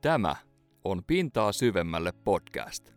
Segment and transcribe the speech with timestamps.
[0.00, 0.36] Tämä
[0.84, 2.92] on Pintaa syvemmälle podcast.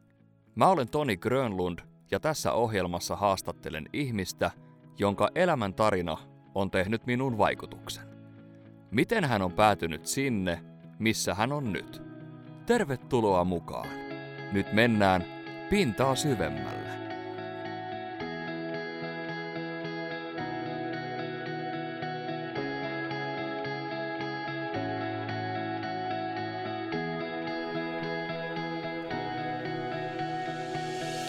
[0.55, 1.79] Mä olen Toni Grönlund
[2.11, 4.51] ja tässä ohjelmassa haastattelen ihmistä,
[4.99, 6.17] jonka elämän tarina
[6.55, 8.03] on tehnyt minun vaikutuksen.
[8.91, 10.63] Miten hän on päätynyt sinne,
[10.99, 12.01] missä hän on nyt?
[12.65, 13.87] Tervetuloa mukaan.
[14.51, 15.25] Nyt mennään
[15.69, 17.02] pintaa syvemmälle.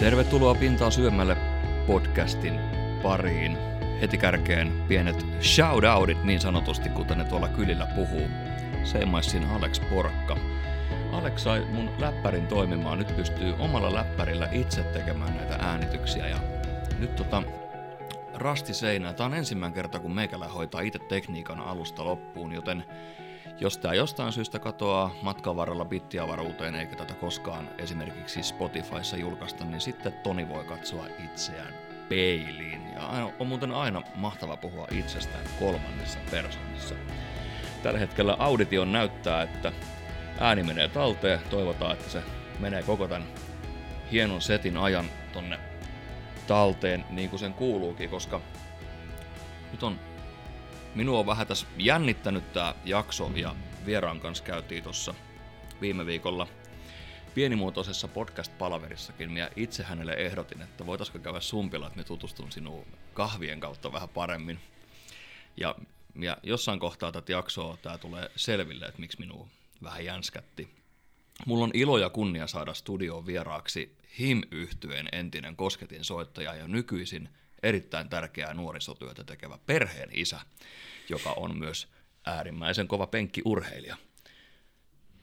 [0.05, 1.37] Tervetuloa Pintaa syömälle
[1.87, 2.61] podcastin
[3.03, 3.59] pariin.
[4.01, 8.29] Heti kärkeen pienet shoutoutit niin sanotusti, kuten ne tuolla kylillä puhuu.
[8.83, 10.37] Seimaisin Alex Porkka.
[11.13, 12.99] Alex sai mun läppärin toimimaan.
[12.99, 16.29] Nyt pystyy omalla läppärillä itse tekemään näitä äänityksiä.
[16.29, 16.39] Ja
[16.99, 17.43] nyt tota,
[18.35, 19.13] rasti seinää.
[19.13, 22.85] Tää on ensimmäinen kerta, kun meikälä hoitaa itse tekniikan alusta loppuun, joten
[23.61, 29.80] jos tämä jostain syystä katoaa matkan varrella bittiavaruuteen eikä tätä koskaan esimerkiksi Spotifyssa julkaista, niin
[29.80, 31.74] sitten Toni voi katsoa itseään
[32.09, 32.93] peiliin.
[32.95, 36.95] Ja on muuten aina mahtava puhua itsestään kolmannessa persoonassa.
[37.83, 39.73] Tällä hetkellä auditio näyttää, että
[40.41, 41.41] ääni menee talteen.
[41.51, 42.23] Toivotaan, että se
[42.61, 43.29] menee koko tämän
[44.13, 45.59] hienon setin ajan tonne
[46.46, 48.41] talteen niin kuin sen kuuluukin, koska
[49.73, 50.01] nyt on
[50.95, 53.56] minua on vähän tässä jännittänyt tämä jakso ja
[53.87, 55.14] vieraan kanssa käytiin tuossa
[55.80, 56.46] viime viikolla
[57.34, 59.30] pienimuotoisessa podcast-palaverissakin.
[59.30, 64.09] Minä itse hänelle ehdotin, että voitaisiko käydä sumpilla, että me tutustun sinuun kahvien kautta vähän
[64.09, 64.59] paremmin.
[65.56, 65.75] Ja,
[66.20, 69.48] ja jossain kohtaa tätä jaksoa tämä tulee selville, että miksi minua
[69.82, 70.69] vähän jänskätti.
[71.47, 77.28] Mulla on ilo ja kunnia saada studioon vieraaksi him yhtyeen entinen kosketin soittaja ja nykyisin
[77.65, 80.41] erittäin tärkeää nuorisotyötä tekevä perheen isä,
[81.09, 81.88] joka on myös
[82.26, 83.97] äärimmäisen kova penkkiurheilija.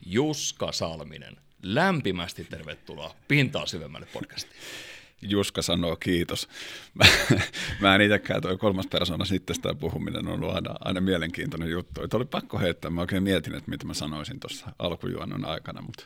[0.06, 4.62] Juska Salminen, lämpimästi tervetuloa Pintaa syvemmälle podcastiin.
[5.22, 6.48] Juska sanoo kiitos.
[6.94, 7.06] Mä,
[7.80, 12.04] mä en itsekään, toi kolmas persona sitten sitä puhuminen on ollut aina, aina mielenkiintoinen juttu.
[12.04, 16.06] Et oli pakko heittää, mä oikein mietin, että mitä mä sanoisin tuossa alkujuonnon aikana, mutta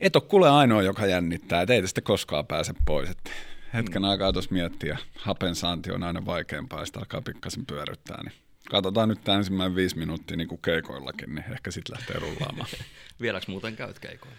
[0.00, 3.10] et ole kuule ainoa, joka jännittää, et ei tästä koskaan pääse pois.
[3.10, 3.30] Et
[3.74, 8.32] hetken aikaa tuossa miettiä, hapen saanti on aina vaikeampaa, sitä alkaa pikkasen pyöryttää, niin
[8.70, 12.68] katsotaan nyt tämä ensimmäinen viisi minuuttia niin kuin keikoillakin, niin ehkä sitten lähtee rullaamaan.
[13.20, 14.36] Vieläks muuten käyt keikoilla?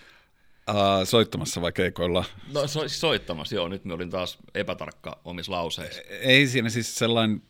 [0.69, 2.25] Uh, soittamassa vai keikoilla?
[2.53, 3.67] No so, soittamassa, joo.
[3.67, 6.01] Nyt me olin taas epätarkka omissa lauseissa.
[6.09, 7.41] Ei siinä siis sellainen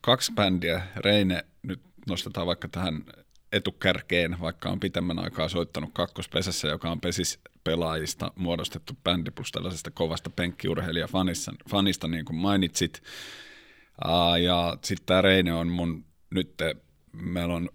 [0.00, 0.82] kaksi bändiä.
[0.96, 3.04] Reine nyt nostetaan vaikka tähän
[3.52, 9.90] etukärkeen, vaikka on pitemmän aikaa soittanut kakkospesässä, joka on pesis pelaajista muodostettu bändi plus tällaisesta
[9.90, 13.02] kovasta penkkiurheilijafanista, fanista, niin kuin mainitsit.
[14.04, 16.54] Uh, ja sitten tämä Reine on mun nyt,
[17.12, 17.68] meillä on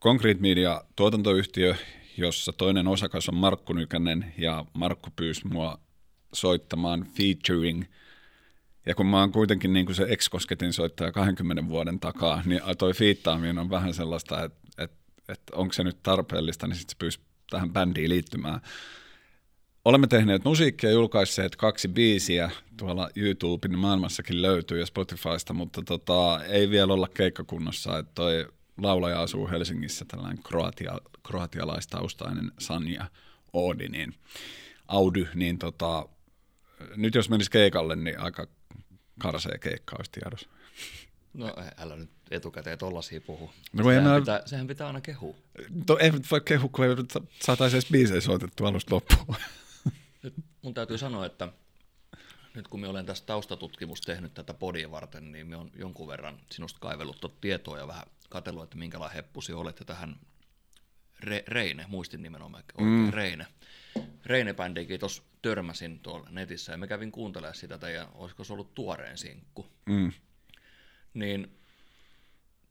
[0.00, 1.74] Concrete Media tuotantoyhtiö,
[2.16, 5.78] jossa toinen osakas on Markku Nykänen, ja Markku pyysi mua
[6.32, 7.84] soittamaan featuring–
[8.86, 12.94] ja kun mä oon kuitenkin niin kuin se ex-kosketin soittaja 20 vuoden takaa, niin toi
[12.94, 14.96] fiittaaminen on vähän sellaista, että, että,
[15.28, 18.60] että onko se nyt tarpeellista, niin sitten se pyysi tähän bändiin liittymään.
[19.84, 26.70] Olemme tehneet musiikkia, julkaisseet kaksi biisiä, tuolla YouTuben maailmassakin löytyy ja Spotifysta, mutta tota, ei
[26.70, 28.46] vielä olla keikkakunnossa, että toi
[28.82, 33.04] laulaja asuu Helsingissä, tällainen kroatia, kroatialaistaustainen Sanja
[33.52, 34.14] Oodi, niin
[34.88, 36.08] Audy, niin tota,
[36.96, 38.46] nyt jos menisi keikalle, niin aika
[39.18, 40.48] karsee keikka olisi tiedossa.
[41.34, 43.50] No älä nyt etukäteen tollasia puhu.
[43.72, 44.20] No, sehän, mä...
[44.20, 45.36] pitää, sehän pitää aina kehua.
[45.86, 46.90] To, ei voi kehu, kun ei
[47.40, 49.36] saataisiin edes biisejä soitettu alusta loppuun.
[50.22, 51.48] Nyt mun täytyy sanoa, että
[52.54, 56.38] nyt kun me olen tässä taustatutkimus tehnyt tätä podia varten, niin me on jonkun verran
[56.50, 60.16] sinusta kaivellut tietoa ja vähän katsellut, että minkälainen heppusi olet ja tähän
[61.20, 63.10] Re, Reine, muistin nimenomaan oikein mm.
[63.12, 63.46] Reine.
[64.26, 69.18] Reine-bändiäkin tuossa törmäsin tuolla netissä ja mä kävin kuuntelemaan sitä teidän, olisiko se ollut tuoreen
[69.18, 69.66] sinkku.
[69.86, 70.12] Mm.
[71.14, 71.58] Niin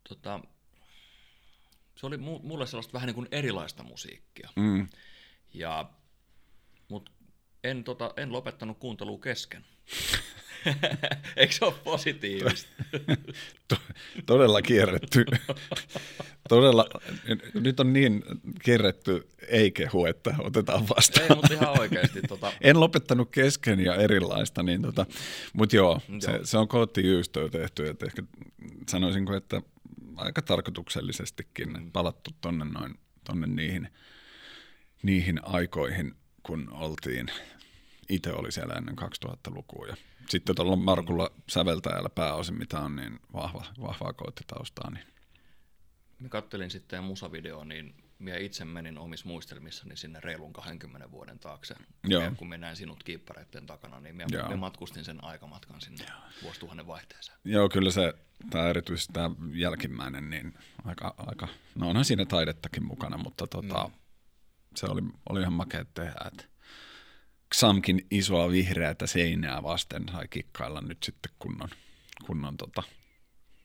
[0.10, 0.40] tota,
[1.96, 4.50] se oli mulle sellaista vähän niin kuin erilaista musiikkia.
[4.56, 4.88] Mm.
[5.54, 5.90] Ja,
[7.64, 9.66] en, tota, en lopettanut kuuntelua kesken.
[11.36, 12.84] Eikö se ole positiivista?
[14.26, 15.26] Todella kierretty.
[16.50, 16.86] Todella,
[17.54, 18.24] nyt on niin
[18.64, 21.26] kierretty ei-kehu, että otetaan vastaan.
[21.30, 22.22] Ei, mutta ihan oikeasti.
[22.22, 22.54] Tota...
[22.62, 25.06] en lopettanut kesken ja erilaista, niin tota,
[25.54, 26.40] mutta joo, se, joo.
[26.44, 28.24] se on koottijuustoa tehty, että ehkä
[28.90, 29.62] sanoisinko, että
[30.16, 31.92] aika tarkoituksellisestikin mm.
[31.92, 33.90] palattu tonne, noin, tonne niihin,
[35.04, 37.28] niihin aikoihin, kun oltiin
[38.10, 39.88] itse oli siellä ennen 2000-lukua.
[39.88, 39.96] Ja
[40.30, 44.92] sitten tuolla Markulla säveltäjällä pääosin, mitä on niin vahva, vahvaa koottitaustaa.
[44.92, 45.06] Niin.
[46.20, 51.76] Mä kattelin sitten musavideoa, niin minä itse menin omissa muistelmissani sinne reilun 20 vuoden taakse.
[52.04, 52.24] Joo.
[52.24, 54.48] Ja kun minä näin sinut kiippareiden takana, niin minä, Joo.
[54.48, 56.06] minä matkustin sen aikamatkan sinne
[56.44, 57.38] vuosituhannen vaihteeseen.
[57.46, 58.14] Joo, kyllä se,
[58.50, 60.54] tämä erityisesti tämä jälkimmäinen, niin
[60.86, 63.94] aika, aika, no onhan siinä taidettakin mukana, mutta tota, mm.
[64.76, 66.44] Se oli, oli ihan makea tehdä, että
[67.56, 71.70] Xamkin isoa vihreätä seinää vasten sai kikkailla nyt sitten kunnon,
[72.26, 72.84] kunnon tota,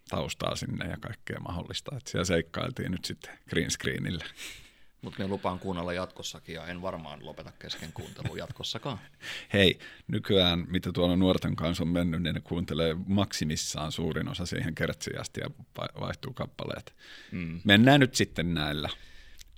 [0.08, 1.96] taustaa sinne ja kaikkea mahdollista.
[1.96, 4.24] Että siellä seikkailtiin nyt sitten green screenillä.
[5.02, 8.98] Mutta minä lupaan kuunnella jatkossakin ja en varmaan lopeta kesken kuuntelua jatkossakaan.
[9.52, 14.74] Hei, nykyään mitä tuolla nuorten kanssa on mennyt, niin ne kuuntelee maksimissaan suurin osa siihen
[14.74, 16.96] kertsiin asti ja va- vaihtuu kappaleet.
[17.32, 17.60] Mm.
[17.64, 18.88] Mennään nyt sitten näillä.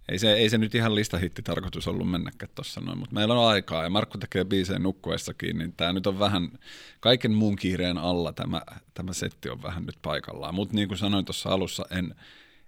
[0.09, 3.49] Ei se, ei se nyt ihan listahitti tarkoitus ollut mennäkään tuossa noin, mutta meillä on
[3.49, 6.59] aikaa ja Markku tekee biiseen nukkuessakin, niin tämä nyt on vähän,
[7.01, 8.63] kaiken muun kiireen alla tämä,
[8.95, 10.55] tämä setti on vähän nyt paikallaan.
[10.55, 12.15] Mutta niin kuin sanoin tuossa alussa, en,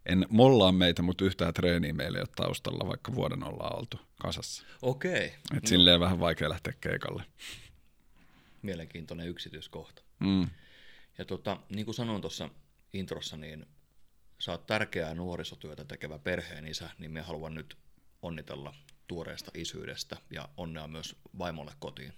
[0.06, 4.64] en mollaa meitä, mutta yhtään treeniä meillä ei ole taustalla, vaikka vuoden ollaan oltu kasassa.
[4.82, 5.68] Okei, Et no.
[5.68, 7.22] silleen vähän vaikea lähteä keikalle.
[8.62, 10.02] mielenkiintoinen yksityiskohta.
[10.18, 10.48] Mm.
[11.18, 12.48] Ja tota, niin kuin sanoin tuossa
[12.92, 13.66] introssa, niin
[14.40, 17.76] sä oot tärkeää nuorisotyötä tekevä perheen isä, niin me haluan nyt
[18.22, 18.74] onnitella
[19.06, 22.12] tuoreesta isyydestä ja onnea myös vaimolle kotiin.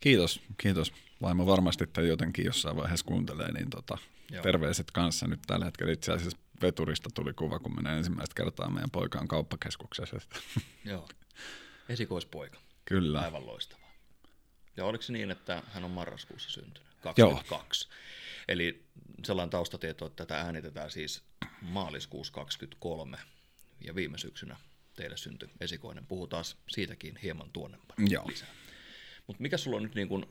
[0.00, 0.92] Kiitos, kiitos.
[1.22, 3.98] Vaimo varmasti tai jotenkin jossain vaiheessa kuuntelee, niin tota,
[4.30, 4.42] Joo.
[4.42, 5.26] terveiset kanssa.
[5.26, 10.20] Nyt tällä hetkellä itse asiassa veturista tuli kuva, kun menee ensimmäistä kertaa meidän poikaan kauppakeskuksessa.
[10.84, 11.08] Joo.
[11.88, 12.58] Esikoispoika.
[12.84, 13.20] Kyllä.
[13.20, 13.90] Aivan loistavaa.
[14.76, 16.82] Ja oliko se niin, että hän on marraskuussa syntynyt?
[17.16, 17.42] Joo.
[18.46, 18.48] 22.
[18.48, 18.86] Eli
[19.24, 21.22] sellainen taustatieto, että tätä äänitetään siis
[21.62, 23.18] maaliskuussa 23
[23.80, 24.56] ja viime syksynä
[24.96, 26.06] teille syntyi esikoinen.
[26.06, 28.28] Puhutaan siitäkin hieman tuonnempana Joo.
[28.28, 28.48] lisää.
[29.26, 30.26] Mutta mikä sulla on nyt niin kuin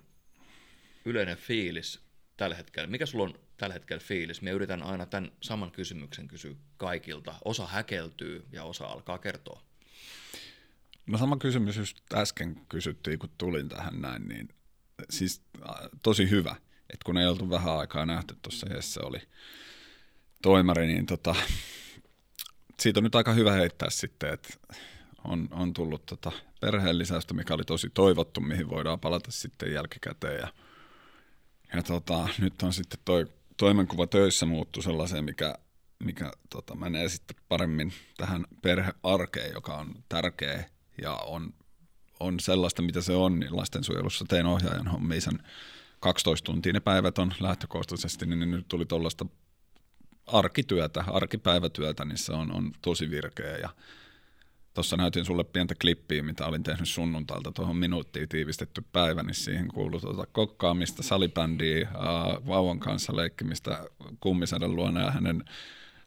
[1.05, 1.99] yleinen fiilis
[2.37, 2.87] tällä hetkellä?
[2.87, 4.41] Mikä sulla on tällä hetkellä fiilis?
[4.41, 7.35] Me yritän aina tämän saman kysymyksen kysyä kaikilta.
[7.45, 9.61] Osa häkeltyy ja osa alkaa kertoa.
[11.05, 14.49] No sama kysymys just äsken kysyttiin, kun tulin tähän näin, niin
[15.09, 16.55] siis äh, tosi hyvä,
[16.89, 19.21] että kun ei oltu vähän aikaa nähty tuossa Jesse oli
[20.41, 21.35] toimari, niin tota,
[22.79, 24.49] siitä on nyt aika hyvä heittää sitten, että
[25.23, 30.39] on, on tullut tota perheen lisäystä, mikä oli tosi toivottu, mihin voidaan palata sitten jälkikäteen.
[30.39, 30.47] Ja,
[31.73, 33.27] ja tota, nyt on sitten toi
[33.57, 35.55] toimenkuva töissä muuttu sellaiseen, mikä,
[35.99, 40.63] mikä tota, menee sitten paremmin tähän perhearkeen, joka on tärkeä
[41.01, 41.53] ja on,
[42.19, 45.39] on sellaista, mitä se on, niin lastensuojelussa tein ohjaajan hommia sen
[45.99, 49.25] 12 tuntia ne päivät on lähtökohtaisesti, niin nyt tuli tuollaista
[50.27, 53.57] arkityötä, arkipäivätyötä, niin se on, on tosi virkeä.
[53.57, 53.69] Ja
[54.75, 57.51] Tuossa näytin sulle pientä klippiä, mitä olin tehnyt sunnuntailta.
[57.51, 63.85] Tuohon minuuttiin tiivistetty päivä, niin siihen kuului tuota kokkaamista, salibändiä, ää, vauvan kanssa leikkimistä
[64.19, 65.43] kummisaden luona ja hänen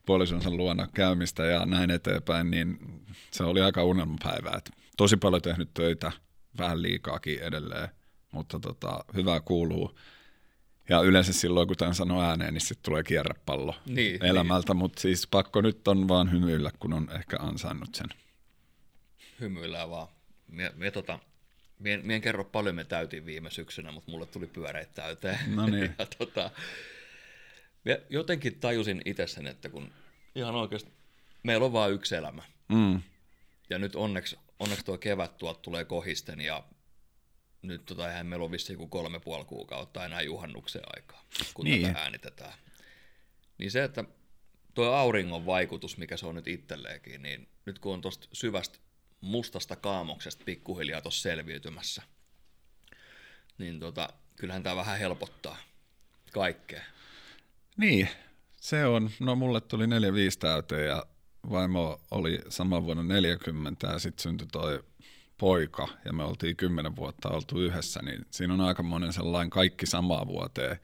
[0.06, 2.78] puolisonsa luona käymistä ja näin eteenpäin, niin
[3.30, 4.50] se oli aika unelmapäivä.
[4.56, 6.12] Et tosi paljon tehnyt töitä,
[6.58, 7.88] vähän liikaakin edelleen,
[8.30, 9.98] mutta tota, hyvää kuuluu.
[10.88, 15.26] Ja yleensä silloin, kun tämän sanoo ääneen, niin sitten tulee kierrepallo Niin, elämältä, mutta siis
[15.26, 18.06] pakko nyt on vaan hymyillä, kun on ehkä ansainnut sen.
[19.40, 20.08] hymyillään vaan.
[20.48, 21.18] Mie, mie, tota,
[21.78, 25.38] mie, mie en kerro paljon me täytiin viime syksynä, mutta mulle tuli pyöreitä täyteen.
[25.56, 25.94] No niin.
[25.98, 26.50] ja tota,
[27.84, 29.92] mie jotenkin tajusin itse sen, että kun
[30.34, 30.92] ihan oikeasti
[31.42, 32.42] meillä on vain yksi elämä.
[32.68, 33.02] Mm.
[33.70, 36.64] Ja nyt onneksi, onneksi tuo kevät tuolta tulee kohisten ja
[37.62, 41.24] nyt tota, eihän meillä on vissiin kuin kolme puoli kuukautta enää juhannuksen aikaa,
[41.54, 41.86] kun Niin.
[41.86, 42.52] tätä äänitetään.
[43.58, 44.04] Niin se, että
[44.74, 48.78] tuo auringon vaikutus, mikä se on nyt itselleenkin, niin nyt kun on tuosta syvästä
[49.20, 52.02] mustasta kaamoksesta pikkuhiljaa tuossa selviytymässä,
[53.58, 55.56] niin tota, kyllähän tämä vähän helpottaa
[56.32, 56.82] kaikkea.
[57.76, 58.08] Niin,
[58.56, 59.10] se on.
[59.20, 59.88] No mulle tuli 4-5
[60.38, 61.06] täyteen ja
[61.50, 64.84] vaimo oli saman vuonna 40 ja sitten syntyi toi
[65.38, 69.86] poika ja me oltiin 10 vuotta oltu yhdessä, niin siinä on aika monen sellainen kaikki
[69.86, 70.78] samaa vuoteen,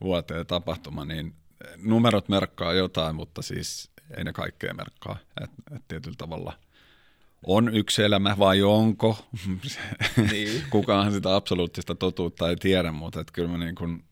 [0.00, 1.34] vuoteen tapahtuma, niin
[1.76, 5.16] numerot merkkaa jotain, mutta siis ei ne kaikkea merkkaa.
[5.40, 6.58] Et, et tietyllä tavalla
[7.46, 9.26] on yksi elämä vai onko?
[10.30, 10.62] Niin.
[10.70, 14.04] Kukaan sitä absoluuttista totuutta ei tiedä, mutta et kyllä mä niin kuin,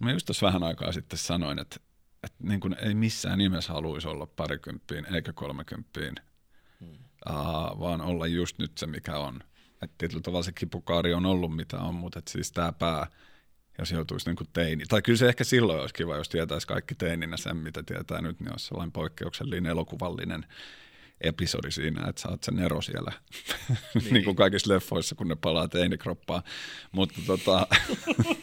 [0.00, 1.76] mä just tuossa vähän aikaa sitten sanoin, että,
[2.24, 6.14] että niin kuin ei missään nimessä haluaisi olla parikymppiin eikä kolmekymppiin.
[7.30, 9.40] Uh, vaan olla just nyt se, mikä on.
[9.82, 13.06] Että tietyllä tavalla se kipukaari on ollut mitä on, mutta et siis tämä pää,
[13.78, 14.84] jos joutuisi niin kuin teini.
[14.88, 18.40] Tai kyllä se ehkä silloin olisi kiva, jos tietäisi kaikki teininä sen, mitä tietää nyt,
[18.40, 20.46] niin olisi sellainen poikkeuksellinen elokuvallinen
[21.20, 23.12] episodi siinä, että sä oot sen ero siellä,
[23.94, 24.14] niin.
[24.14, 26.42] niin kuin kaikissa leffoissa, kun ne palaa teinikroppaan.
[26.92, 27.66] Mutta, tota,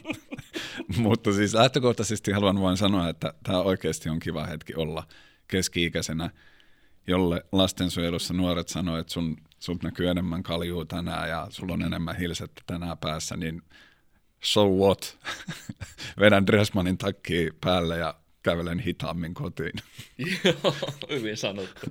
[0.97, 5.07] mutta siis lähtökohtaisesti haluan vain sanoa, että tämä oikeasti on kiva hetki olla
[5.47, 6.29] keski-ikäisenä
[7.07, 12.17] jolle lastensuojelussa nuoret sanoo, että sun, sut näkyy enemmän kaljuu tänään ja sulla on enemmän
[12.17, 13.61] hilsettä tänään päässä, niin
[14.43, 15.19] so what?
[16.19, 19.73] Vedän Dressmanin takki päälle ja kävelen hitaammin kotiin.
[20.43, 20.75] Joo,
[21.09, 21.81] hyvin sanottu.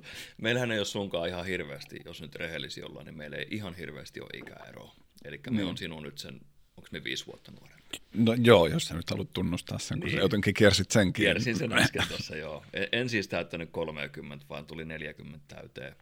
[0.41, 4.21] Meillähän ei ole sunkaan ihan hirveästi, jos nyt rehellisiä ollaan, niin meillä ei ihan hirveästi
[4.21, 4.95] ole ikäeroa.
[5.25, 5.69] Eli me mm.
[5.69, 6.33] on sinun nyt sen,
[6.77, 7.82] onko me viisi vuotta nuorempi?
[8.13, 10.17] No joo, jos sä nyt haluat tunnustaa sen, kun niin.
[10.17, 11.23] sä jotenkin kiersit senkin.
[11.23, 12.65] Kiersin sen äsken tuossa, joo.
[12.91, 15.95] En siis täyttänyt 30, vaan tuli 40 täyteen.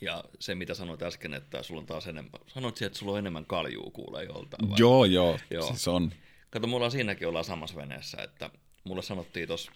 [0.00, 3.46] Ja se, mitä sanoit äsken, että sulla on taas enemmän, sanoit että sulla on enemmän
[3.46, 4.70] kaljuu kuulee joltain.
[4.70, 4.76] Vai?
[4.78, 6.12] Joo, joo, joo, siis on.
[6.50, 8.50] Kato, mulla siinäkin ollaan samassa veneessä, että
[8.84, 9.72] mulle sanottiin tuossa,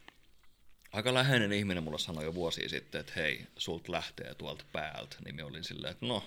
[0.93, 5.35] aika läheinen ihminen mulle sanoi jo vuosi sitten, että hei, sult lähtee tuolta päältä, niin
[5.35, 6.25] me olin silleen, että no,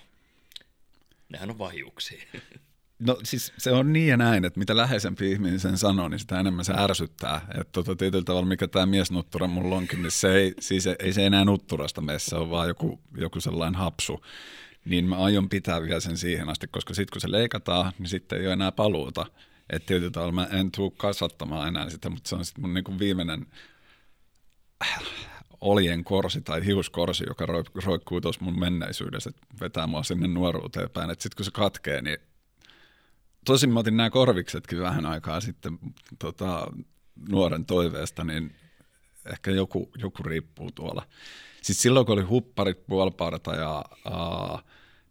[1.28, 2.22] nehän on vahiuksia.
[3.06, 6.40] No siis se on niin ja näin, että mitä läheisempi ihminen sen sanoo, niin sitä
[6.40, 7.46] enemmän se ärsyttää.
[7.60, 11.26] Että tota, tietyllä tavalla, mikä tämä miesnuttura mulla onkin, niin se ei, siis ei se
[11.26, 14.24] enää nutturasta mene, se on vaan joku, joku sellainen hapsu.
[14.84, 18.40] Niin mä aion pitää vielä sen siihen asti, koska sitten kun se leikataan, niin sitten
[18.40, 19.26] ei ole enää paluuta.
[19.70, 22.98] Että tietyllä tavalla mä en tule kasvattamaan enää sitä, mutta se on sitten mun niinku
[22.98, 23.46] viimeinen
[25.60, 27.46] oljen korsi tai hiuskorsi, joka
[27.84, 31.10] roikkuu tuossa mun menneisyydessä, että vetää mua sinne nuoruuteen päin.
[31.10, 32.18] Että sitten kun se katkee, niin
[33.44, 35.78] tosin mä otin nämä korviksetkin vähän aikaa sitten
[36.18, 36.66] tota,
[37.28, 38.56] nuoren toiveesta, niin
[39.32, 41.06] ehkä joku, joku riippuu tuolla.
[41.62, 43.84] Siis silloin, kun oli hupparit, puoliparta ja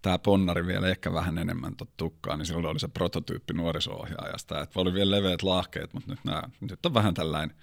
[0.02, 4.62] tämä ponnari vielä ehkä vähän enemmän tukkaa, niin silloin oli se prototyyppi nuoriso-ohjaajasta.
[4.62, 7.56] Että oli vielä leveät lahkeet, mutta nyt, nämä, nyt on vähän tällainen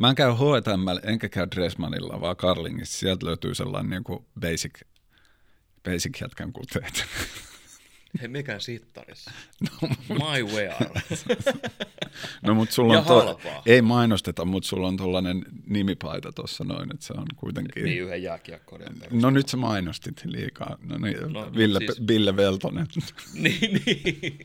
[0.00, 2.98] Mä en käy H&M enkä käy Dressmanilla, vaan Carlingissa.
[2.98, 4.80] Sieltä löytyy sellainen niin kuin basic,
[5.84, 7.04] basic jätkän kuteet.
[8.20, 9.30] Hei, mikä sittarissa?
[9.80, 10.84] No, My wear.
[12.46, 17.06] no, mutta sulla on to, ei mainosteta, mutta sulla on tuollainen nimipaita tuossa noin, että
[17.06, 17.84] se on kuitenkin...
[17.84, 20.78] Niin, yhden jääkiekkoiden No nyt sä mainostit liikaa.
[20.82, 22.06] No niin, no, Ville, siis...
[22.08, 22.86] Ville Veltonen.
[23.34, 24.38] niin, niin.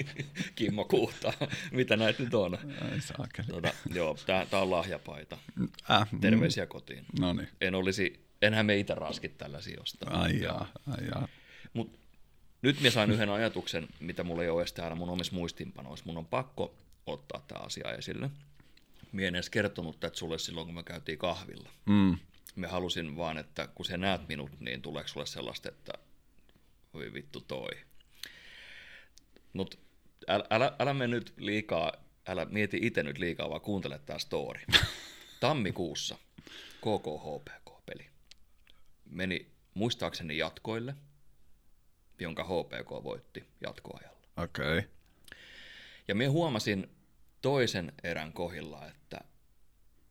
[0.55, 1.33] Kimmo Kuhta.
[1.71, 2.53] Mitä näitä nyt on?
[2.91, 3.47] Ai saakeli.
[3.47, 5.37] Tuota, joo, tää, on lahjapaita.
[5.91, 6.69] Äh, Terveisiä mm.
[6.69, 7.05] kotiin.
[7.19, 7.47] No niin.
[7.61, 10.21] En olisi, enhän me itse raskit tällaisia ostaa.
[10.21, 11.27] Ai jaa, ai jaa.
[11.73, 12.04] Mut
[12.61, 16.05] nyt mä sain yhden ajatuksen, mitä mulla ei ole edes täällä mun omissa muistinpanoissa.
[16.05, 18.29] Mun on pakko ottaa tämä asia esille.
[19.11, 21.69] Mie en edes kertonut tätä sulle silloin, kun me käytiin kahvilla.
[21.85, 22.17] Mm.
[22.55, 25.93] Me halusin vaan, että kun sä näet minut, niin tuleeko sulle sellaista, että
[26.93, 27.69] voi vittu toi.
[29.53, 29.77] Mutta
[30.27, 31.93] älä, älä, älä mene nyt liikaa,
[32.27, 34.61] älä mieti itse nyt liikaa, vaan kuuntele tämä story.
[35.39, 36.17] Tammikuussa
[36.81, 38.05] KKHPK-peli
[39.05, 40.95] meni muistaakseni jatkoille–
[42.19, 44.19] jonka HPK voitti jatkoajalla.
[44.37, 44.77] Okei.
[44.77, 44.89] Okay.
[46.07, 46.89] Ja minä huomasin
[47.41, 49.21] toisen erän kohilla, että,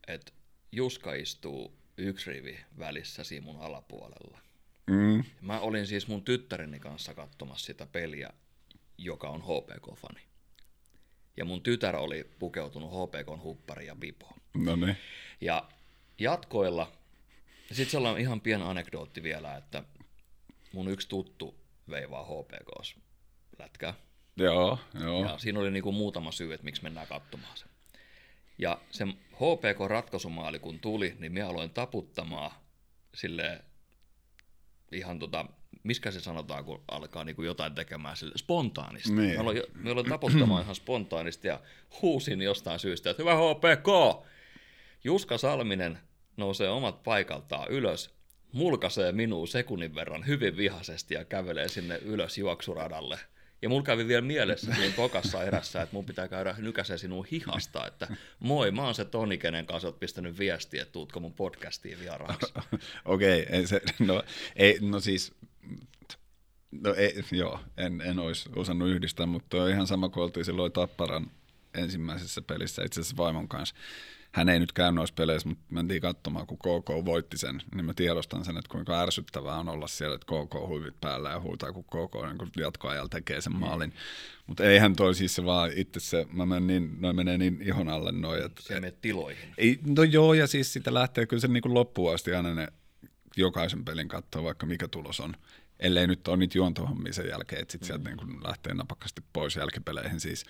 [0.08, 0.32] että
[0.72, 4.38] Juska istuu yksi rivi välissä siinä mun alapuolella.
[4.86, 5.24] Mm.
[5.40, 8.30] Mä olin siis mun tyttäreni kanssa katsomassa sitä peliä,
[8.98, 10.20] joka on HPK-fani.
[11.36, 14.36] Ja mun tytär oli pukeutunut HPKn huppari ja bipo.
[14.54, 14.96] No niin.
[15.40, 15.68] Ja
[16.18, 16.92] jatkoilla,
[17.72, 19.84] sitten se on ihan pieni anekdootti vielä, että
[20.72, 22.96] mun yksi tuttu vei vaan HPKs
[23.58, 23.94] lätkää.
[24.36, 25.24] Joo, joo.
[25.24, 27.64] Ja siinä oli niinku muutama syy, että miksi mennään katsomaan se.
[28.58, 32.50] Ja se HPK-ratkaisumaali kun tuli, niin minä aloin taputtamaan
[33.14, 33.60] sille
[34.92, 35.46] ihan tota,
[35.82, 39.12] miskä se sanotaan, kun alkaa niinku jotain tekemään sille spontaanisti.
[39.12, 39.34] Niin.
[39.34, 41.60] Mä aloin, mä aloin taputtamaan ihan spontaanisti ja
[42.02, 43.88] huusin jostain syystä, että hyvä HPK!
[45.04, 45.98] Juska Salminen
[46.36, 48.13] nousee omat paikaltaan ylös
[48.54, 53.18] mulkaisee minua sekunnin verran hyvin vihaisesti ja kävelee sinne ylös juoksuradalle.
[53.62, 57.86] Ja mulla kävi vielä mielessä siinä tokassa erässä, että mun pitää käydä nykäseen sinun hihasta,
[57.86, 62.00] että moi, mä oon se Toni, kenen kanssa oot pistänyt viestiä, että tuutko mun podcastiin
[62.00, 62.52] vieraaksi.
[63.04, 64.22] Okei, okay, no,
[64.56, 65.32] ei, no siis,
[66.70, 70.72] no ei, joo, en, en olisi osannut yhdistää, mutta on ihan sama kuin oltiin silloin
[70.72, 71.30] Tapparan
[71.74, 73.74] ensimmäisessä pelissä itse asiassa vaimon kanssa
[74.34, 77.94] hän ei nyt käy noissa peleissä, mutta mentiin katsomaan, kun KK voitti sen, niin mä
[77.94, 81.84] tiedostan sen, että kuinka ärsyttävää on olla siellä, että KK huivit päällä ja huutaa, kun
[81.84, 83.90] KK niin kun jatkoajalla tekee sen maalin.
[83.90, 83.96] Mm.
[84.46, 87.88] Mutta eihän toi siis se vaan itse se, mä menen niin, noin menee niin ihon
[87.88, 88.44] alle noin.
[88.44, 89.54] Että, se menee tiloihin.
[89.58, 92.68] Ei, no joo, ja siis sitä lähtee kyllä se niin kuin loppuun asti aina ne
[93.36, 95.34] jokaisen pelin katsoa, vaikka mikä tulos on.
[95.80, 98.04] Ellei nyt ole niitä juontohommia sen jälkeen, että sitten mm.
[98.04, 100.44] sieltä niin lähtee napakasti pois jälkipeleihin siis.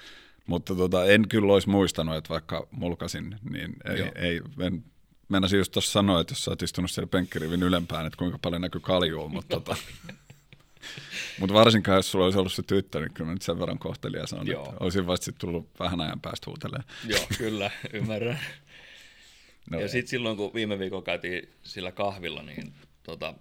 [0.46, 4.84] Mutta tota, en kyllä olisi muistanut, että vaikka mulkasin, niin ei, ei en,
[5.28, 8.62] Meinasin just tuossa sanoa, että jos sä oot istunut siellä penkkirivin ylempään, että kuinka paljon
[8.62, 9.76] näkyy kaljua, mutta tota,
[11.40, 14.32] mutta varsinkaan, jos sulla olisi ollut se tyttö, niin kyllä mä nyt sen verran kohtelias
[14.32, 14.64] on, Joo.
[14.64, 16.88] että olisin vasta tullut vähän ajan päästä huutelemaan.
[17.06, 18.38] Joo, kyllä, ymmärrän.
[19.70, 23.34] No ja sitten silloin, kun viime viikolla käytiin sillä kahvilla, niin tota,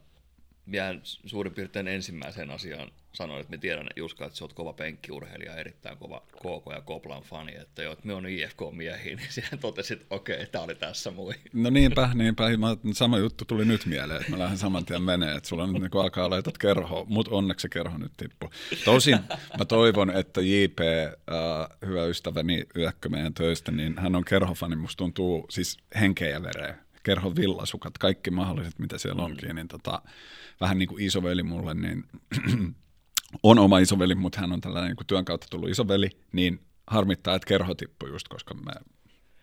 [0.71, 5.55] Vielä suurin piirtein ensimmäiseen asiaan sanoin, että me tiedän, Juska, että sä oot kova penkkiurheilija,
[5.55, 10.01] erittäin kova KK ja Koplan fani, että joo, että me on IFK-miehiä, niin siellä totesit,
[10.01, 11.33] että okei, okay, tämä oli tässä mui.
[11.53, 12.57] No niinpä, niinpä.
[12.57, 15.81] Mä, sama juttu tuli nyt mieleen, että mä lähden saman tien menee, että sulla nyt
[15.81, 18.49] niin alkaa laitat kerho, mutta onneksi se kerho nyt tippuu.
[18.85, 19.19] Tosin
[19.57, 24.97] mä toivon, että JP, äh, hyvä ystäväni Yökkö meidän töistä, niin hän on kerhofani, musta
[24.97, 30.01] tuntuu siis henkeä ja vereä kerhon villasukat, kaikki mahdolliset, mitä siellä onkin, niin tota,
[30.61, 32.03] vähän niin kuin isoveli mulle, niin
[33.43, 37.35] on oma isoveli, mutta hän on tällainen niin kuin työn kautta tullut isoveli, niin harmittaa,
[37.35, 38.71] että kerho tippui just, koska me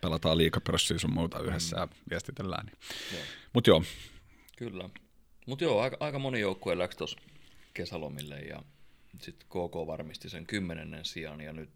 [0.01, 1.81] pelataan liikapörssiä sun muuta yhdessä mm.
[1.81, 2.67] ja viestitellään.
[2.67, 2.79] Niin.
[3.53, 3.83] Mutta joo.
[4.57, 4.91] Kyllä.
[5.47, 7.19] Mutta joo, aika, aika moni joukkue läksi tuossa
[7.75, 8.63] kesälomille ja
[9.21, 11.71] sitten KK varmisti sen kymmenennen sijaan ja nyt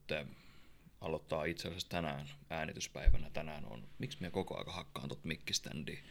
[1.04, 3.30] aloittaa itse asiassa tänään äänityspäivänä.
[3.30, 6.02] Tänään on, miksi me koko aika hakkaan tuot mikkiständiä.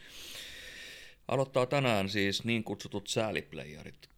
[1.28, 4.10] Aloittaa tänään siis niin kutsutut sääliplayerit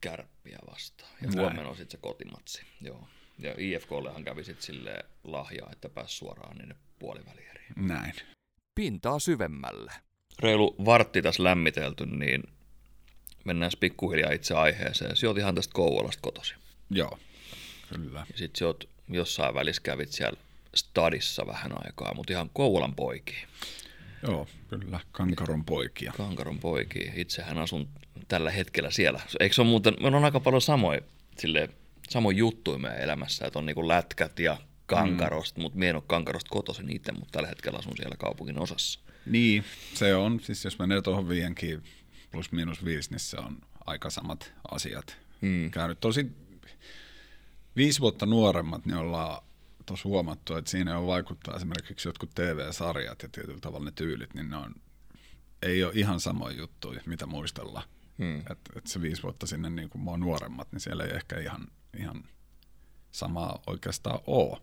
[0.00, 1.12] kärppiä vastaan.
[1.22, 1.40] Ja Näin.
[1.40, 2.62] huomenna on sitten se kotimatsi.
[2.80, 3.08] Joo.
[3.38, 7.72] Ja IFKllehan kävi sitten sille lahjaa, että pääsi suoraan niin puolivälieriin.
[7.76, 8.14] Näin.
[8.74, 9.92] Pintaa syvemmälle.
[10.38, 12.42] Reilu vartti tässä lämmitelty, niin
[13.44, 15.16] mennään pikkuhiljaa itse aiheeseen.
[15.16, 16.54] Sä oot ihan tästä Kouvolasta kotosi.
[16.90, 17.18] Joo,
[17.88, 18.26] kyllä.
[18.32, 20.38] Ja sit sä oot jossain välissä kävit siellä
[20.74, 23.48] stadissa vähän aikaa, mutta ihan Kouvolan poikia.
[24.22, 26.12] Joo, kyllä, Kankaron poikia.
[26.16, 27.12] Kankaron poikia.
[27.16, 27.88] Itsehän asun
[28.28, 29.20] tällä hetkellä siellä.
[29.40, 31.00] Eikö se ole muuten, meillä on aika paljon samoja,
[31.38, 31.68] sille,
[32.08, 35.62] samoja juttuja meidän elämässä, että on niinku lätkät ja Kankarosta, mm.
[35.62, 39.00] mutta minä en ole Kankarosta kotoisin itse, mutta tällä hetkellä asun siellä kaupungin osassa.
[39.26, 41.82] Niin, se on, siis jos menee tuohon viienkin
[42.30, 45.70] plus miinus viisi, niin se on aika samat asiat mm.
[45.70, 46.00] käynyt.
[46.00, 46.26] Tosi
[47.76, 49.42] viisi vuotta nuoremmat, niin ollaan
[49.86, 54.50] tuossa huomattu, että siinä on vaikuttaa esimerkiksi jotkut TV-sarjat ja tietyllä tavalla ne tyylit, niin
[54.50, 54.74] ne on,
[55.62, 57.88] ei ole ihan samoja juttuja, mitä muistellaan.
[58.18, 58.38] Hmm.
[58.38, 61.68] Että et se viisi vuotta sinne niin kuin mua nuoremmat, niin siellä ei ehkä ihan,
[61.98, 62.24] ihan
[63.10, 64.60] samaa oikeastaan ole.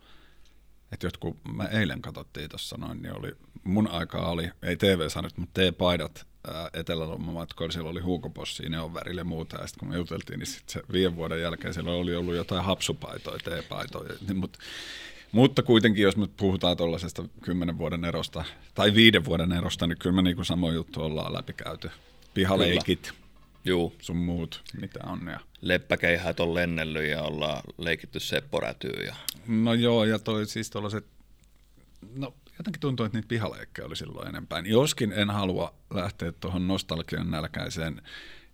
[0.91, 3.31] Että jotkut, mä eilen katsottiin tuossa noin, niin oli,
[3.63, 6.27] mun aikaa oli, ei TV-sarjat, mutta T-paidat
[6.73, 10.69] Etelä-Lommamatkoilla, siellä oli huukopossia, ne on värille muuta, ja sitten kun me juteltiin, niin sit
[10.69, 14.59] se viiden vuoden jälkeen siellä oli ollut jotain hapsupaitoja, T-paitoja, niin, mutta
[15.33, 18.43] mutta kuitenkin, jos me puhutaan tuollaisesta kymmenen vuoden erosta
[18.75, 21.91] tai viiden vuoden erosta, niin kyllä me niin sama juttu ollaan läpikäyty.
[22.33, 23.11] Pihaleikit,
[23.65, 23.95] Juu.
[23.99, 25.27] sun muut, mitä on.
[25.27, 25.39] Ja...
[25.61, 29.05] Leppäkeihät on lennellyt ja ollaan leikitty sepporätyy.
[29.05, 29.15] Ja...
[29.47, 31.05] No joo, ja toi siis tuollaiset,
[32.15, 34.63] no jotenkin tuntuu, että niitä pihaleikkejä oli silloin enempää.
[34.65, 38.01] Joskin en halua lähteä tuohon nostalgian nälkäiseen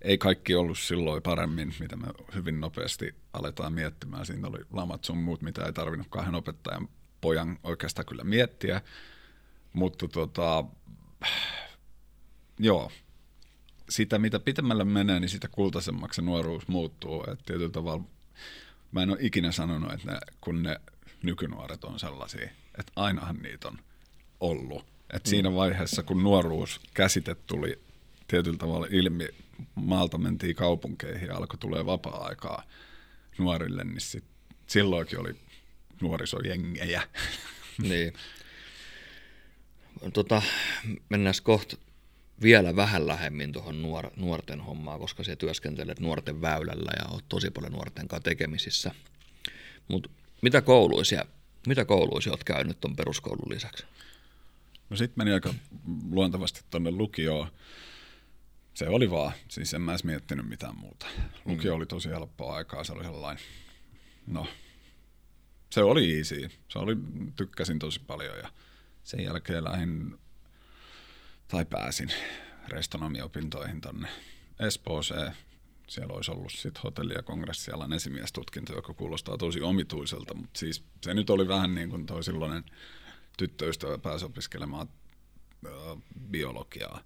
[0.02, 4.26] ei kaikki ollut silloin paremmin, mitä me hyvin nopeasti aletaan miettimään.
[4.26, 6.90] Siinä oli lamat sun muut, mitä ei tarvinnut kahden opettajan
[7.22, 8.82] pojan oikeastaan kyllä miettiä.
[9.74, 10.66] Mutta tota,
[12.60, 12.92] joo,
[13.90, 17.26] sitä mitä pitemmälle menee, niin sitä kultaisemmaksi se nuoruus muuttuu.
[17.32, 18.04] Et tietyllä tavalla
[18.92, 20.82] mä en ole ikinä sanonut, että ne, kun ne
[21.24, 23.80] nykynuoret on sellaisia, että ainahan niitä on
[24.40, 24.86] ollut.
[25.14, 25.30] Et mm.
[25.30, 27.80] siinä vaiheessa, kun nuoruus käsite tuli
[28.28, 29.28] tietyllä tavalla ilmi,
[29.76, 32.64] maalta mentiin kaupunkeihin ja alkoi tulee vapaa-aikaa
[33.38, 34.24] nuorille, niin sit,
[34.68, 35.36] silloinkin oli
[36.02, 37.02] nuorisojengejä.
[37.84, 38.14] Niin.
[40.14, 40.42] Tota,
[41.10, 41.78] mennään kohta
[42.42, 47.52] vielä vähän lähemmin tuohon nuor- nuorten hommaa, koska se työskentelet nuorten väylällä ja oot tosi
[47.52, 48.92] paljon nuorten kanssa tekemisissä.
[49.88, 50.10] Mutta
[50.42, 51.26] mitä kouluisia,
[51.68, 53.86] mitä kouluisia oot käynyt tuon peruskoulun lisäksi?
[54.90, 55.54] No sitten meni aika
[56.12, 57.48] luontevasti tuonne lukioon
[58.74, 61.06] se oli vaan, siis en mä edes miettinyt mitään muuta.
[61.46, 61.78] Lukio mm.
[61.78, 63.44] oli tosi helppoa aikaa, se oli sellainen,
[64.28, 64.48] no,
[65.70, 66.50] se oli easy.
[66.68, 66.98] Se oli,
[67.36, 68.50] tykkäsin tosi paljon ja
[69.04, 70.18] sen jälkeen lähdin,
[71.48, 72.12] tai pääsin
[72.68, 74.08] restonomiopintoihin tonne
[74.60, 75.34] Espooseen.
[75.88, 81.14] Siellä olisi ollut sitten hotelli- ja kongressialan esimiestutkinto, joka kuulostaa tosi omituiselta, mutta siis se
[81.14, 82.64] nyt oli vähän niin kuin toi silloinen
[83.40, 84.88] tyttöystävä pääsi opiskelemaan
[86.32, 87.02] biologiaa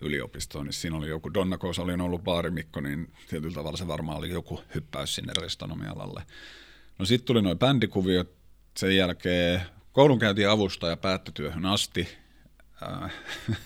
[0.00, 4.18] yliopistoon, niin siinä oli joku, Donna Koos oli ollut baarimikko, niin tietyllä tavalla se varmaan
[4.18, 6.22] oli joku hyppäys sinne restonomialalle.
[6.98, 8.32] No sitten tuli noin bändikuviot,
[8.76, 9.62] sen jälkeen
[9.92, 12.08] koulunkäynti avustaja päättötyöhön asti.
[12.82, 13.12] Äh,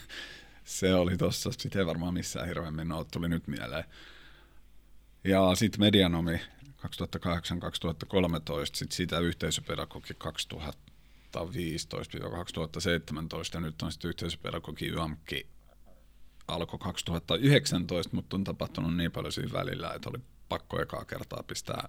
[0.64, 3.84] se oli tossa, sitten ei varmaan missään hirveämmin ole, tuli nyt mieleen.
[5.24, 6.40] Ja sitten medianomi
[6.78, 6.84] 2008-2013,
[8.64, 10.14] sitten siitä yhteisöpedagogi
[11.36, 11.40] 2015-2017
[13.54, 15.46] ja nyt on sitten yhteisöpedagogi YAMKI
[16.48, 20.18] alkoi 2019, mutta on tapahtunut niin paljon siinä välillä, että oli
[20.48, 21.88] pakko ekaa kertaa pistää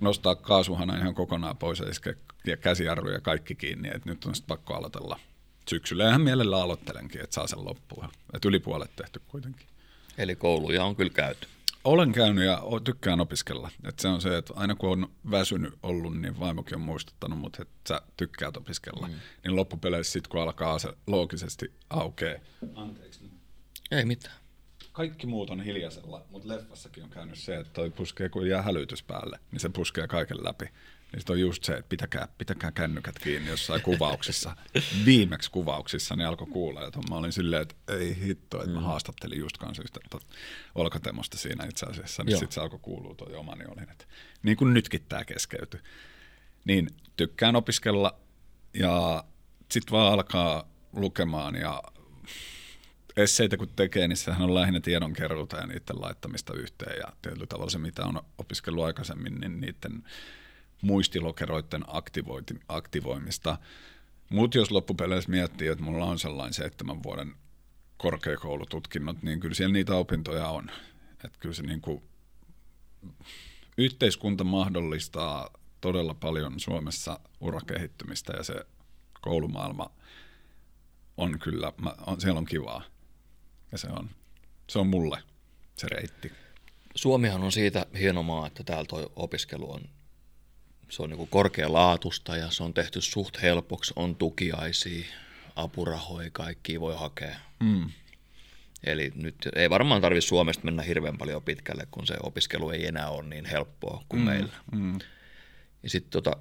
[0.00, 4.34] nostaa kaasuhana ihan kokonaan pois ja iske ja käsijarru ja kaikki kiinni, että nyt on
[4.34, 5.20] sitten pakko aloitella
[5.68, 6.08] syksyllä.
[6.08, 8.08] Ihan mielellä aloittelenkin, että saa sen loppuun.
[8.32, 9.66] Että yli puolet tehty kuitenkin.
[10.18, 11.48] Eli kouluja on kyllä käyty.
[11.84, 13.70] Olen käynyt ja tykkään opiskella.
[13.84, 17.60] Et se on se, että aina kun on väsynyt ollut, niin vaimokin on muistuttanut mut,
[17.60, 19.08] että sä tykkäät opiskella.
[19.08, 19.14] Mm.
[19.44, 22.40] Niin loppupeleissä sitten kun alkaa se loogisesti aukeaa.
[22.74, 23.30] Anteeksi.
[23.90, 24.36] Ei mitään.
[24.92, 29.02] Kaikki muut on hiljaisella, mutta leffassakin on käynyt se, että toi puskee, kun jää hälytys
[29.02, 30.68] päälle, niin se puskee kaiken läpi.
[31.14, 34.56] Niin on just se, että pitäkää, pitäkää kännykät kiinni jossain kuvauksissa.
[35.04, 38.86] Viimeksi kuvauksissa niin alkoi kuulla, että mä olin silleen, että ei hitto, että mä mm.
[38.86, 40.00] haastattelin just kanssa yhtä
[40.74, 44.04] olkatemosta siinä itse asiassa, niin sitten se alkoi kuulua tuo omani niin olin, että
[44.42, 45.80] niin kuin nytkin tämä keskeytyi.
[46.64, 48.18] Niin tykkään opiskella
[48.74, 49.24] ja
[49.70, 51.82] sitten vaan alkaa lukemaan ja
[53.16, 57.70] esseitä kun tekee, niin sehän on lähinnä tiedonkeruuta ja niiden laittamista yhteen ja tietyllä tavalla
[57.70, 60.02] se, mitä on opiskellut aikaisemmin, niin niiden
[60.82, 61.84] muistilokeroiden
[62.68, 63.58] aktivoimista.
[64.30, 67.34] Mutta jos loppupeleissä miettii, että mulla on sellainen seitsemän vuoden
[67.96, 70.70] korkeakoulututkinnot, niin kyllä siellä niitä opintoja on.
[71.24, 72.02] Että kyllä se niin kuin,
[73.78, 78.54] yhteiskunta mahdollistaa todella paljon Suomessa urakehittymistä ja se
[79.20, 79.90] koulumaailma
[81.16, 82.82] on kyllä, mä, on, siellä on kivaa.
[83.72, 84.10] Ja se on,
[84.70, 85.22] se on mulle
[85.76, 86.32] se reitti.
[86.94, 89.80] Suomihan on siitä hieno maa, että täällä tuo opiskelu on
[90.94, 95.04] se on niin korkealaatusta ja se on tehty suht helpoksi, on tukiaisia,
[95.56, 97.36] apurahoja, kaikki voi hakea.
[97.60, 97.90] Mm.
[98.84, 103.08] Eli nyt ei varmaan tarvitse Suomesta mennä hirveän paljon pitkälle, kun se opiskelu ei enää
[103.08, 104.26] ole niin helppoa kuin mm.
[104.26, 104.52] meillä.
[104.72, 104.98] Mm.
[105.82, 106.36] Ja sitten tota,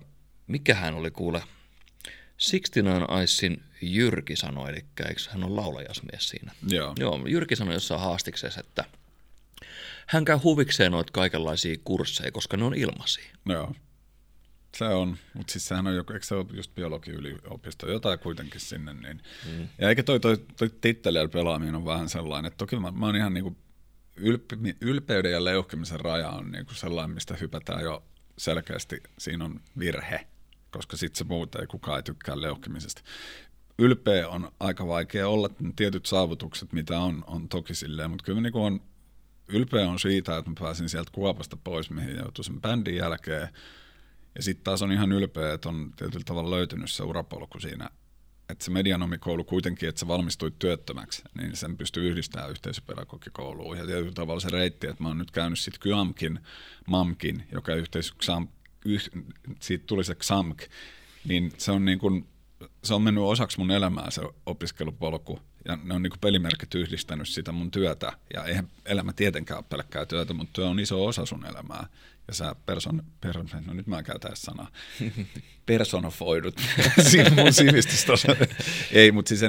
[0.48, 1.42] mikähän oli kuule,
[2.38, 6.52] 69 Icein Jyrki sanoi, eli eikö hän on laulajasmies siinä?
[6.68, 6.94] Joo.
[7.00, 8.86] Joo, Jyrki sanoi jossain haastiksessa, että
[10.08, 13.30] hän käy huvikseen noita kaikenlaisia kursseja, koska ne on ilmaisia.
[13.46, 13.76] Joo.
[14.78, 18.94] Se on, mutta siis sehän on joku, eikö se ole just biologiyliopisto, jotain kuitenkin sinne.
[18.94, 19.22] Niin.
[19.52, 19.68] Mm.
[19.78, 23.16] Ja eikä toi, toi, toi tittelijällä pelaaminen on vähän sellainen, että toki mä, mä oon
[23.16, 23.58] ihan niinku
[24.16, 28.04] ylpe, ylpeyden ja leuhkimisen raja on niinku sellainen, mistä hypätään jo
[28.38, 30.28] selkeästi, siinä on virhe,
[30.72, 33.02] koska sitten se muuta ei kukaan ei tykkää leuhkimisesta.
[33.80, 38.64] Ylpeä on aika vaikea olla, tietyt saavutukset, mitä on, on toki silleen, mutta kyllä niinku
[38.64, 38.82] on,
[39.48, 43.50] ylpeä on siitä, että mä pääsin sieltä kuopasta pois, mihin joutuin sen bändin jälkeen,
[44.36, 47.90] ja sitten taas on ihan ylpeä, että on tietyllä tavalla löytynyt se urapolku siinä,
[48.50, 53.78] että se medianomikoulu kuitenkin, että se valmistui työttömäksi, niin sen pystyy yhdistämään yhteisöpedagogikouluun.
[53.78, 56.40] Ja tietyllä tavalla se reitti, että mä oon nyt käynyt sitten KYAMKin,
[56.88, 58.14] MAMKin, joka yhteisö,
[58.86, 59.10] yh,
[59.60, 60.64] siitä tuli se XAMK,
[61.28, 62.28] niin se on niin kuin,
[62.84, 67.52] se on mennyt osaksi mun elämää se opiskelupolku, ja ne on niin pelimerkit yhdistänyt sitä
[67.52, 71.46] mun työtä, ja eihän elämä tietenkään ole pelkkää työtä, mutta työ on iso osa sun
[71.46, 71.88] elämää
[72.28, 74.72] ja sä person, person no nyt mä käytän sanaa,
[75.66, 76.56] personofoidut
[77.36, 78.36] mun sivistystossa.
[78.92, 79.42] Ei, mutta siis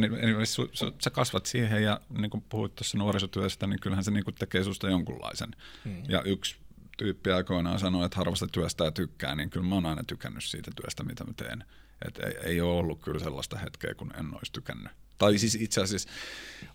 [0.44, 4.24] su, su, sä kasvat siihen ja niin kuin puhuit tuossa nuorisotyöstä, niin kyllähän se niin
[4.24, 5.50] kuin tekee susta jonkunlaisen.
[5.84, 6.02] Hmm.
[6.08, 6.56] Ja yksi
[6.98, 11.04] tyyppi aikoinaan sanoi, että harvasta työstä tykkää, niin kyllä mä oon aina tykännyt siitä työstä,
[11.04, 11.64] mitä mä teen.
[12.06, 14.92] Et ei, ei ole ollut kyllä sellaista hetkeä, kun en olisi tykännyt.
[15.18, 16.08] Tai siis itse asiassa,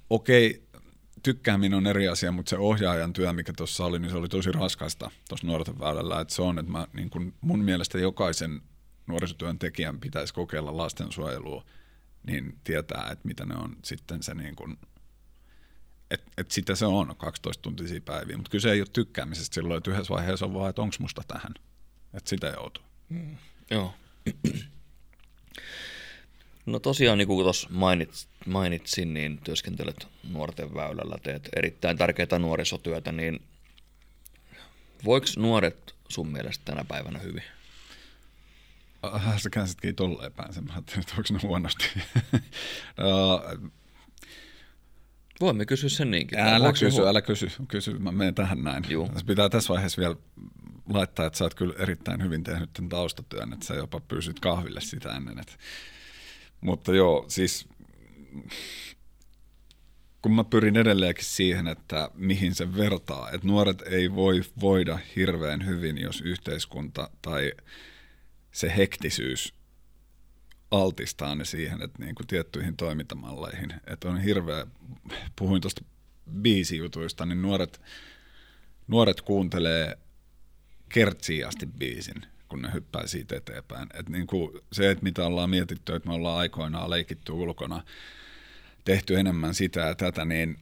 [0.10, 0.62] okei, okay,
[1.23, 4.51] tykkääminen on eri asia, mutta se ohjaajan työ, mikä tuossa oli, niin se oli tosi
[4.51, 6.21] raskasta tuossa nuorten väylällä.
[6.21, 8.62] Että se on, että mä, niin kun mun mielestä jokaisen
[9.08, 11.65] nuorisotyön tekijän pitäisi kokeilla lastensuojelua,
[12.27, 14.77] niin tietää, että mitä ne on sitten se niin kun,
[16.12, 19.91] että et sitä se on 12 tuntisia päiviä, mutta kyse ei ole tykkäämisestä silloin, että
[19.91, 21.53] yhdessä vaiheessa on vaan, että onko musta tähän,
[22.13, 22.84] että sitä joutuu.
[23.10, 23.38] Mm.
[23.71, 23.93] Joo.
[26.71, 33.12] No tosiaan, niin kuin tuossa mainit, mainitsin, niin työskentelet nuorten väylällä, teet erittäin tärkeää nuorisotyötä,
[33.12, 33.41] niin
[35.05, 37.43] voiko nuoret sun mielestä tänä päivänä hyvin?
[39.01, 41.86] Ah, sä käänsitkin tolleen päin sen, mä ajattelin, että onko ne huonosti.
[42.97, 43.43] no,
[45.41, 46.39] Voimme kysyä sen niinkin.
[46.39, 48.84] Älä kysy, älä kysy, kysy, mä menen tähän näin.
[48.89, 49.10] Juu.
[49.25, 50.15] Pitää tässä vaiheessa vielä
[50.93, 54.82] laittaa, että sä oot kyllä erittäin hyvin tehnyt tämän taustatyön, että sä jopa pyysit kahville
[54.82, 55.53] sitä ennen, että
[56.62, 57.67] mutta joo, siis
[60.22, 65.65] kun mä pyrin edelleenkin siihen, että mihin se vertaa, että nuoret ei voi voida hirveän
[65.65, 67.52] hyvin, jos yhteiskunta tai
[68.52, 69.54] se hektisyys
[70.72, 73.74] altistaa ne siihen, että niin kuin tiettyihin toimintamalleihin.
[73.88, 74.67] Että on hirveä,
[75.36, 75.82] puhuin tuosta
[76.41, 77.82] biisijutuista, niin nuoret,
[78.88, 79.98] nuoret kuuntelee
[80.89, 83.88] kertsiästi biisin kun ne hyppää siitä eteenpäin.
[83.94, 87.84] Et niin kuin se, että mitä ollaan mietitty, että me ollaan aikoinaan leikitty ulkona,
[88.86, 90.58] tehty enemmän sitä ja tätä, niin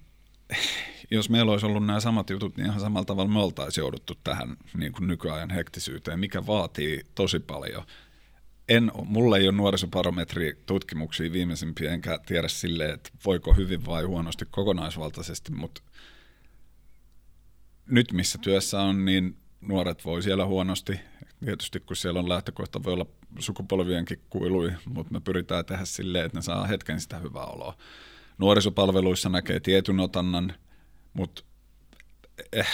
[1.12, 4.58] jos meillä olisi ollut nämä samat jutut, niin ihan samalla tavalla me oltaisiin jouduttu tähän
[4.78, 7.84] niin kuin nykyajan hektisyyteen, mikä vaatii tosi paljon.
[8.70, 15.52] En, mulla ei ole nuorisobarometri-tutkimuksia viimeisimpiä, enkä tiedä silleen, että voiko hyvin vai huonosti kokonaisvaltaisesti,
[15.52, 15.82] mutta
[17.86, 21.00] nyt missä työssä on, niin nuoret voi siellä huonosti.
[21.46, 23.06] Tietysti kun siellä on lähtökohta, voi olla
[23.40, 27.78] sukupolvienkin kuilui, mutta me pyritään tehdä silleen, että ne saa hetken sitä hyvää oloa.
[28.38, 30.54] Nuorisopalveluissa näkee tietyn otannan,
[31.14, 31.44] mutta
[32.54, 32.68] eh,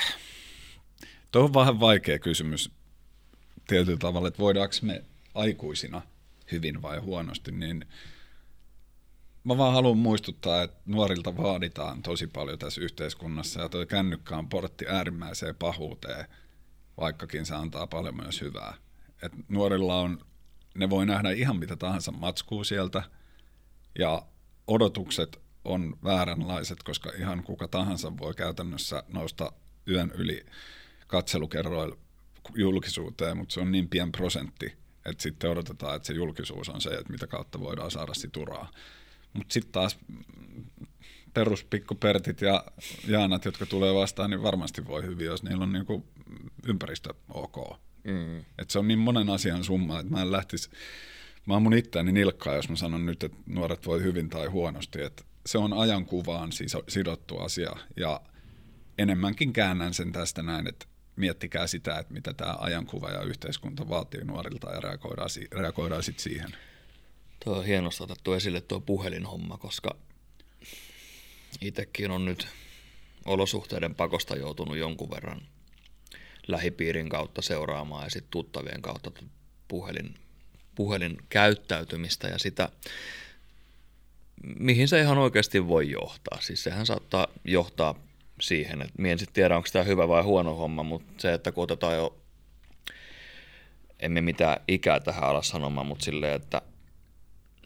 [1.31, 2.71] tuo on vähän vaikea kysymys
[3.67, 5.03] tietyllä tavalla, että voidaanko me
[5.35, 6.01] aikuisina
[6.51, 7.85] hyvin vai huonosti, niin
[9.43, 14.49] mä vaan haluan muistuttaa, että nuorilta vaaditaan tosi paljon tässä yhteiskunnassa ja toi kännykkä on
[14.49, 16.25] portti äärimmäiseen pahuuteen,
[16.97, 18.73] vaikkakin se antaa paljon myös hyvää.
[19.21, 20.19] Et nuorilla on,
[20.75, 23.03] ne voi nähdä ihan mitä tahansa matskuu sieltä
[23.99, 24.25] ja
[24.67, 29.51] odotukset on vääränlaiset, koska ihan kuka tahansa voi käytännössä nousta
[29.87, 30.45] yön yli
[31.07, 31.97] katselukerroilla
[32.55, 34.73] julkisuuteen, mutta se on niin pien prosentti,
[35.05, 38.71] että sitten odotetaan, että se julkisuus on se, että mitä kautta voidaan saada uraa.
[39.33, 39.99] Mutta sitten taas
[41.33, 42.65] peruspikkupertit ja
[43.07, 46.05] Jaanat, jotka tulee vastaan, niin varmasti voi hyvin, jos niillä on niinku
[46.67, 47.77] ympäristö ok.
[48.03, 48.39] Mm.
[48.57, 50.69] Et se on niin monen asian summa, että mä en lähtisi,
[51.45, 55.01] mä mun itseäni nilkkaa, jos mä sanon nyt, että nuoret voi hyvin tai huonosti.
[55.01, 58.21] Et se on ajankuvaan siis sidottu asia ja
[58.97, 64.23] enemmänkin käännän sen tästä näin, että miettikää sitä, että mitä tämä ajankuva ja yhteiskunta vaatii
[64.23, 66.49] nuorilta ja reagoidaan, reagoidaan sitten siihen.
[67.43, 69.95] Tuo on hienosti otettu esille tuo puhelinhomma, koska
[71.61, 72.47] itsekin on nyt
[73.25, 75.41] olosuhteiden pakosta joutunut jonkun verran
[76.47, 79.11] lähipiirin kautta seuraamaan ja sitten tuttavien kautta
[79.67, 80.13] puhelin,
[80.75, 82.69] puhelin käyttäytymistä ja sitä,
[84.59, 86.41] mihin se ihan oikeasti voi johtaa.
[86.41, 87.95] Siis sehän saattaa johtaa
[88.41, 91.63] siihen, että mien sitten tiedä, onko tämä hyvä vai huono homma, mutta se, että kun
[91.63, 92.17] otetaan jo,
[93.99, 96.61] emme mitään ikää tähän alas sanomaan, mutta silleen, että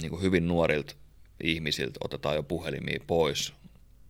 [0.01, 0.95] niin kuin hyvin nuorilta
[1.43, 3.53] ihmisiltä otetaan jo puhelimia pois,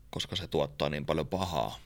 [0.10, 1.80] koska se tuottaa niin paljon pahaa.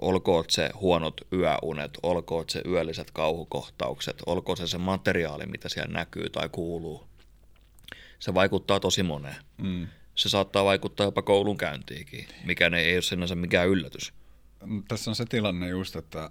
[0.00, 6.30] Olkoon se huonot yöunet, olkoon se yölliset kauhukohtaukset, olkoon se se materiaali, mitä siellä näkyy
[6.30, 7.06] tai kuuluu.
[8.18, 9.36] Se vaikuttaa tosi moneen.
[9.58, 14.12] Mm se saattaa vaikuttaa jopa koulun käyntiinkin, mikä ei ole sinänsä mikään yllätys.
[14.88, 16.30] Tässä on se tilanne just, että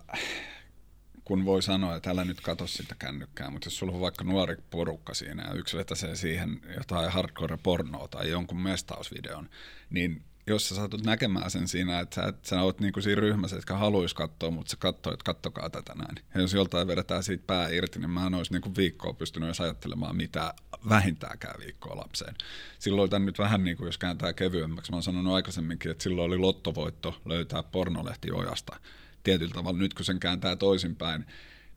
[1.24, 4.56] kun voi sanoa, että älä nyt katso sitä kännykkää, mutta jos sulla on vaikka nuori
[4.70, 9.50] porukka siinä ja yksi vetäsee siihen jotain hardcore-pornoa tai jonkun mestausvideon,
[9.89, 13.58] niin jos sä saatut näkemään sen siinä, että sä, että sä oot niinku siinä ryhmässä,
[13.58, 16.16] että haluaisi katsoa, mutta sä katsoo, että kattokaa tätä näin.
[16.36, 19.62] Ja jos joltain vedetään siitä pää irti, niin mä en olisi niinku viikkoa pystynyt edes
[19.62, 20.54] ajattelemaan mitä
[20.90, 22.36] vähintäänkään viikkoa lapseen.
[22.80, 26.28] Silloin tämän nyt vähän niin kuin, jos kääntää kevyemmäksi, mä oon sanonut aikaisemminkin, että silloin
[26.28, 28.80] oli lottovoitto löytää pornolehti ojasta.
[29.24, 31.26] Tietyllä tavalla nyt kun sen kääntää toisinpäin,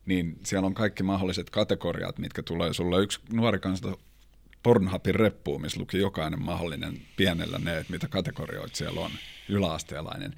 [0.05, 3.03] niin siellä on kaikki mahdolliset kategoriat, mitkä tulee sulle.
[3.03, 3.97] Yksi nuori kanssa
[4.65, 9.11] Pornhubin reppuun, missä luki jokainen mahdollinen pienellä ne, että mitä kategorioita siellä on,
[9.49, 10.33] yläasteelainen,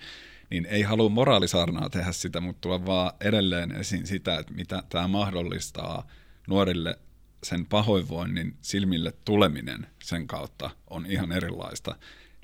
[0.50, 5.08] niin ei halua moraalisaarnaa tehdä sitä, mutta tuo vaan edelleen esiin sitä, että mitä tämä
[5.08, 6.08] mahdollistaa
[6.48, 7.00] nuorille
[7.44, 11.96] sen pahoinvoinnin silmille tuleminen sen kautta on ihan erilaista.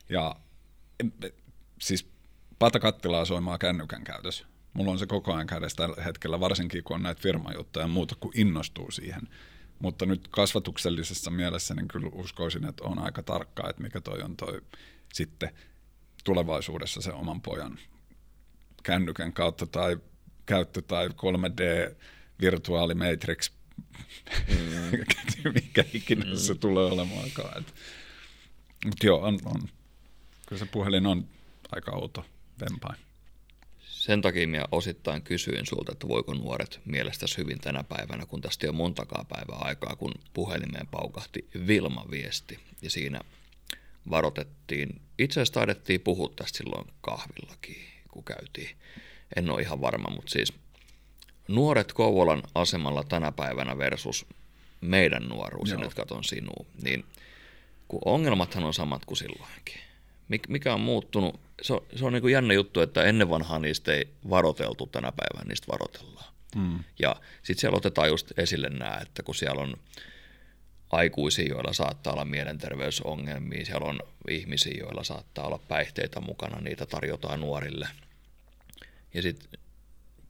[0.09, 0.35] Ja
[1.81, 2.09] siis
[2.59, 4.45] pata kattilaa soimaa kännykän käytös.
[4.73, 8.15] Mulla on se koko ajan kädessä tällä hetkellä, varsinkin kun on näitä firmajuttuja ja muuta,
[8.19, 9.21] kun innostuu siihen.
[9.83, 14.37] Mutta nyt kasvatuksellisessa mielessä niin kyllä uskoisin, että on aika tarkkaa, että mikä toi on
[14.37, 14.61] toi
[15.13, 15.49] sitten
[16.23, 17.79] tulevaisuudessa se oman pojan
[18.83, 19.97] kännykän kautta tai
[20.45, 21.95] käyttö tai 3D
[22.41, 23.51] virtuaali matrix,
[24.47, 25.53] mm.
[25.55, 26.35] mikä ikinä mm.
[26.35, 27.65] se tulee olemaankaan.
[28.85, 29.61] Mutta joo, on, on.
[30.47, 31.27] Kyllä se puhelin on
[31.71, 32.25] aika outo
[32.61, 32.99] vempain.
[34.03, 38.65] Sen takia minä osittain kysyin sulta, että voiko nuoret mielestäsi hyvin tänä päivänä, kun tästä
[38.65, 42.59] jo montakaan päivää aikaa, kun puhelimeen paukahti Vilma-viesti.
[42.81, 43.19] Ja siinä
[44.09, 47.75] varoitettiin, itse asiassa taidettiin puhua tästä silloin kahvillakin,
[48.11, 48.77] kun käytiin.
[49.35, 50.53] En ole ihan varma, mutta siis
[51.47, 54.25] nuoret Kouvolan asemalla tänä päivänä versus
[54.81, 57.05] meidän nuoruus, ja nyt katon sinua, niin
[57.87, 59.79] kun ongelmathan on samat kuin silloinkin
[60.47, 63.93] mikä on muuttunut, se on, se on niin kuin jännä juttu, että ennen vanhaa niistä
[63.93, 66.33] ei varoteltu, tänä päivänä niistä varotellaan.
[66.55, 66.79] Mm.
[66.99, 69.77] Ja sitten siellä otetaan just esille nämä, että kun siellä on
[70.91, 77.39] aikuisia, joilla saattaa olla mielenterveysongelmia, siellä on ihmisiä, joilla saattaa olla päihteitä mukana, niitä tarjotaan
[77.39, 77.87] nuorille.
[79.13, 79.59] Ja sitten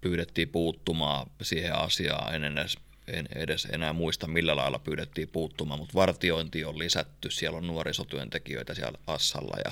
[0.01, 5.93] pyydettiin puuttumaan siihen asiaan, en edes, en edes enää muista millä lailla pyydettiin puuttumaan, mutta
[5.93, 9.71] vartiointi on lisätty, siellä on nuorisotyöntekijöitä siellä Assalla ja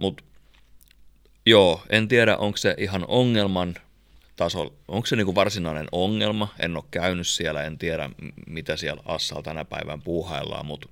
[0.00, 0.24] mutta
[1.46, 3.74] joo, en tiedä, onko se ihan ongelman
[4.36, 8.10] tasolla, onko se niinku varsinainen ongelma, en ole käynyt siellä, en tiedä
[8.46, 10.88] mitä siellä Assalla tänä päivän puuhaillaan, mutta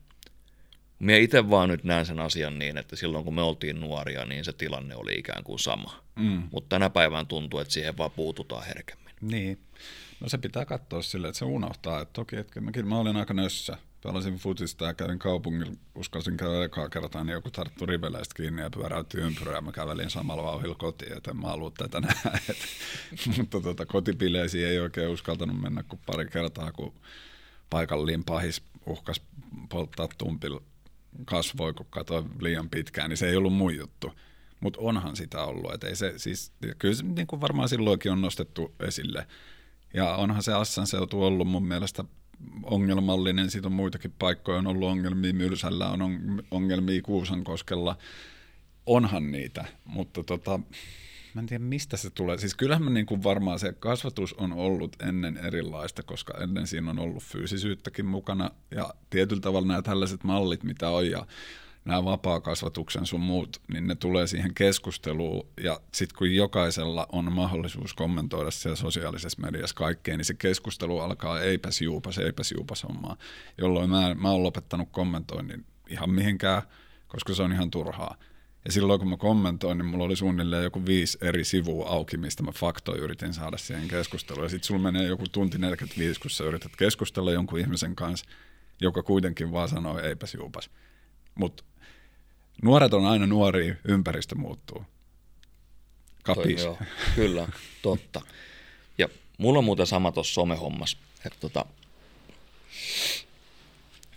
[0.99, 4.44] Mie itse vaan nyt näen sen asian niin, että silloin kun me oltiin nuoria, niin
[4.44, 6.03] se tilanne oli ikään kuin sama.
[6.16, 6.42] Mm.
[6.53, 9.14] Mutta tänä päivään tuntuu, että siihen vaan puututaan herkemmin.
[9.21, 9.59] Niin.
[10.21, 12.01] No se pitää katsoa silleen, että se unohtaa.
[12.01, 13.79] Että toki, että mäkin, mä olin aika nössä.
[14.03, 18.71] Pelasin futista ja kävin kaupungilla, uskalsin käydä ekaa kertaa, niin joku tarttu riveleistä kiinni ja
[18.71, 22.39] pyöräytti ympyrää ja mä kävelin samalla vauhilla kotiin, että en mä halua tätä nähdä.
[23.37, 26.95] Mutta tota, kotipileisiin ei oikein uskaltanut mennä kuin pari kertaa, kun
[27.71, 29.21] paikallinen pahis uhkas
[29.69, 30.63] polttaa tumpilla
[31.25, 34.13] kasvoi, kun katsoi liian pitkään, niin se ei ollut mun juttu.
[34.61, 35.75] Mutta onhan sitä ollut.
[35.75, 39.27] Et ei se, siis, kyllä se niin kuin varmaan silloinkin on nostettu esille.
[39.95, 42.05] Ja onhan se Assan seutu ollut mun mielestä
[42.62, 43.51] ongelmallinen.
[43.51, 46.01] Siitä on muitakin paikkoja, on ollut ongelmia Mylsällä, on
[46.51, 47.96] ongelmia Kuusankoskella.
[48.87, 50.61] Onhan niitä, mutta tota,
[51.35, 52.38] mä en tiedä mistä se tulee.
[52.38, 56.90] Siis kyllähän mä niin kuin varmaan se kasvatus on ollut ennen erilaista, koska ennen siinä
[56.90, 61.27] on ollut fyysisyyttäkin mukana ja tietyllä tavalla nämä tällaiset mallit, mitä on ja
[61.88, 67.94] nämä vapaa-kasvatuksen sun muut, niin ne tulee siihen keskusteluun ja sitten kun jokaisella on mahdollisuus
[67.94, 73.16] kommentoida siellä sosiaalisessa mediassa kaikkeen, niin se keskustelu alkaa eipäs juupas, eipäs juupas hommaa,
[73.59, 76.62] jolloin mä, mä oon lopettanut kommentoinnin ihan mihinkään,
[77.09, 78.16] koska se on ihan turhaa.
[78.64, 82.42] Ja silloin kun mä kommentoin, niin mulla oli suunnilleen joku viisi eri sivua auki, mistä
[82.42, 84.44] mä faktoja yritin saada siihen keskusteluun.
[84.44, 88.27] Ja sitten sulla menee joku tunti 45, kun sä yrität keskustella jonkun ihmisen kanssa,
[88.81, 90.70] joka kuitenkin vaan sanoo eipäs juupas.
[91.35, 91.64] Mutta
[92.62, 94.85] nuoret on aina nuoria, ympäristö muuttuu.
[96.23, 96.62] Kapis.
[96.62, 96.79] Toi, joo,
[97.14, 97.49] kyllä,
[97.83, 98.21] totta.
[98.99, 100.99] Ja mulla on muuten sama tuossa somehommassa.
[101.27, 101.64] Että tota,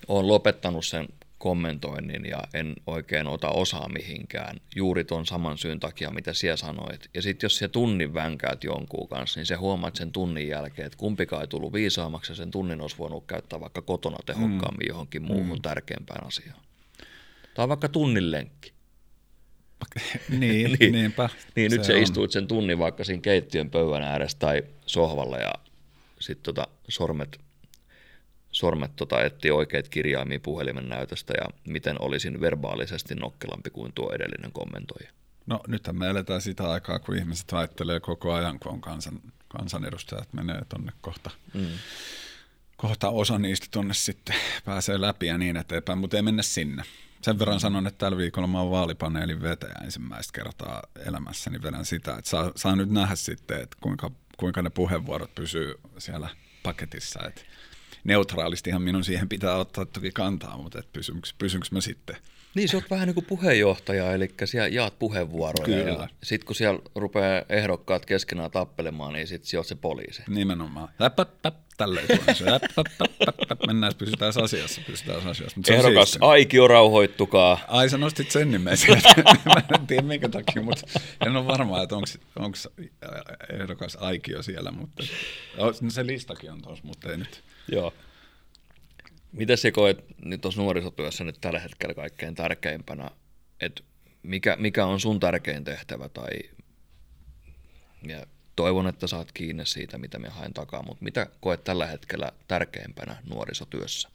[0.07, 6.11] olen lopettanut sen kommentoinnin ja en oikein ota osaa mihinkään juuri tuon saman syyn takia,
[6.11, 7.09] mitä siellä sanoit.
[7.13, 10.97] Ja sitten jos se tunnin vänkäät jonkun kanssa, niin se huomaat sen tunnin jälkeen, että
[10.97, 14.89] kumpikaan ei tullut viisaammaksi ja sen tunnin olisi voinut käyttää vaikka kotona tehokkaammin mm.
[14.89, 15.61] johonkin muuhun mm.
[15.61, 16.59] tärkeämpään asiaan.
[17.53, 18.73] Tai vaikka tunnin lenkki.
[20.29, 21.29] niin, niin, niinpä.
[21.55, 25.53] Niin, nyt se, se istuit sen tunnin vaikka siinä keittiön pöydän ääressä tai sohvalla ja
[26.19, 27.39] sitten tota sormet
[28.51, 34.51] sormet tota, etti oikeat kirjaimia puhelimen näytöstä ja miten olisin verbaalisesti nokkelampi kuin tuo edellinen
[34.51, 35.11] kommentoija.
[35.45, 40.33] No nythän me eletään sitä aikaa, kun ihmiset väittelee koko ajan, kun on kansan, kansanedustajat
[40.33, 41.29] menee tuonne kohta.
[41.53, 41.67] Mm.
[42.77, 44.35] Kohta osa niistä tuonne sitten
[44.65, 46.83] pääsee läpi ja niin eteenpäin, mutta ei mennä sinne.
[47.21, 51.61] Sen verran sanon, että tällä viikolla mä oon vaalipaneelin vetäjä ensimmäistä kertaa elämässäni.
[51.61, 56.29] Vedän sitä, että saa, saa nyt nähdä sitten, että kuinka, kuinka ne puheenvuorot pysyy siellä
[56.63, 57.19] paketissa.
[57.27, 57.41] Että
[58.03, 62.17] neutraalistihan minun siihen pitää ottaa toki kantaa, mutta et pysynkö, pysynkö mä sitten?
[62.55, 65.83] Niin, sä oot vähän niin kuin puheenjohtaja, eli siellä jaat puheenvuoroja.
[65.83, 66.07] Kyllä.
[66.23, 70.23] Sitten kun siellä rupeaa ehdokkaat keskenään tappelemaan, niin sitten oot se poliisi.
[70.29, 70.89] Nimenomaan.
[71.77, 72.07] tälleen
[73.67, 74.81] Mennään, pysytään asiassa.
[74.87, 75.57] Pysytään asiassa.
[75.57, 77.59] Mutta Ehdokas Aikio, rauhoittukaa.
[77.67, 78.77] Ai sä nostit sen nimen
[79.45, 80.87] Mä en tiedä minkä takia, mutta
[81.25, 82.57] en ole varma, että onko
[83.59, 84.71] ehdokas Aikio siellä.
[84.71, 85.03] Mutta
[85.89, 87.43] se listakin on tuossa, mutta ei nyt.
[87.71, 87.93] Joo.
[89.31, 93.11] Miten se koet nyt tuossa nuorisotyössä nyt tällä hetkellä kaikkein tärkeimpänä,
[93.61, 93.83] että
[94.23, 96.29] mikä, mikä on sun tärkein tehtävä tai
[98.07, 102.31] ja toivon, että saat kiinni siitä, mitä me haen takaa, mutta mitä koet tällä hetkellä
[102.47, 104.09] tärkeimpänä nuorisotyössä?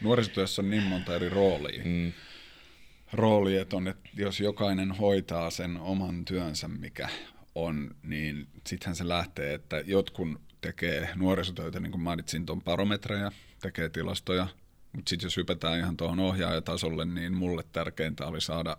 [0.00, 1.82] Nuorisotyössä on niin monta eri roolia.
[1.84, 2.12] Mm.
[3.12, 7.08] Rooli, että, on, että jos jokainen hoitaa sen oman työnsä, mikä
[7.54, 13.88] on, niin sittenhän se lähtee, että jotkun tekee nuorisotöitä, niin kuin mainitsin tuon barometreja, tekee
[13.88, 14.46] tilastoja,
[14.92, 18.76] mutta sitten jos hypätään ihan tuohon ohjaajatasolle, niin mulle tärkeintä oli saada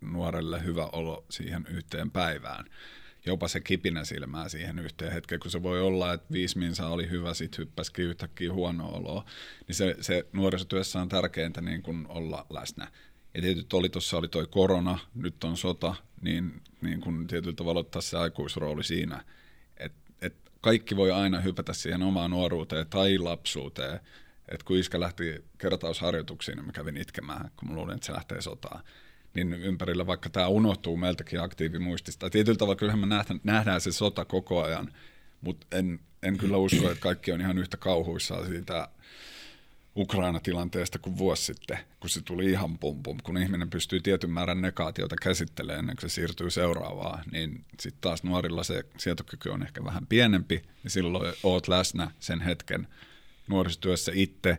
[0.00, 2.64] nuorelle hyvä olo siihen yhteen päivään.
[3.26, 7.10] Jopa se kipinä silmää siihen yhteen hetkeen, kun se voi olla, että viisi minsa oli
[7.10, 9.24] hyvä, sitten hyppäsikin yhtäkkiä huono oloa.
[9.68, 12.90] Niin se, se nuorisotyössä on tärkeintä niin kuin olla läsnä.
[13.34, 17.80] Ja tietysti oli tuossa oli toi korona, nyt on sota, niin, niin kun tietyllä tavalla
[17.80, 19.24] ottaa se aikuisrooli siinä,
[20.60, 24.00] kaikki voi aina hypätä siihen omaan nuoruuteen tai lapsuuteen.
[24.48, 28.40] Et kun iskä lähti kertausharjoituksiin, niin mä kävin itkemään, kun mä luulin, että se lähtee
[28.40, 28.84] sotaan.
[29.34, 32.30] Niin ympärillä, vaikka tämä unohtuu meiltäkin aktiivimuistista.
[32.30, 34.92] Tietyllä tavalla kyllähän me nähdään, nähdään se sota koko ajan,
[35.40, 38.88] mutta en, en kyllä usko, että kaikki on ihan yhtä kauhuissaan siitä
[39.96, 43.18] Ukraina-tilanteesta kuin vuosi sitten, kun se tuli ihan pum pum.
[43.22, 48.22] Kun ihminen pystyy tietyn määrän negaatiota käsittelemään ennen kuin se siirtyy seuraavaan, niin sitten taas
[48.22, 52.88] nuorilla se sietokyky on ehkä vähän pienempi, niin silloin oot läsnä sen hetken
[53.48, 54.58] nuorisotyössä itse.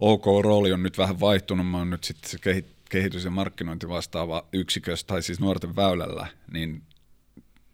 [0.00, 2.38] OK-rooli on nyt vähän vaihtunut, mä oon nyt sitten se
[2.90, 6.82] kehitys- ja markkinointi vastaava yksikössä, tai siis nuorten väylällä, niin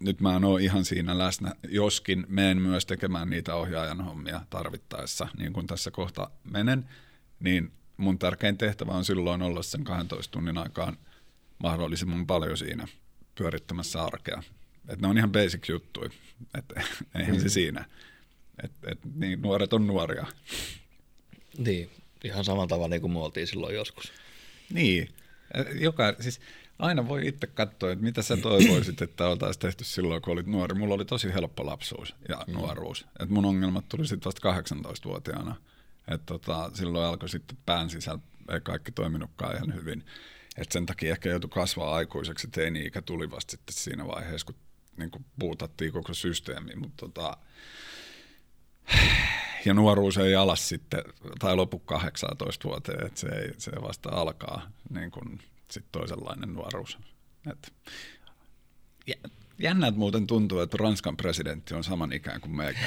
[0.00, 5.28] nyt mä en ole ihan siinä läsnä, joskin menen myös tekemään niitä ohjaajan hommia tarvittaessa,
[5.38, 6.88] niin kuin tässä kohta menen,
[7.40, 10.96] niin mun tärkein tehtävä on silloin olla sen 12 tunnin aikaan
[11.58, 12.88] mahdollisimman paljon siinä
[13.34, 14.42] pyörittämässä arkea.
[14.88, 16.10] Et ne on ihan basic juttuja,
[16.58, 16.82] että
[17.18, 17.42] eihän mm.
[17.42, 17.84] se siinä.
[18.64, 20.26] Et, et, niin, nuoret on nuoria.
[21.58, 21.90] Niin,
[22.24, 24.12] ihan samalla tavalla niin kuin me oltiin silloin joskus.
[24.72, 25.08] Niin,
[25.80, 26.40] joka, siis
[26.78, 30.74] aina voi itse katsoa, että mitä sä toivoisit, että oltaisiin tehty silloin, kun olit nuori.
[30.74, 32.52] Mulla oli tosi helppo lapsuus ja mm.
[32.52, 33.06] nuoruus.
[33.20, 35.56] Et mun ongelmat tuli sitten vasta 18-vuotiaana.
[36.08, 38.20] Et tota, silloin alkoi sitten pään sisällä,
[38.52, 40.04] ei kaikki toiminutkaan ihan hyvin.
[40.56, 44.54] Et sen takia ehkä joutui kasvaa aikuiseksi, teini-ikä tuli vasta sitten siinä vaiheessa, kun
[44.96, 46.76] niin kuin puutattiin koko systeemi.
[46.76, 47.36] Mutta tota,
[49.66, 51.04] ja nuoruus ei alas sitten,
[51.38, 56.98] tai lopu 18 vuoteen, että se, ei, se vasta alkaa niin kuin sit toisenlainen nuoruus.
[57.50, 57.72] Et,
[59.58, 62.80] jännät muuten tuntuu, että Ranskan presidentti on saman ikään kuin meikä.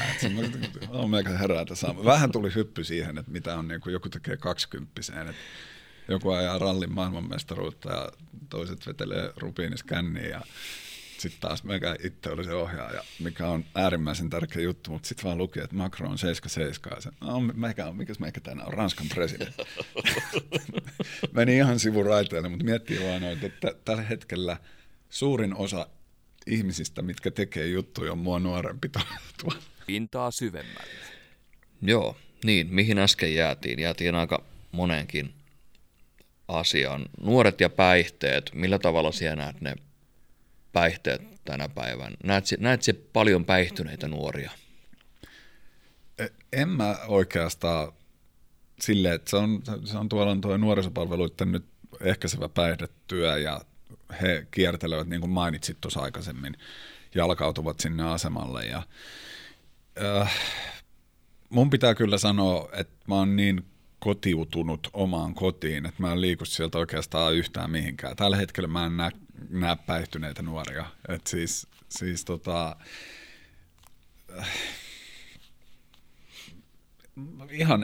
[0.90, 1.30] on meikä
[1.74, 2.06] sama.
[2.06, 5.30] Vähän tuli hyppy siihen, että mitä on niin kuin joku tekee kaksikymppiseen.
[5.30, 5.42] Että
[6.08, 8.12] joku ajaa rallin maailmanmestaruutta ja
[8.50, 10.42] toiset vetelee rubiinis känniin ja
[11.24, 15.38] sitten taas meikä itse oli se ohjaaja, mikä on äärimmäisen tärkeä juttu, mutta sitten vaan
[15.38, 19.08] luki, että Macron on 77 ja se, no, meikä on, mikäs meikä tänään on, Ranskan
[19.14, 19.64] presidentti.
[21.36, 24.58] Meni ihan sivuraiteille, mutta miettii vaan että tällä hetkellä
[25.10, 25.88] suurin osa
[26.48, 29.62] ihmisistä, mitkä tekee juttuja, on mua nuorempi tuolla.
[29.88, 30.94] Pintaa syvemmälle.
[31.82, 33.80] Joo, niin, mihin äsken jäätiin?
[33.80, 35.34] Jäätiin aika moneenkin
[36.48, 37.06] asiaan.
[37.22, 39.76] Nuoret ja päihteet, millä tavalla siellä näet ne
[40.74, 42.16] päihteet tänä päivänä?
[42.24, 44.52] Näet, näet se paljon päihtyneitä nuoria?
[46.18, 47.92] E, en mä oikeastaan
[48.80, 51.66] silleen, että se on, se on tuolla tuo nuorisopalveluiden nyt
[52.02, 53.62] ehkäisevä päihdetyö ja
[54.22, 56.58] he kiertelevät, niin kuin mainitsit tuossa aikaisemmin,
[57.16, 58.84] jalkautuvat sinne asemalle ja
[60.22, 60.36] äh,
[61.50, 63.66] mun pitää kyllä sanoa, että mä oon niin
[64.00, 68.16] kotiutunut omaan kotiin, että mä en liiku sieltä oikeastaan yhtään mihinkään.
[68.16, 69.12] Tällä hetkellä mä en näe,
[69.60, 70.86] näe päihtyneitä nuoria.
[71.10, 72.76] Et siis, siis tota,
[77.52, 77.82] ihan,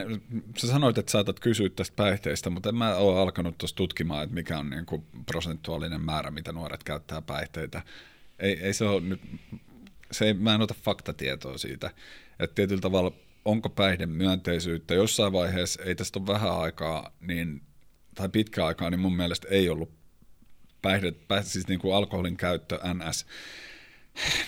[0.58, 4.34] sä sanoit, että saatat kysyä tästä päihteistä, mutta en mä ole alkanut tuossa tutkimaan, että
[4.34, 7.82] mikä on niin kuin prosentuaalinen määrä, mitä nuoret käyttää päihteitä.
[8.38, 9.20] Ei, ei se ole nyt,
[10.12, 11.90] se ei, mä en ota faktatietoa siitä.
[12.38, 13.12] Että tietyllä tavalla
[13.44, 14.94] onko päihdemyönteisyyttä.
[14.94, 17.62] Jossain vaiheessa, ei tästä ole vähän aikaa, niin,
[18.14, 19.99] tai pitkä aikaa, niin mun mielestä ei ollut
[20.82, 23.26] päihde, päihde siis niin kuin alkoholin käyttö NS.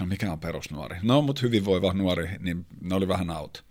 [0.00, 0.96] No mikä on perusnuori?
[1.02, 3.64] No, mutta hyvinvoiva nuori, niin ne oli vähän out.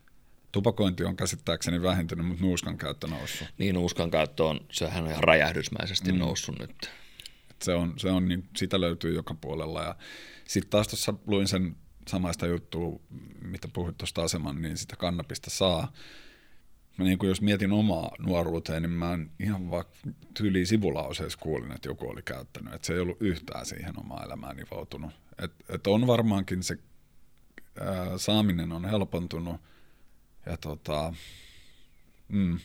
[0.52, 3.48] Tupakointi on käsittääkseni vähentynyt, mutta nuuskan käyttö noussut.
[3.58, 6.18] Niin, nuuskan käyttö on, sehän on ihan räjähdysmäisesti mm.
[6.18, 6.90] noussut nyt.
[7.50, 9.84] Et se on, se on niin, sitä löytyy joka puolella.
[9.84, 9.96] Ja
[10.48, 11.76] sitten taas tuossa luin sen
[12.08, 13.00] samaista juttua,
[13.42, 15.92] mitä puhuit tuosta aseman, niin sitä kannabista saa.
[16.98, 19.86] Mä niin kuin jos mietin omaa nuoruuteen, niin mä ihan vaan
[20.34, 22.74] tyyliin sivulauseessa kuulin, että joku oli käyttänyt.
[22.74, 25.12] Että se ei ollut yhtään siihen omaan elämään nivoutunut.
[25.44, 26.78] Et, et on varmaankin se
[27.80, 29.62] ää, saaminen on helpontunut.
[30.46, 31.14] Ja tota,
[32.28, 32.60] mm,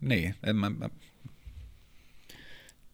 [0.00, 0.90] niin, en mä, mä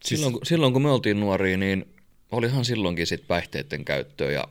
[0.04, 0.48] Silloin, siis...
[0.48, 1.94] silloin kun me oltiin nuoria, niin
[2.30, 4.48] olihan silloinkin sit päihteiden käyttöä ja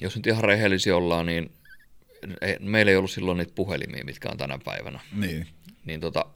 [0.00, 1.52] jos nyt ihan rehellisiä ollaan, niin
[2.60, 5.00] meillä ei ollut silloin niitä puhelimia, mitkä on tänä päivänä.
[5.12, 5.46] Niin.
[5.84, 6.26] Niin tota,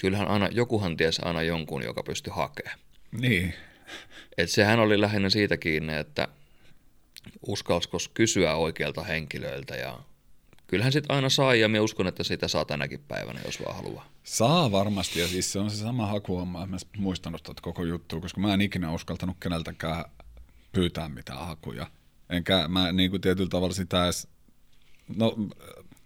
[0.00, 2.78] kyllähän aina, jokuhan ties aina jonkun, joka pystyi hakemaan.
[3.20, 3.54] Niin.
[4.38, 6.28] Et sehän oli lähinnä siitä kiinni, että
[7.46, 9.98] uskalsko kysyä oikealta henkilöiltä ja
[10.66, 14.08] kyllähän sitten aina saa ja me uskon, että sitä saa tänäkin päivänä, jos vaan haluaa.
[14.24, 18.40] Saa varmasti ja siis se on se sama hakuhomma, mä muistanut tuota koko juttua, koska
[18.40, 20.04] mä en ikinä uskaltanut keneltäkään
[20.72, 21.86] pyytää mitään hakuja.
[22.30, 24.28] Enkä mä niin kuin tietyllä tavalla sitä edes,
[25.16, 25.36] no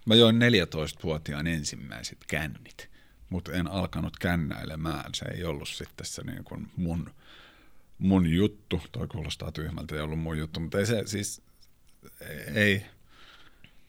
[0.05, 2.91] mä join 14-vuotiaan ensimmäiset kännit,
[3.31, 5.15] mutta en alkanut kännäilemään.
[5.15, 7.11] Se ei ollut sitten se niin kuin mun,
[7.99, 8.81] mun juttu.
[8.93, 11.43] Toi kuulostaa tyhmältä, ei ollut mun juttu, mutta ei se siis,
[12.55, 12.87] ei,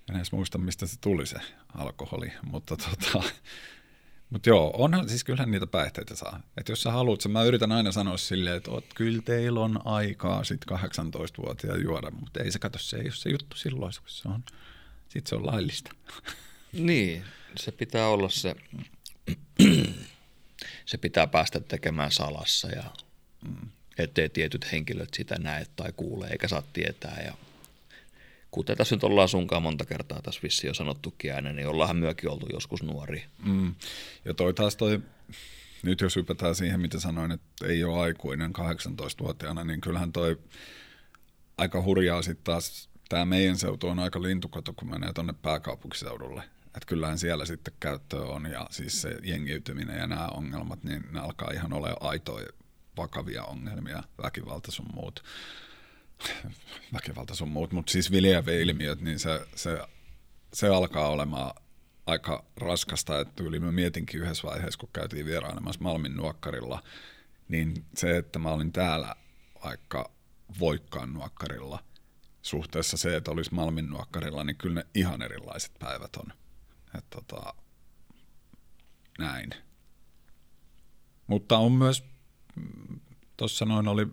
[0.10, 1.38] en edes muista, mistä se tuli se
[1.76, 3.24] alkoholi, mutta tota,
[4.30, 6.39] mutta joo, onhan siis kyllähän niitä päihteitä saa.
[6.57, 10.43] Että jos sä haluat, mä yritän aina sanoa silleen, että oot, kyllä teillä on aikaa
[10.43, 14.30] sit 18-vuotiaan juoda, mutta ei se kato, se ei ole se juttu silloin, kun se
[14.30, 14.43] on,
[15.10, 15.91] sit se on laillista.
[16.74, 17.24] Niin,
[17.57, 18.55] se pitää olla se,
[20.86, 22.84] se pitää päästä tekemään salassa ja
[23.47, 23.70] mm.
[23.97, 27.34] ettei tietyt henkilöt sitä näe tai kuule eikä saa tietää ja
[28.51, 32.30] kuten tässä nyt ollaan sunkaan monta kertaa tässä vissi jo sanottukin ääneen, niin ollaanhan myökin
[32.30, 33.26] oltu joskus nuori.
[33.45, 33.76] Mm.
[34.26, 34.99] Ja toi taas toi,
[35.84, 40.39] nyt jos hypätään siihen, mitä sanoin, että ei ole aikuinen 18-vuotiaana, niin kyllähän toi
[41.57, 46.43] aika hurjaa sitten taas, tämä meidän seutu on aika lintukoto, kun menee tuonne pääkaupunkiseudulle.
[46.66, 51.20] Että kyllähän siellä sitten käyttö on ja siis se jengiytyminen ja nämä ongelmat, niin ne
[51.20, 52.47] alkaa ihan olla aitoja
[52.97, 55.24] vakavia ongelmia, väkivalta sun muut,
[56.93, 58.12] väkivalta sun muut, mutta siis
[58.62, 59.80] ilmiöt, niin se, se,
[60.53, 61.55] se alkaa olemaan
[62.05, 66.84] aika raskasta, että yli mä mietinkin yhdessä vaiheessa, kun käytiin vierailemassa Malmin nuokkarilla,
[67.47, 69.16] niin se, että mä olin täällä
[69.64, 70.12] vaikka
[70.60, 71.84] Voikkaan nuokkarilla,
[72.42, 76.34] suhteessa se, että olisi Malmin nuokkarilla, niin kyllä ne ihan erilaiset päivät on.
[76.98, 77.54] Et tota,
[79.20, 79.50] näin.
[81.28, 82.04] Mutta on myös,
[83.38, 84.08] tuossa noin oli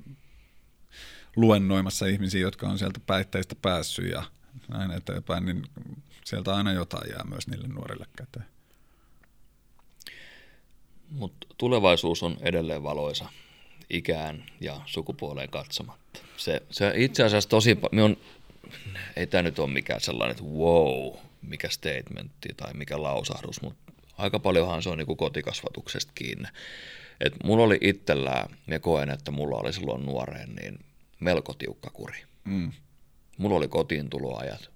[1.36, 4.22] luennoimassa ihmisiä, jotka on sieltä päihteistä päässyt ja
[4.68, 5.66] näin eteenpäin, niin
[6.24, 8.46] sieltä aina jotain jää myös niille nuorille käteen.
[11.10, 13.28] Mutta tulevaisuus on edelleen valoisa
[13.90, 16.20] ikään ja sukupuoleen katsomatta.
[16.36, 18.16] Se, se itse asiassa tosi, on,
[19.16, 24.38] ei tämä nyt ole mikään sellainen, että wow, mikä statementti tai mikä lausahdus, mutta aika
[24.38, 26.48] paljonhan se on niin kuin kotikasvatuksesta kiinni.
[27.20, 30.78] Et mulla oli itsellään, ja koen, että mulla oli silloin nuoreen, niin
[31.20, 32.22] melko tiukka kuri.
[32.44, 32.72] Mm.
[33.38, 34.70] Mulla oli kotiin tuloajat.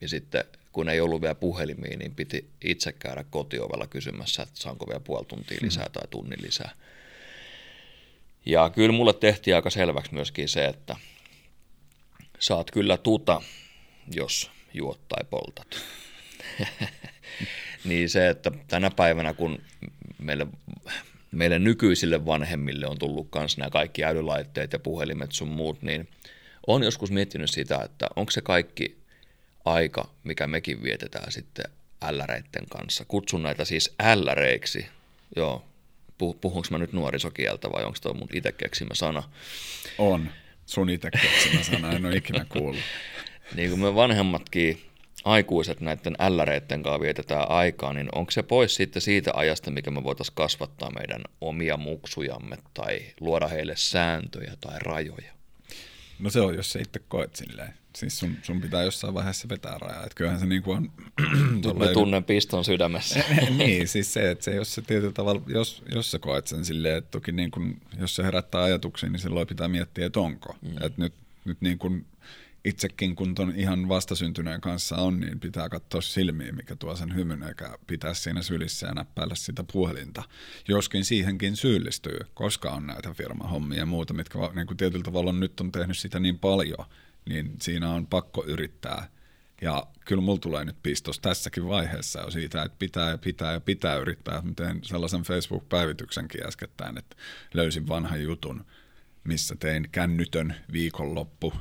[0.00, 4.86] Ja sitten kun ei ollut vielä puhelimia, niin piti itse käydä kotiovella kysymässä, että saanko
[4.86, 5.92] vielä puoli tuntia lisää mm.
[5.92, 6.70] tai tunnin lisää.
[8.48, 10.96] Ja kyllä mulle tehtiin aika selväksi myöskin se, että
[12.38, 13.42] saat kyllä tuta,
[14.14, 15.66] jos juot tai poltat.
[17.84, 19.62] niin se, että tänä päivänä kun
[20.18, 20.46] meille,
[21.32, 26.08] meille nykyisille vanhemmille on tullut myös nämä kaikki älylaitteet ja puhelimet sun muut, niin
[26.66, 28.98] on joskus miettinyt sitä, että onko se kaikki
[29.64, 31.64] aika, mikä mekin vietetään sitten
[32.02, 33.04] älläreitten kanssa.
[33.04, 34.86] Kutsun näitä siis älläreiksi.
[35.36, 35.67] Joo,
[36.18, 39.22] puhunko mä nyt nuorisokieltä vai onko tuo mun itse keksimä sana?
[39.98, 40.30] On,
[40.66, 42.82] sun itse keksimä sana, en ole ikinä kuullut.
[43.56, 44.82] niin kuin me vanhemmatkin
[45.24, 50.04] aikuiset näiden älläreiden kanssa vietetään aikaa, niin onko se pois sitten siitä ajasta, mikä me
[50.04, 55.32] voitaisiin kasvattaa meidän omia muksujamme tai luoda heille sääntöjä tai rajoja?
[56.18, 57.74] No se on, jos sä itse koet silleen.
[57.98, 60.02] Siis sun, sun pitää jossain vaiheessa vetää rajaa.
[60.02, 60.90] Että kyllähän se niin kuin on...
[61.78, 63.24] Mä tunnen piston sydämessä.
[63.58, 66.96] niin, siis se, että se, jos se tietyllä tavalla, jos, jos sä koet sen silleen,
[66.96, 70.56] että toki niin kuin, jos se herättää ajatuksia, niin silloin pitää miettiä, että onko.
[70.62, 70.70] Mm.
[70.70, 72.06] Että nyt, nyt niin kuin
[72.64, 77.42] itsekin, kun ton ihan vastasyntyneen kanssa on, niin pitää katsoa silmiin, mikä tuo sen hymyn,
[77.42, 80.22] eikä pitää siinä sylissä ja näppäillä sitä puhelinta.
[80.68, 85.40] Joskin siihenkin syyllistyy, koska on näitä firmahommia ja muuta, mitkä niin kuin tietyllä tavalla on
[85.40, 86.86] nyt on tehnyt sitä niin paljon,
[87.28, 89.08] niin siinä on pakko yrittää.
[89.60, 93.60] Ja kyllä mulla tulee nyt pistos tässäkin vaiheessa jo siitä, että pitää ja pitää ja
[93.60, 94.42] pitää yrittää.
[94.42, 97.16] Mä tein sellaisen Facebook-päivityksenkin äskettäin, että
[97.54, 98.66] löysin vanhan jutun,
[99.24, 101.52] missä tein kännytön viikonloppu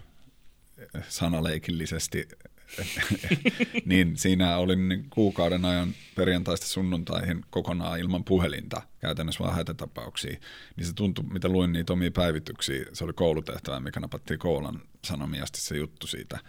[1.09, 2.27] sanaleikillisesti,
[3.85, 10.39] niin siinä olin kuukauden ajan perjantaista sunnuntaihin kokonaan ilman puhelinta, käytännössä vaan hätätapauksia.
[10.75, 15.61] Niin se tuntui, mitä luin niitä omia päivityksiä, se oli koulutehtävä, mikä napattiin koulan sanomiasti
[15.61, 16.39] se juttu siitä.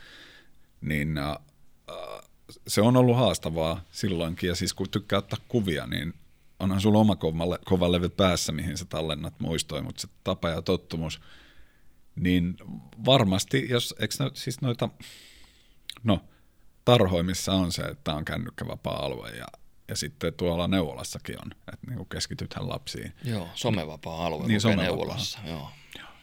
[0.80, 1.36] Niin äh,
[2.66, 6.14] se on ollut haastavaa silloinkin, ja siis kun tykkää ottaa kuvia, niin
[6.60, 7.16] onhan sulla oma
[7.64, 11.20] kova levy päässä, mihin sä tallennat muistoja, mutta se tapa ja tottumus–
[12.20, 12.56] niin
[13.04, 14.88] varmasti, jos, eikö no, siis noita,
[16.04, 16.20] no
[16.84, 19.46] tarhoimissa on se, että on kännykkävapaa alue ja,
[19.88, 23.12] ja sitten tuolla neuvolassakin on, että niin keskitytään lapsiin.
[23.24, 24.84] Joo, somevapaa alue niin, somevapaa.
[24.84, 25.70] neuvolassa, joo.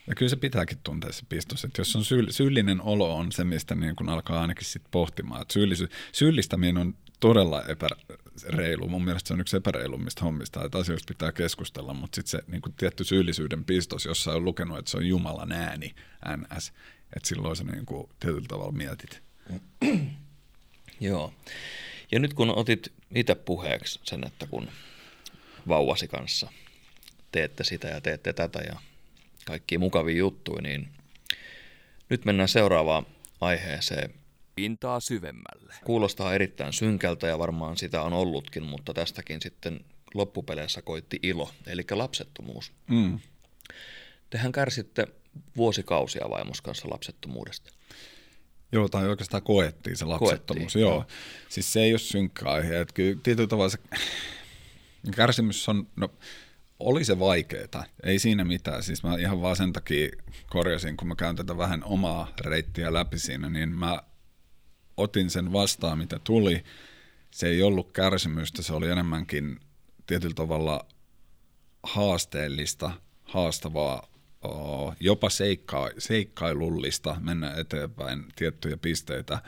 [0.07, 3.43] Ja kyllä se pitääkin tuntea se pistos, että jos on syy, syyllinen olo on se,
[3.43, 8.87] mistä niin kun alkaa ainakin sit pohtimaan, että syyllisy, syyllistäminen on todella epäreilu.
[8.87, 12.61] Mun mielestä se on yksi epäreilummista hommista, että asioista pitää keskustella, mutta sitten se niin
[12.61, 15.95] kuin tietty syyllisyyden pistos, jossa on lukenut, että se on Jumalan ääni,
[16.37, 16.73] NS,
[17.15, 19.21] että silloin sä niin kuin tietyllä tavalla mietit.
[20.99, 21.33] Joo.
[22.11, 24.69] Ja nyt kun otit itse puheeksi sen, että kun
[25.67, 26.51] vauvasi kanssa
[27.31, 28.79] teette sitä ja teette tätä ja
[29.45, 30.89] kaikki mukavia juttuja, niin
[32.09, 33.05] nyt mennään seuraavaan
[33.41, 34.13] aiheeseen,
[34.55, 35.73] pintaa syvemmälle.
[35.83, 39.79] Kuulostaa erittäin synkältä ja varmaan sitä on ollutkin, mutta tästäkin sitten
[40.13, 42.71] loppupeleissä koitti ilo, eli lapsettomuus.
[42.87, 43.19] Mm.
[44.29, 45.07] Tehän kärsitte
[45.57, 47.71] vuosikausia vaimos kanssa lapsettomuudesta.
[48.75, 50.63] Joo, tai oikeastaan koettiin se lapsettomuus.
[50.63, 50.91] Koettiin, joo.
[50.93, 51.05] joo.
[51.49, 52.79] Siis se ei ole synkkä aihe.
[52.79, 53.77] Että kyllä tietyllä tavalla se
[55.15, 56.09] kärsimys on, no
[56.79, 58.83] oli se vaikeeta, ei siinä mitään.
[58.83, 60.09] Siis mä ihan vaan sen takia
[60.49, 63.99] korjasin, kun mä käyn tätä vähän omaa reittiä läpi siinä, niin mä
[64.97, 66.63] otin sen vastaan, mitä tuli.
[67.31, 69.59] Se ei ollut kärsimystä, se oli enemmänkin
[70.07, 70.85] tietyllä tavalla
[71.83, 72.91] haasteellista,
[73.23, 74.07] haastavaa,
[74.99, 79.39] jopa seikka- seikkailullista mennä eteenpäin tiettyjä pisteitä.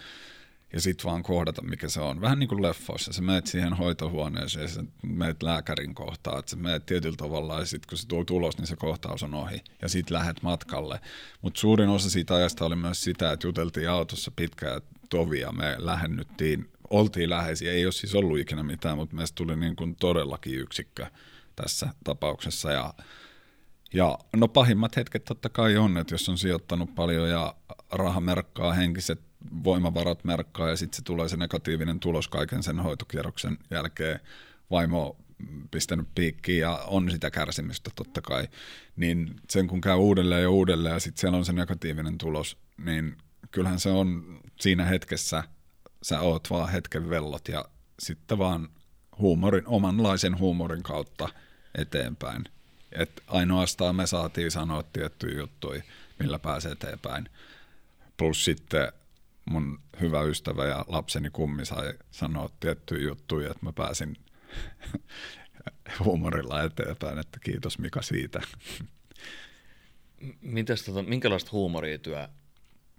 [0.73, 2.21] ja sitten vaan kohdata, mikä se on.
[2.21, 6.85] Vähän niin kuin leffoissa, sä menet siihen hoitohuoneeseen sä menet lääkärin kohtaan, että sä menet
[6.85, 10.17] tietyllä tavalla ja sitten kun se tuo tulos, niin se kohtaus on ohi ja sitten
[10.17, 10.99] lähdet matkalle.
[11.41, 16.69] Mutta suurin osa siitä ajasta oli myös sitä, että juteltiin autossa pitkään tovia, me lähennyttiin,
[16.89, 21.05] oltiin läheisiä, ei ole siis ollut ikinä mitään, mutta meistä tuli niin kuin todellakin yksikkö
[21.55, 22.93] tässä tapauksessa ja
[23.93, 27.55] ja no pahimmat hetket totta kai on, että jos on sijoittanut paljon ja
[27.91, 29.21] raha merkkaa, henkiset
[29.63, 34.19] voimavarat merkkaa ja sitten se tulee se negatiivinen tulos kaiken sen hoitokierroksen jälkeen,
[34.71, 35.17] vaimo
[35.71, 38.47] pistänyt piikkiin ja on sitä kärsimystä totta kai,
[38.95, 43.17] niin sen kun käy uudelleen ja uudelleen ja sitten siellä on se negatiivinen tulos, niin
[43.51, 45.43] kyllähän se on siinä hetkessä,
[46.01, 47.65] sä oot vaan hetken vellot ja
[47.99, 48.69] sitten vaan
[49.17, 51.29] huumorin, omanlaisen huumorin kautta
[51.77, 52.43] eteenpäin.
[52.91, 55.81] Et ainoastaan me saatiin sanoa tiettyjä juttuja,
[56.19, 57.29] millä pääsee eteenpäin.
[58.17, 58.91] Plus sitten
[59.45, 64.17] mun hyvä ystävä ja lapseni kummi sai sanoa tiettyjä juttuja, että mä pääsin
[66.03, 68.41] huumorilla eteenpäin, että kiitos Mika siitä.
[70.41, 72.27] Mitäs, tota, minkälaista huumoria työ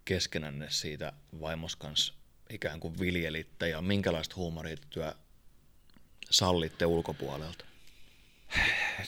[0.05, 2.15] keskenänne siitä vaimos kanssa
[2.51, 5.13] ikään kuin viljelitte ja minkälaista huumoria työ
[6.31, 7.68] sallitte ulkopuolelta?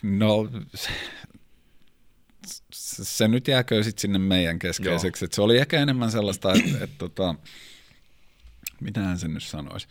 [0.03, 0.49] No
[2.73, 5.27] se nyt jääkö sitten sinne meidän keskeiseksi.
[5.33, 7.35] se oli ehkä enemmän sellaista, että et, tota,
[8.81, 9.89] mitähän sen nyt sanoisi.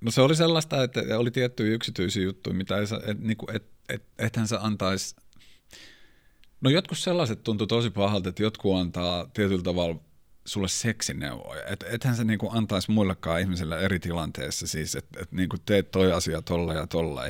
[0.00, 4.02] No se oli sellaista, että oli tiettyjä yksityisiä juttuja, mitä ei, et, niinku, et, et,
[4.18, 5.16] ethän se antaisi,
[6.60, 10.00] no jotkut sellaiset tuntuu tosi pahalta, että jotkut antaa tietyllä tavalla
[10.50, 11.64] sulle seksineuvoja.
[11.66, 16.12] Et, ethän se niinku antaisi muillekaan ihmisille eri tilanteessa siis, että et niinku teet toi
[16.12, 17.26] asia tolla ja tolla.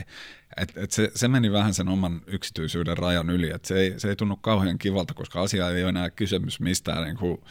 [0.57, 4.09] Et, et se, se, meni vähän sen oman yksityisyyden rajan yli, että se ei, se
[4.09, 7.45] ei tunnu kauhean kivalta, koska asia ei ole enää kysymys mistään, niinku,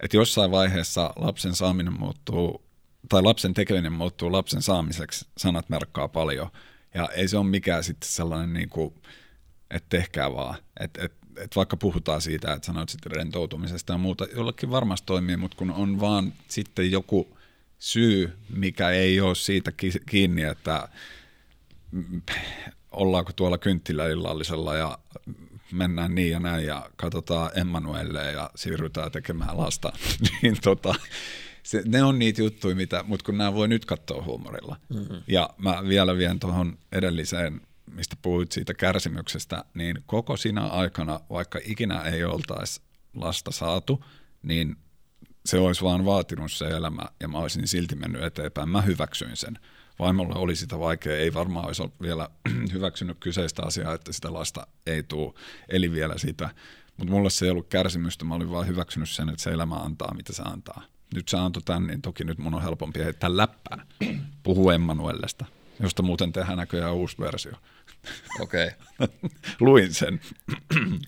[0.00, 2.64] että jossain vaiheessa lapsen saaminen muuttuu,
[3.08, 6.48] tai lapsen tekeminen muuttuu lapsen saamiseksi, sanat merkkaa paljon,
[6.94, 8.94] ja ei se ole mikään sitten sellainen, niinku,
[9.70, 14.26] että tehkää vaan, että et, et vaikka puhutaan siitä, että sanoit sitten rentoutumisesta ja muuta,
[14.36, 17.38] jollekin varmasti toimii, mutta kun on vaan sitten joku
[17.78, 19.72] syy, mikä ei ole siitä
[20.06, 20.88] kiinni, että
[22.90, 24.98] ollaanko tuolla kynttiläillallisella ja
[25.72, 29.92] mennään niin ja näin ja katsotaan Emmanuelle ja siirrytään tekemään lasta,
[30.42, 30.94] niin tota,
[31.62, 34.76] se, ne on niitä juttuja, mitä, mutta kun nämä voi nyt katsoa huumorilla.
[34.88, 35.22] Mm-hmm.
[35.26, 37.60] Ja mä vielä vien tuohon edelliseen,
[37.92, 42.80] mistä puhuit siitä kärsimyksestä, niin koko sinä aikana, vaikka ikinä ei oltaisi
[43.14, 44.04] lasta saatu,
[44.42, 44.76] niin
[45.46, 48.68] se olisi vaan vaatinut se elämä ja mä olisin silti mennyt eteenpäin.
[48.68, 49.58] Mä hyväksyin sen
[49.98, 52.28] vaimolle oli sitä vaikea, ei varmaan olisi vielä
[52.72, 55.34] hyväksynyt kyseistä asiaa, että sitä lasta ei tule,
[55.68, 56.50] eli vielä sitä.
[56.96, 60.14] Mutta mulle se ei ollut kärsimystä, mä olin vaan hyväksynyt sen, että se elämä antaa,
[60.14, 60.82] mitä se antaa.
[61.14, 63.86] Nyt se antoi tämän, niin toki nyt mun on helpompi heittää läppää,
[64.42, 65.44] puhu Emmanuellesta,
[65.80, 67.52] josta muuten tehdään näköjään uusi versio.
[68.40, 68.70] Okei.
[68.98, 69.30] Okay.
[69.60, 70.20] Luin sen.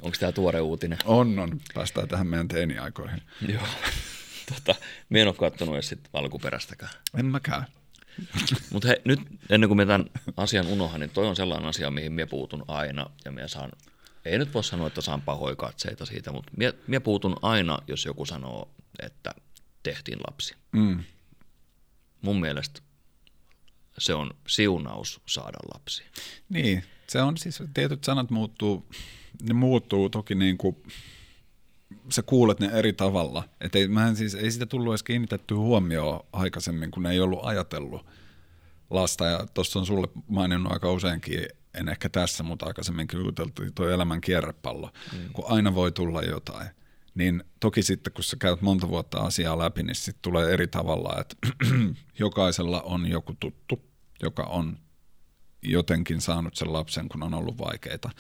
[0.03, 0.99] Onko tämä tuore uutinen?
[1.05, 1.61] On, on.
[1.75, 3.23] Päästään tähän meidän teiniaikoihin.
[3.49, 3.63] Joo.
[4.55, 4.75] Tota,
[5.09, 6.93] me en ole katsonut edes alkuperäistäkään.
[7.19, 7.65] En mäkään.
[8.73, 9.21] Mutta nyt
[9.51, 10.05] ennen kuin me tämän
[10.37, 13.73] asian unohan, niin toi on sellainen asia, mihin minä puutun aina ja minä saan,
[14.25, 18.05] ei nyt voi sanoa, että saan pahoja katseita siitä, mutta minä, minä puutun aina, jos
[18.05, 18.71] joku sanoo,
[19.03, 19.35] että
[19.83, 20.55] tehtiin lapsi.
[20.73, 21.05] Mm.
[22.21, 22.81] Mun mielestä
[23.99, 26.03] se on siunaus saada lapsi.
[26.49, 28.87] Niin, se on siis, tietyt sanat muuttuu,
[29.43, 30.77] ne muuttuu toki niin kuin
[32.09, 33.49] sä kuulet ne eri tavalla.
[33.61, 37.41] Et ei, mä en siis, ei sitä tullut edes kiinnitetty huomioon aikaisemmin, kun ei ollut
[37.43, 38.07] ajatellut
[38.91, 39.27] lasta.
[39.27, 44.21] Ja tuossa on sulle maininnut aika useinkin, en ehkä tässä, mutta aikaisemminkin juteltiin tuo elämän
[44.21, 45.33] kierrepallo, mm.
[45.33, 46.69] kun aina voi tulla jotain.
[47.15, 51.21] Niin toki sitten, kun sä käyt monta vuotta asiaa läpi, niin sitten tulee eri tavalla,
[51.21, 51.37] että
[52.19, 53.83] jokaisella on joku tuttu,
[54.23, 54.79] joka on
[55.63, 58.11] jotenkin saanut sen lapsen, kun on ollut vaikeita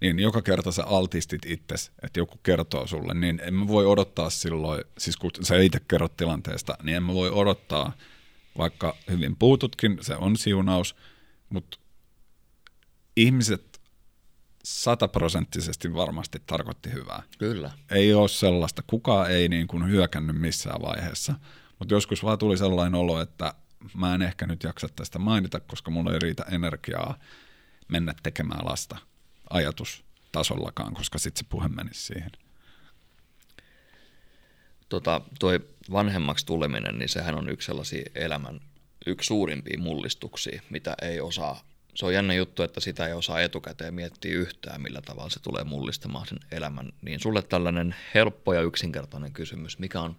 [0.00, 4.30] niin joka kerta sä altistit itses, että joku kertoo sulle, niin en mä voi odottaa
[4.30, 7.92] silloin, siis kun sä itse kerrot tilanteesta, niin en mä voi odottaa,
[8.58, 10.96] vaikka hyvin puututkin, se on siunaus,
[11.48, 11.78] mutta
[13.16, 13.73] ihmiset
[14.64, 17.22] sataprosenttisesti varmasti tarkoitti hyvää.
[17.38, 17.70] Kyllä.
[17.90, 21.34] Ei ole sellaista, kukaan ei niin kuin hyökännyt missään vaiheessa,
[21.78, 23.54] mutta joskus vaan tuli sellainen olo, että
[23.94, 27.18] mä en ehkä nyt jaksa tästä mainita, koska mulla ei riitä energiaa
[27.88, 28.96] mennä tekemään lasta
[29.50, 32.30] ajatustasollakaan, koska sitten se puhe menisi siihen.
[34.88, 35.60] Tota, toi
[35.92, 38.60] vanhemmaksi tuleminen, niin sehän on yksi sellaisia elämän
[39.06, 41.73] yksi suurimpia mullistuksia, mitä ei osaa.
[41.94, 45.64] Se on jännä juttu, että sitä ei osaa etukäteen miettiä yhtään, millä tavalla se tulee
[45.64, 46.92] mullistamaan sen elämän.
[47.02, 50.16] Niin sulle tällainen helppo ja yksinkertainen kysymys, mikä on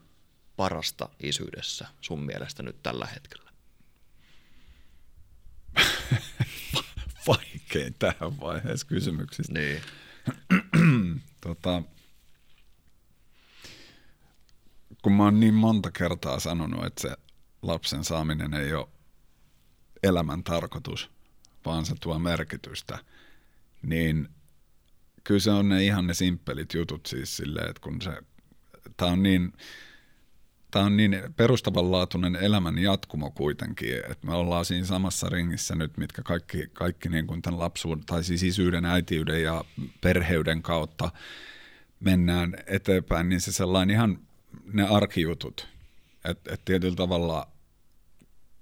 [0.56, 3.52] parasta isyydessä sun mielestä nyt tällä hetkellä?
[7.28, 9.54] Vaikein tähän vaiheessa kysymyksistä.
[9.54, 9.82] Niin.
[11.42, 11.82] tota,
[15.02, 17.18] kun mä oon niin monta kertaa sanonut, että se
[17.62, 18.88] lapsen saaminen ei ole
[20.04, 21.15] elämän tarkoitus,
[21.66, 23.00] vaan se tuo merkitystä,
[23.82, 24.30] niin
[25.24, 28.12] kyllä se on ne ihan ne simppelit jutut siis silleen, että kun se,
[28.98, 29.54] tää on niin,
[30.72, 36.22] tämä on niin perustavanlaatuinen elämän jatkumo kuitenkin, että me ollaan siinä samassa ringissä nyt, mitkä
[36.24, 39.66] kaikki, kaikki niin kuin tämän lapsuuden, tai siis isyyden, äitiyden ja
[40.02, 41.12] perheyden kautta
[42.00, 44.20] mennään eteenpäin, niin se sellainen ihan
[44.74, 45.68] ne arkijutut,
[46.26, 47.55] että et tietyllä tavalla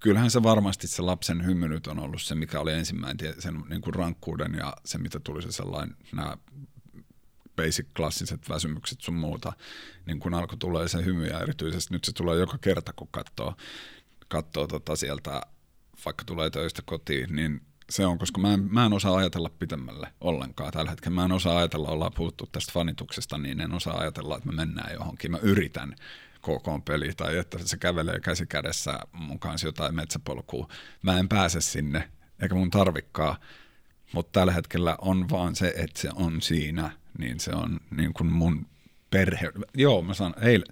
[0.04, 3.82] kyllähän se varmasti se lapsen hymy nyt on ollut se, mikä oli ensimmäinen, sen niin
[3.82, 6.38] kuin rankkuuden ja se, mitä tuli se sellainen, nämä
[7.56, 9.54] basic klassiset väsymykset sun muuta,
[10.06, 13.56] niin kun alkoi tulee se hymy ja erityisesti nyt se tulee joka kerta, kun katsoo,
[14.28, 15.42] katsoo tota sieltä,
[16.06, 20.14] vaikka tulee töistä kotiin, niin se on, koska mä en, mä en osaa ajatella pitemmälle
[20.22, 21.16] ollenkaan tällä hetkellä.
[21.16, 24.94] Mä en osaa ajatella, ollaan puhuttu tästä fanituksesta, niin en osaa ajatella, että me mennään
[24.94, 25.32] johonkin.
[25.32, 25.96] Mä yritän
[26.44, 30.68] KK peli tai että se kävelee käsi kädessä mun kanssa jotain metsäpolkua.
[31.02, 32.10] Mä en pääse sinne,
[32.42, 33.38] eikä mun tarvikkaa,
[34.14, 38.32] mutta tällä hetkellä on vaan se, että se on siinä, niin se on niin kuin
[38.32, 38.66] mun
[39.10, 39.52] perhe.
[39.74, 40.68] Joo, mä sanon, eilen,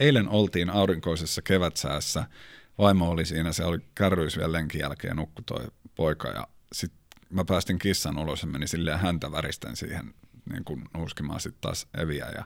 [0.00, 2.24] eilen oltiin aurinkoisessa kevätsäässä,
[2.78, 7.00] vaimo oli siinä, se oli kärryys vielä lenkin jälkeen, nukku toi poika ja sitten
[7.30, 10.14] mä päästin kissan ulos ja meni silleen häntä väristen siihen
[10.50, 12.44] niin kuin nuuskimaan sitten taas Eviä ja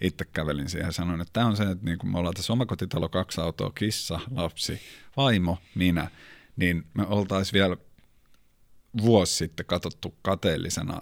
[0.00, 2.52] itse kävelin siihen ja sanoin, että tämä on se, että niin kuin me ollaan tässä
[2.52, 4.80] omakotitalo, kaksi autoa, kissa, lapsi,
[5.16, 6.10] vaimo, minä,
[6.56, 7.76] niin me oltaisiin vielä
[9.02, 11.00] vuosi sitten katsottu kateellisena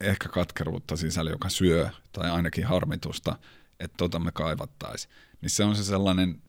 [0.00, 3.38] ehkä katkeruutta sisällä, joka syö, tai ainakin harmitusta,
[3.80, 5.14] että tota me kaivattaisiin.
[5.40, 6.42] Niin se on se sellainen,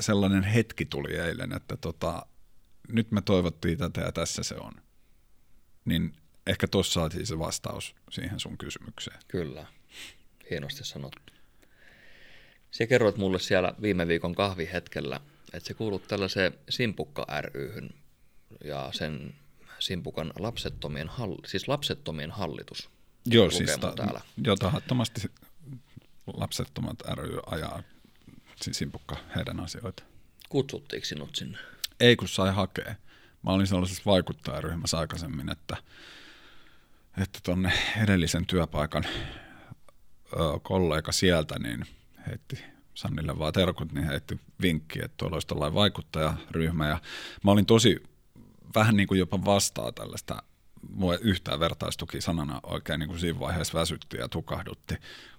[0.00, 2.26] sellainen hetki tuli eilen, että tota,
[2.88, 4.72] nyt me toivottiin tätä ja tässä se on.
[5.84, 6.12] Niin
[6.50, 9.18] ehkä tuossa saatiin se vastaus siihen sun kysymykseen.
[9.28, 9.66] Kyllä,
[10.50, 11.32] hienosti sanottu.
[12.70, 15.20] Se kerroit mulle siellä viime viikon kahvihetkellä,
[15.52, 17.90] että se kuulut tällaiseen Simpukka ryhyn
[18.64, 19.34] ja sen
[19.78, 22.90] Simpukan lapsettomien, hall, siis lapsettomien hallitus.
[23.26, 24.20] Joo, siis ta- täällä.
[24.44, 25.20] jo tahattomasti
[26.26, 27.82] lapsettomat ry ajaa
[28.62, 30.02] siis Simpukka heidän asioita.
[30.48, 31.58] Kutsuttiinko sinut sinne?
[32.00, 32.94] Ei, kun sai hakea.
[33.42, 35.76] Mä olin sellaisessa vaikuttajaryhmässä aikaisemmin, että
[37.18, 39.04] että tuonne edellisen työpaikan
[40.32, 41.84] ö, kollega sieltä niin
[42.26, 46.88] heitti Sannille vaan terkut, niin heitti vinkki, että tuolla olisi tällainen vaikuttajaryhmä.
[46.88, 47.00] Ja
[47.44, 48.02] mä olin tosi
[48.74, 50.42] vähän niin kuin jopa vastaa tällaista
[50.88, 54.94] mua yhtään vertaistuki sanana oikein niin kuin siinä vaiheessa väsytti ja tukahdutti.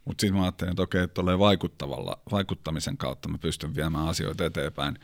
[0.06, 5.00] Mutta sitten mä ajattelin, että okei, että vaikuttavalla, vaikuttamisen kautta mä pystyn viemään asioita eteenpäin.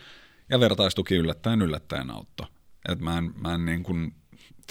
[0.49, 2.47] Ja vertaistuki yllättäen yllättäen auttoi.
[2.89, 4.15] Et mä en, mä en niin kuin,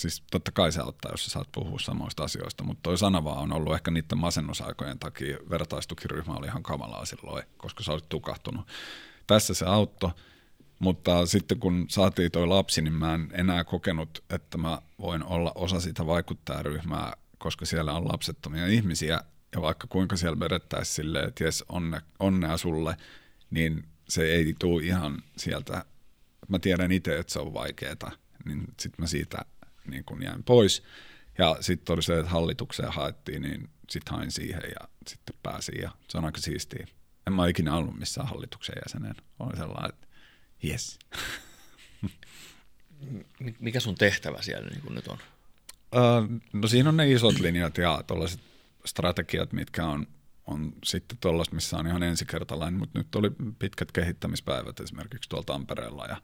[0.01, 3.39] siis totta kai se auttaa, jos sä saat puhua samoista asioista, mutta toi sana vaan
[3.39, 8.67] on ollut ehkä niiden masennusaikojen takia, vertaistukiryhmä oli ihan kamalaa silloin, koska sä olit tukahtunut.
[9.27, 10.11] Tässä se auttoi,
[10.79, 15.53] mutta sitten kun saatiin toi lapsi, niin mä en enää kokenut, että mä voin olla
[15.55, 19.21] osa sitä vaikuttajaryhmää, koska siellä on lapsettomia ihmisiä,
[19.55, 22.97] ja vaikka kuinka siellä vedettäisiin silleen, että jes, onne, onnea sulle,
[23.51, 25.85] niin se ei tule ihan sieltä,
[26.49, 28.13] mä tiedän itse, että se on vaikeaa,
[28.45, 29.39] niin sitten mä siitä
[29.91, 30.83] niin kun jäin pois.
[31.39, 35.91] Ja sitten oli se, että hallitukseen haettiin, niin sitten hain siihen ja sitten pääsin ja
[36.09, 36.87] se on aika siistiä.
[37.27, 39.15] En mä ikinä ollut missään hallituksen jäsenen.
[39.39, 40.07] Oli sellainen, että
[40.65, 40.99] Yes.
[43.61, 45.19] Mikä sun tehtävä siellä niin nyt on?
[46.53, 48.41] No siinä on ne isot linjat ja tuollaiset
[48.85, 50.07] strategiat, mitkä on,
[50.47, 56.07] on sitten tuollaista, missä on ihan ensikertalainen, mutta nyt oli pitkät kehittämispäivät esimerkiksi tuolla Tampereella
[56.07, 56.17] ja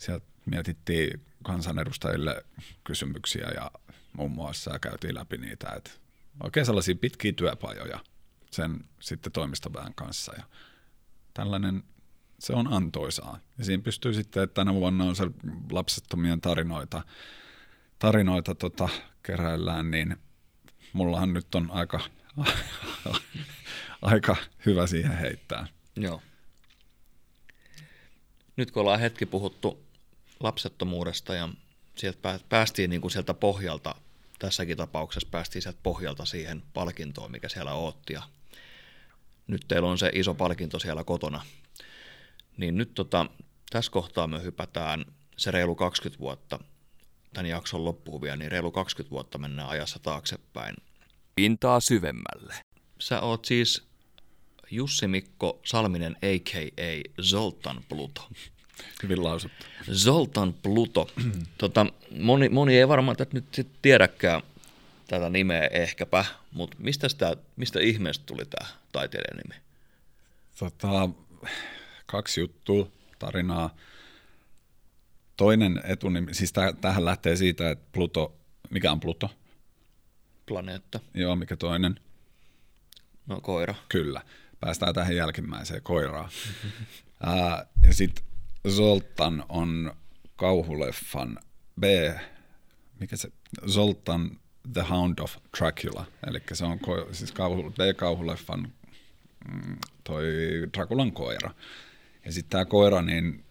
[0.00, 2.44] sieltä mietittiin kansanedustajille
[2.84, 3.70] kysymyksiä ja
[4.12, 5.90] muun muassa ja käytiin läpi niitä, että
[6.42, 8.00] oikein sellaisia pitkiä työpajoja
[8.50, 10.44] sen sitten toimistoväen kanssa ja
[11.34, 11.82] tällainen
[12.38, 13.38] se on antoisaa.
[13.58, 15.24] Ja siinä pystyy sitten, että tänä vuonna on se
[15.70, 17.02] lapsettomien tarinoita,
[17.98, 18.88] tarinoita tota,
[19.22, 20.16] keräillään, niin
[20.92, 22.00] mullahan nyt on aika,
[24.02, 24.36] aika
[24.66, 25.66] hyvä siihen heittää.
[25.96, 26.22] Joo.
[28.56, 29.84] Nyt kun ollaan hetki puhuttu
[30.42, 31.48] lapsettomuudesta ja
[31.96, 33.94] sieltä päästiin niin kuin sieltä pohjalta,
[34.38, 38.22] tässäkin tapauksessa päästiin sieltä pohjalta siihen palkintoon, mikä siellä ootti ja
[39.46, 41.42] nyt teillä on se iso palkinto siellä kotona–
[42.56, 43.26] niin nyt tota,
[43.70, 45.04] tässä kohtaa me hypätään
[45.36, 46.58] se reilu 20 vuotta,
[47.32, 50.76] tämän jakson loppuun vielä, niin reilu 20 vuotta mennään ajassa taaksepäin.
[51.34, 52.54] Pintaa syvemmälle.
[52.98, 53.82] Sä oot siis
[54.70, 57.22] Jussi Mikko Salminen a.k.a.
[57.22, 58.28] Zoltan Pluto.
[59.02, 59.66] Hyvin lausuttu.
[59.92, 61.10] Zoltan Pluto.
[61.58, 61.86] tota,
[62.18, 64.42] moni, moni ei varmaan tätä nyt sit tiedäkään
[65.08, 69.62] tätä nimeä ehkäpä, mutta mistä, sitä, mistä ihmeestä tuli tämä taiteilijan nimi?
[70.58, 71.08] Tota,
[72.06, 73.76] kaksi juttua, tarinaa.
[75.36, 78.36] Toinen etunimi, siis täh, tähän lähtee siitä, että Pluto,
[78.70, 79.30] mikä on Pluto?
[80.46, 81.00] Planeetta.
[81.14, 82.00] Joo, mikä toinen?
[83.26, 83.74] No koira.
[83.88, 84.22] Kyllä.
[84.60, 86.30] Päästään tähän jälkimmäiseen koiraan.
[87.26, 88.24] Ää, ja sitten
[88.68, 89.92] Zoltan on
[90.36, 91.38] kauhuleffan
[91.80, 91.84] B,
[93.00, 93.28] mikä se,
[93.68, 94.38] Zoltan
[94.72, 98.72] The Hound of Dracula, eli se on ko, siis kauhu, B-kauhuleffan
[99.48, 100.24] mm, toi
[100.76, 101.50] Draculan koira.
[102.24, 103.44] Ja sitten tämä koira, niin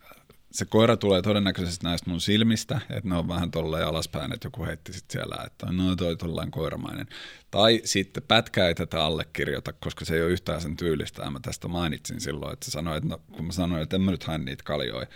[0.51, 4.65] se koira tulee todennäköisesti näistä mun silmistä, että ne on vähän tolleen alaspäin, että joku
[4.65, 7.07] heitti sitten siellä, että no toi tollain koiramainen.
[7.51, 11.67] Tai sitten pätkä ei tätä allekirjoita, koska se ei ole yhtään sen tyylistä, mä tästä
[11.67, 14.37] mainitsin silloin, että se sanoi, että no, kun mä sanoin, että en mä nyt hae
[14.37, 15.07] niitä kaljoja,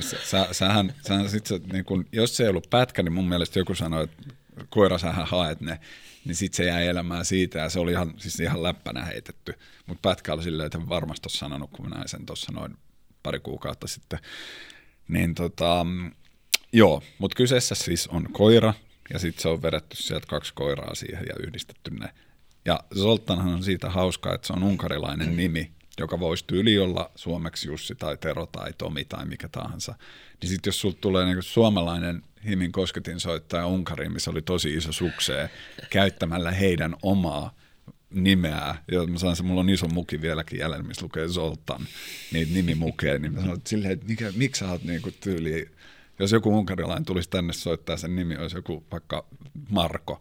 [0.00, 3.28] Sä, sä, sähän, sähän sit se, niin kun, jos se ei ollut pätkä, niin mun
[3.28, 4.22] mielestä joku sanoi, että
[4.68, 5.80] koira sähän haet ne,
[6.24, 9.54] niin sitten se jäi elämään siitä, ja se oli ihan, siis ihan läppänä heitetty.
[9.86, 12.76] Mutta pätkä oli silleen, että varmasti sanonut, kun mä näin sen tuossa noin
[13.22, 14.18] pari kuukautta sitten.
[15.08, 15.86] Niin tota,
[16.72, 18.74] joo, mutta kyseessä siis on koira,
[19.12, 22.08] ja sitten se on vedetty sieltä kaksi koiraa siihen ja yhdistetty ne.
[22.64, 27.68] Ja Zoltanhan on siitä hauskaa, että se on unkarilainen nimi, joka voisi tyyli olla suomeksi
[27.68, 29.94] Jussi tai Tero tai Tomi tai mikä tahansa.
[30.42, 34.92] Niin sitten jos sulta tulee niinku suomalainen Himin kosketin soittaja Unkariin, missä oli tosi iso
[34.92, 35.50] suksee,
[35.90, 37.54] käyttämällä heidän omaa
[38.10, 41.86] nimeä, ja mä sanon, että mulla on iso muki vieläkin jäljellä, missä lukee Zoltan,
[42.32, 45.70] niitä nimimukea, niin mä sanon, että silleen, että mikä, miksi sä oot niinku tyyli,
[46.18, 49.26] jos joku unkarilainen tulisi tänne soittaa, sen nimi olisi joku vaikka
[49.70, 50.20] Marko,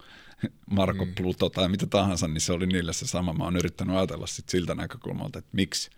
[0.70, 1.16] Marko mm.
[1.16, 3.34] Pluto tai mitä tahansa, niin se oli niille se sama.
[3.34, 5.90] Mä oon yrittänyt ajatella sit siltä näkökulmalta, että miksi,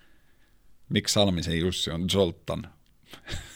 [0.90, 2.68] miksi Salmisen Jussi on Zoltan.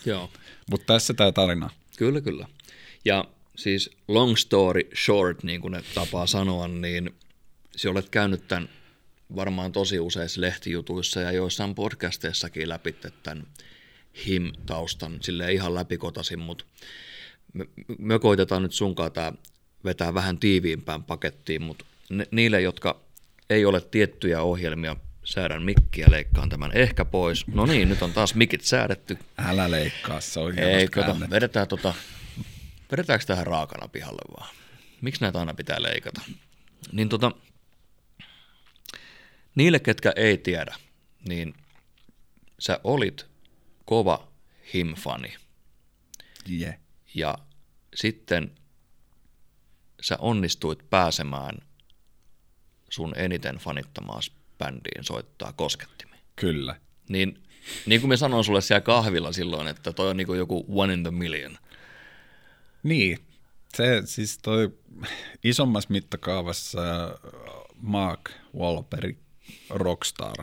[0.05, 0.29] Joo.
[0.71, 1.69] Mutta tässä tämä tarina.
[1.97, 2.47] Kyllä, kyllä.
[3.05, 3.25] Ja
[3.55, 7.15] siis long story short, niin kuin ne tapaa sanoa, niin
[7.75, 8.69] sinä olet käynyt tämän
[9.35, 13.47] varmaan tosi useissa lehtijutuissa ja joissain podcasteissakin läpi tämän
[14.25, 16.65] HIM-taustan sille ihan läpikotasin, mutta
[17.53, 17.65] me,
[17.97, 19.33] me koitetaan nyt sunkaan tämä
[19.85, 23.01] vetää vähän tiiviimpään pakettiin, mutta ne, niille, jotka
[23.49, 27.47] ei ole tiettyjä ohjelmia, säädän mikkiä, leikkaan tämän ehkä pois.
[27.47, 29.17] No niin, nyt on taas mikit säädetty.
[29.37, 31.93] Älä leikkaa, se on Ei, kato, vedetään tota,
[32.91, 34.55] vedetäänkö tähän raakana pihalle vaan?
[35.01, 36.21] Miksi näitä aina pitää leikata?
[36.91, 37.31] Niin tota,
[39.55, 40.75] niille, ketkä ei tiedä,
[41.29, 41.53] niin
[42.59, 43.25] sä olit
[43.85, 44.27] kova
[44.73, 45.35] himfani.
[46.51, 46.75] Yeah.
[47.15, 47.37] Ja
[47.95, 48.51] sitten
[50.01, 51.57] sä onnistuit pääsemään
[52.89, 56.19] sun eniten fanittamaas bändiin soittaa koskettimia.
[56.35, 56.81] Kyllä.
[57.09, 57.43] Niin,
[57.85, 61.03] niin kuin mä sanoin sulle siellä kahvilla silloin, että toi on niin joku one in
[61.03, 61.57] the million.
[62.83, 63.19] Niin,
[63.77, 64.77] se siis toi
[65.43, 66.79] isommassa mittakaavassa
[67.75, 69.17] Mark Wahlberg
[69.69, 70.35] Rockstar.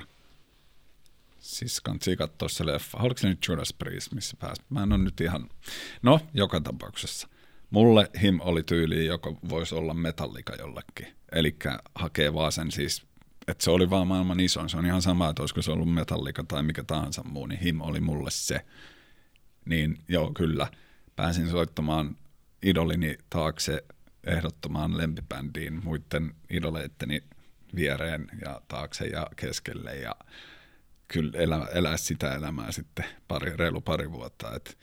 [1.38, 2.98] Siis kannattaa katsoa se leffa.
[2.98, 4.62] Oliko se nyt Judas Priest, missä pääsi?
[4.70, 5.48] Mä en ole nyt ihan...
[6.03, 7.28] No, joka tapauksessa.
[7.70, 11.07] Mulle him oli tyyli, joka voisi olla metallika jollekin.
[11.32, 11.57] Eli
[11.94, 13.03] hakee vaan sen siis,
[13.48, 14.68] että se oli vaan maailman isoin.
[14.68, 17.80] Se on ihan sama, että olisiko se ollut metallika tai mikä tahansa muu, niin him
[17.80, 18.66] oli mulle se.
[19.64, 20.66] Niin joo, kyllä.
[21.16, 22.16] Pääsin soittamaan
[22.62, 23.84] idolini taakse
[24.24, 27.22] ehdottomaan lempibändiin muiden idoleitteni
[27.75, 30.14] viereen ja taakse ja keskelle ja
[31.09, 34.57] kyllä elää, elää sitä elämää sitten pari, reilu pari vuotta.
[34.57, 34.79] Et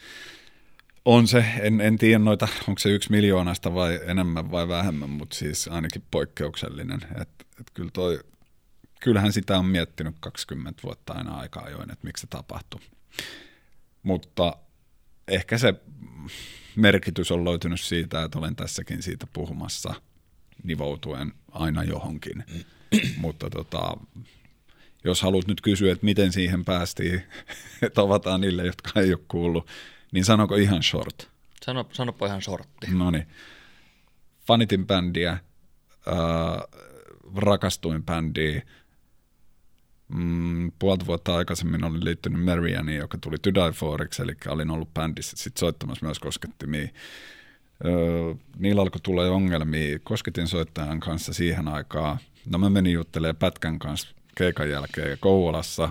[1.06, 5.36] on se, en, en tiedä noita, onko se yksi miljoonasta vai enemmän vai vähemmän, mutta
[5.36, 7.00] siis ainakin poikkeuksellinen.
[7.22, 7.30] Et,
[7.60, 8.20] et kyllä toi,
[9.02, 12.82] kyllähän sitä on miettinyt 20 vuotta aina aikaa ajoin, että miksi se tapahtui.
[14.04, 14.58] Mutta
[15.28, 15.74] ehkä se
[16.76, 19.94] merkitys on löytynyt siitä, että olen tässäkin siitä puhumassa
[20.64, 22.44] nivoutuen aina johonkin.
[23.18, 23.98] Mutta tota,
[25.04, 27.22] jos haluat nyt kysyä, että miten siihen päästiin,
[27.82, 29.68] että avataan niille, jotka ei ole kuullut,
[30.12, 31.30] niin sanoko ihan short?
[31.66, 32.88] Sano, sanopa ihan shortti.
[32.92, 33.28] No niin.
[34.48, 35.40] Fanitin bändiä, äh,
[37.36, 38.62] rakastuin bändiä.
[40.08, 44.94] Mm, puolta vuotta aikaisemmin olin liittynyt Marianiin, joka tuli To Die Foriksi, eli olin ollut
[44.94, 46.88] bändissä sit soittamassa myös koskettimia.
[48.58, 52.18] Niillä alkoi tulla ongelmia kosketin soittajan kanssa siihen aikaan.
[52.46, 55.90] No mä menin juttelemaan Pätkän kanssa keikan jälkeen Kouvolassa.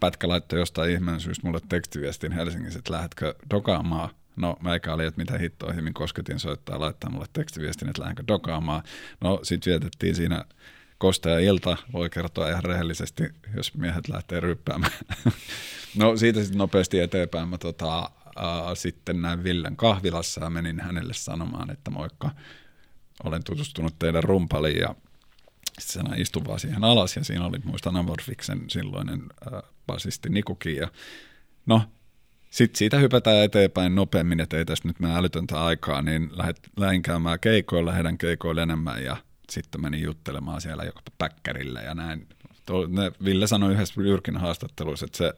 [0.00, 4.10] Pätkä laittoi jostain ihmeen syystä mulle tekstiviestin Helsingissä, että lähdetkö dokaamaan.
[4.36, 8.82] No meikä oli, että mitä hittoa Himin kosketin soittaa laittaa mulle tekstiviestin, että lähdenkö dokaamaan.
[9.20, 10.44] No sit vietettiin siinä
[10.98, 13.24] kostea ilta, voi kertoa ihan rehellisesti,
[13.56, 14.92] jos miehet lähtee ryppäämään.
[15.98, 17.48] no siitä sitten nopeasti eteenpäin.
[17.48, 18.10] Mä tota,
[18.74, 22.30] sitten näin Villen kahvilassa ja menin hänelle sanomaan, että moikka,
[23.24, 24.94] olen tutustunut teidän rumpaliin ja
[25.78, 29.22] sitten se istui vaan siihen alas ja siinä oli muistan Amorfiksen silloinen
[29.52, 30.88] äh, basisti Nikuki ja
[31.66, 31.82] no
[32.50, 36.30] sitten siitä hypätään eteenpäin nopeammin, että ei tästä nyt mene älytöntä aikaa, niin
[36.76, 39.16] lähdin käymään keikoilla, heidän keikoilla enemmän ja
[39.50, 42.28] sitten menin juttelemaan siellä joka päkkärillä ja näin.
[43.24, 45.34] Ville sanoi yhdessä Jyrkin haastattelussa, että se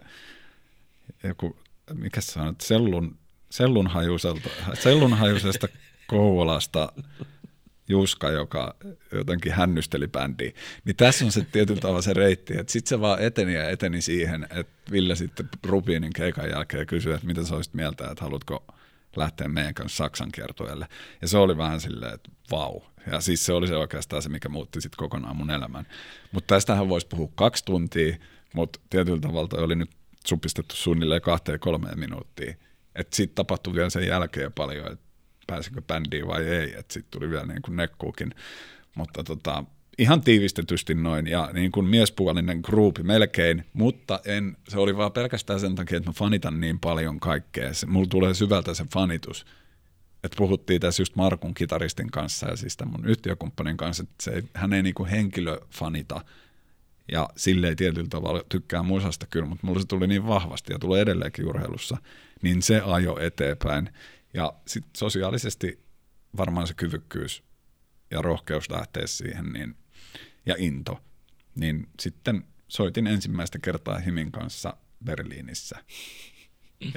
[1.22, 1.56] joku,
[1.94, 3.18] mikä se on, sellun,
[3.50, 5.68] sellunhajuiselta, sellunhajuisesta
[6.06, 6.92] Kouvolasta
[7.88, 8.76] Juska, joka
[9.12, 10.52] jotenkin hännysteli bändiä.
[10.84, 14.02] Niin tässä on se tietyllä tavalla se reitti, että sitten se vaan eteni ja eteni
[14.02, 18.64] siihen, että Ville sitten Rubinin keikan jälkeen kysyi, että mitä sä olisit mieltä, että haluatko
[19.16, 20.86] lähteä meidän kanssa Saksan kiertueelle.
[21.22, 22.80] Ja se oli vähän silleen, että vau.
[23.10, 25.86] Ja siis se oli se oikeastaan se, mikä muutti sitten kokonaan mun elämän.
[26.32, 28.16] Mutta tästähän voisi puhua kaksi tuntia,
[28.54, 29.90] mutta tietyllä tavalla oli nyt
[30.28, 32.54] supistettu suunnilleen kahteen kolmeen minuuttia.
[32.94, 35.06] Että sitten tapahtui vielä sen jälkeen paljon, että
[35.46, 38.34] pääsikö bändiin vai ei, että sitten tuli vielä niin kuin nekkuukin.
[38.94, 39.64] Mutta tota,
[39.98, 45.60] ihan tiivistetysti noin, ja niin kuin miespuolinen gruupi melkein, mutta en, se oli vaan pelkästään
[45.60, 47.74] sen takia, että mä fanitan niin paljon kaikkea.
[47.74, 49.46] Se, mulla tulee syvältä se fanitus.
[50.24, 54.42] Että puhuttiin tässä just Markun kitaristin kanssa ja siis tämän mun yhtiökumppanin kanssa, että se,
[54.54, 56.24] hän ei niin kuin henkilö fanita,
[57.12, 60.78] ja sille ei tietyllä tavalla tykkää musasta kyllä, mutta mulla se tuli niin vahvasti ja
[60.78, 61.96] tulee edelleenkin urheilussa,
[62.42, 63.90] niin se ajo eteenpäin.
[64.34, 65.84] Ja sitten sosiaalisesti
[66.36, 67.42] varmaan se kyvykkyys
[68.10, 69.76] ja rohkeus lähteä siihen niin,
[70.46, 71.00] ja into,
[71.54, 75.84] niin sitten soitin ensimmäistä kertaa Himin kanssa Berliinissä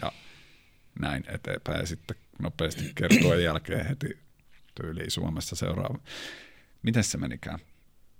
[0.02, 0.12] ja
[1.00, 1.80] näin eteenpäin.
[1.80, 4.18] Ja sitten nopeasti kertoa jälkeen heti
[4.82, 6.00] tyyliin Suomessa seuraava.
[6.84, 7.60] Miten se menikään?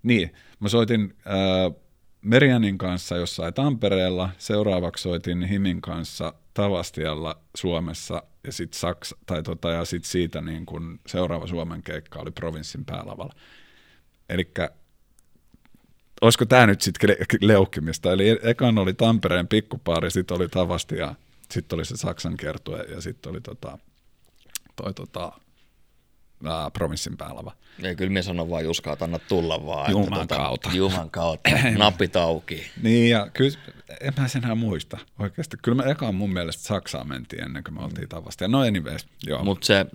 [0.04, 1.82] Niin, mä soitin äh,
[2.22, 9.70] Merianin kanssa jossain Tampereella, seuraavaksi soitin Himin kanssa Tavastialla Suomessa ja sitten Saksa, tai tota,
[9.70, 13.34] ja sit siitä niin kun seuraava Suomen keikka oli provinssin päälavalla.
[14.30, 14.52] Eli
[16.22, 18.12] olisiko tämä nyt sitten leukkimista?
[18.12, 21.16] Eli ekan oli Tampereen pikkupaari, sitten oli Tavasti ja
[21.52, 23.78] sitten oli se Saksan kiertue ja sitten oli tota,
[24.76, 25.32] toi tota,
[26.46, 27.52] ää, provinssin päälava.
[27.80, 29.92] Ja kyllä minä sanon vaan Juska, että anna tulla vaan.
[29.92, 30.70] Juman että, kautta.
[30.74, 32.72] Juman kautta, napit auki.
[32.82, 33.60] niin ja kyllä,
[34.02, 35.58] en mä sen enää muista oikeasti.
[35.62, 38.44] Kyllä me ekaan mun mielestä Saksaan mentiin ennen kuin me oltiin tavasta.
[38.44, 39.44] Ja no anyways, joo.
[39.44, 39.86] Mutta se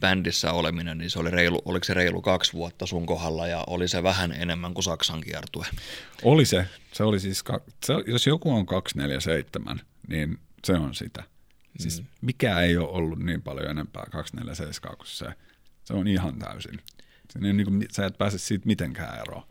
[0.00, 3.88] bändissä oleminen, niin se oli reilu, oliko se reilu kaksi vuotta sun kohdalla ja oli
[3.88, 5.66] se vähän enemmän kuin Saksan kiertue?
[6.22, 6.66] Oli se.
[6.92, 7.44] Se oli siis,
[7.84, 11.22] se, jos joku on 247, niin se on sitä.
[11.78, 12.06] Siis mm.
[12.20, 15.26] mikä ei ole ollut niin paljon enempää 247 kuin se.
[15.84, 16.80] Se on ihan täysin.
[17.30, 19.42] Se niin kuin, sä et pääse siitä mitenkään eroon.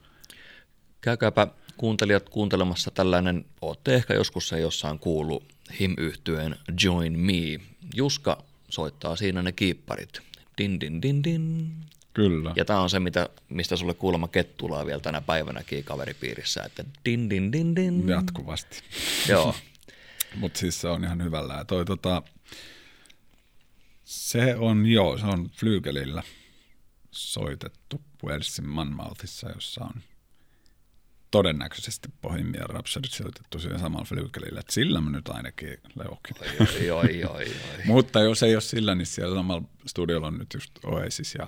[1.02, 1.48] Käykääpä
[1.78, 5.44] kuuntelijat kuuntelemassa tällainen, ootte ehkä joskus se jossain kuullut
[5.80, 7.60] him yhtyeen Join Me.
[7.96, 10.22] Juska soittaa siinä ne kiipparit.
[10.58, 11.72] Din, din, din, din.
[12.14, 12.54] Kyllä.
[12.56, 17.30] Ja tämä on se, mitä, mistä sulle kuulemma kettulaa vielä tänä päivänäkin kaveripiirissä, että din,
[17.30, 18.10] din, din, din.
[18.10, 18.82] Jatkuvasti.
[19.30, 19.56] Joo.
[20.36, 21.66] Mutta siis se on ihan hyvällä.
[21.66, 22.24] Toi, tota,
[24.04, 26.24] se on, joo, se on Flygelillä
[27.12, 30.02] soitettu Walesin Manmouthissa, jossa on
[31.32, 36.36] todennäköisesti Bohemian Rhapsody sijoitettu siihen samalla Flygelillä, että sillä mä nyt ainakin leukin.
[36.60, 37.46] Oi, oi, oi, oi.
[37.86, 41.48] Mutta jos ei ole sillä, niin siellä samalla studiolla on nyt just Oasis ja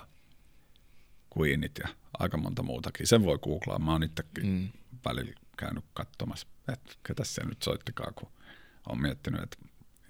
[1.38, 3.06] Queenit ja aika monta muutakin.
[3.06, 3.78] Sen voi googlaa.
[3.78, 4.68] Mä oon itsekin mm.
[5.04, 8.28] välillä käynyt katsomassa, että ketä se nyt soittikaa, kun
[8.90, 9.56] on miettinyt, että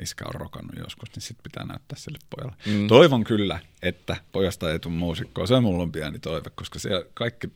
[0.03, 2.57] iskä on rokannut joskus, niin sitten pitää näyttää sille pojalle.
[2.66, 2.89] Mm.
[2.89, 5.47] Toivon kyllä, että pojasta ei tule muusikkoa.
[5.47, 7.49] Se on mulla on pieni toive, koska siellä kaikki,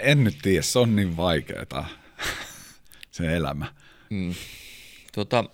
[0.00, 1.88] en nyt tiedä, se on niin vaikeaa
[3.10, 3.74] se elämä.
[4.10, 4.34] Mm.
[5.12, 5.44] Tota...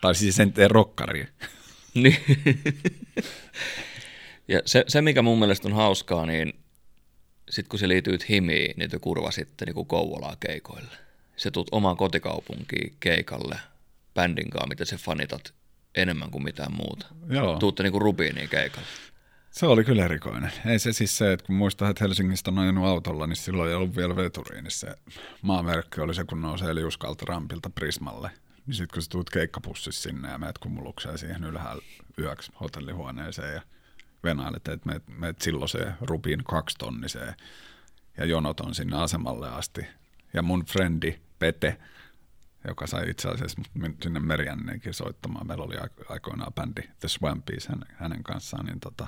[0.00, 1.28] Tai siis sen tee rokkari.
[1.94, 2.16] Niin.
[4.48, 6.52] ja se, se, mikä mun mielestä on hauskaa, niin
[7.50, 11.05] sitten kun se liittyy himiin, niin te kurvasitte niin Kouvolaa keikoille
[11.36, 13.58] se tuut omaan kotikaupunkiin keikalle
[14.14, 15.54] bändin kanssa, mitä se fanitat
[15.94, 17.06] enemmän kuin mitään muuta.
[17.28, 17.58] Joo.
[17.58, 18.86] Tuutte niinku Rubiiniin keikalle.
[19.50, 20.52] Se oli kyllä erikoinen.
[20.66, 23.74] Ei se siis se, että kun muistaa, että Helsingistä on ajanut autolla, niin silloin ei
[23.74, 24.94] ollut vielä veturiin, niin se
[25.42, 28.30] maamerkki oli se, kun nousee liuskalta rampilta Prismalle.
[28.66, 31.82] Niin sitten kun sä tuut keikkapussissa sinne ja meet kumulukseen siihen ylhäällä
[32.18, 33.62] yöksi hotellihuoneeseen ja
[34.24, 37.34] venailet, että meet, meet silloin se Rubin kaksitonniseen
[38.16, 39.86] ja jonot on sinne asemalle asti.
[40.34, 41.78] Ja mun frendi Pete,
[42.68, 43.62] joka sai itse asiassa
[44.02, 45.46] sinne Meriannenkin soittamaan.
[45.46, 45.76] Meillä oli
[46.08, 49.06] aikoinaan bändi The Swampies hänen, hänen kanssaan, niin tota,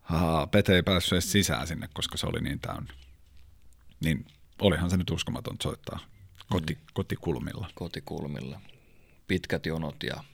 [0.00, 2.94] Haa, Pete ei päässyt edes sisään sinne, koska se oli niin täynnä.
[4.04, 4.26] Niin
[4.58, 5.98] olihan se nyt uskomaton soittaa
[6.50, 6.80] koti, mm.
[6.92, 7.70] kotikulmilla.
[7.74, 8.60] Kotikulmilla.
[9.26, 10.24] Pitkät jonot ja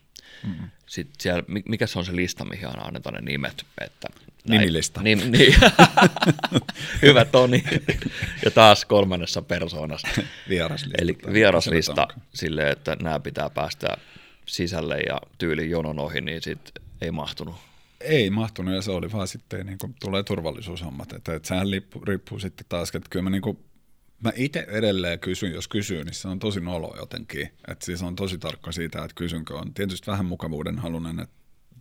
[0.45, 3.67] mm sitten siellä, mikä se on se lista, mihin aina annetaan ne nimet?
[3.81, 4.09] Että
[4.49, 5.03] Nimilista.
[5.03, 5.55] Nim, niin.
[7.03, 7.64] Hyvä Toni.
[8.45, 10.09] Ja taas kolmannessa persoonassa.
[10.49, 10.99] Vieraslista.
[11.03, 13.97] Eli vieraslista silleen, että nämä pitää päästä
[14.47, 17.57] sisälle ja tyyli jonon ohi, niin sitten ei mahtunut
[18.03, 21.12] ei mahtunut ja se oli vaan sitten, niin kuin, tulee turvallisuushommat.
[21.12, 23.59] Että, että sehän riippuu, riippuu sitten taas, että kyllä mä, niin kuin,
[24.24, 27.51] mä itse edelleen kysyn, jos kysyy, niin se on tosi nolo jotenkin.
[27.68, 31.34] Että siis on tosi tarkka siitä, että kysynkö on tietysti vähän mukavuuden halunen, että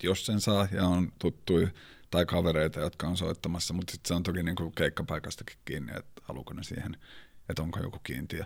[0.04, 1.68] jos sen saa ja on tuttuja
[2.12, 6.22] tai kavereita, jotka on soittamassa, mutta sitten se on toki niin kuin keikkapaikastakin kiinni, että
[6.22, 6.98] haluuko ne siihen,
[7.50, 8.46] että onko joku kiintiö.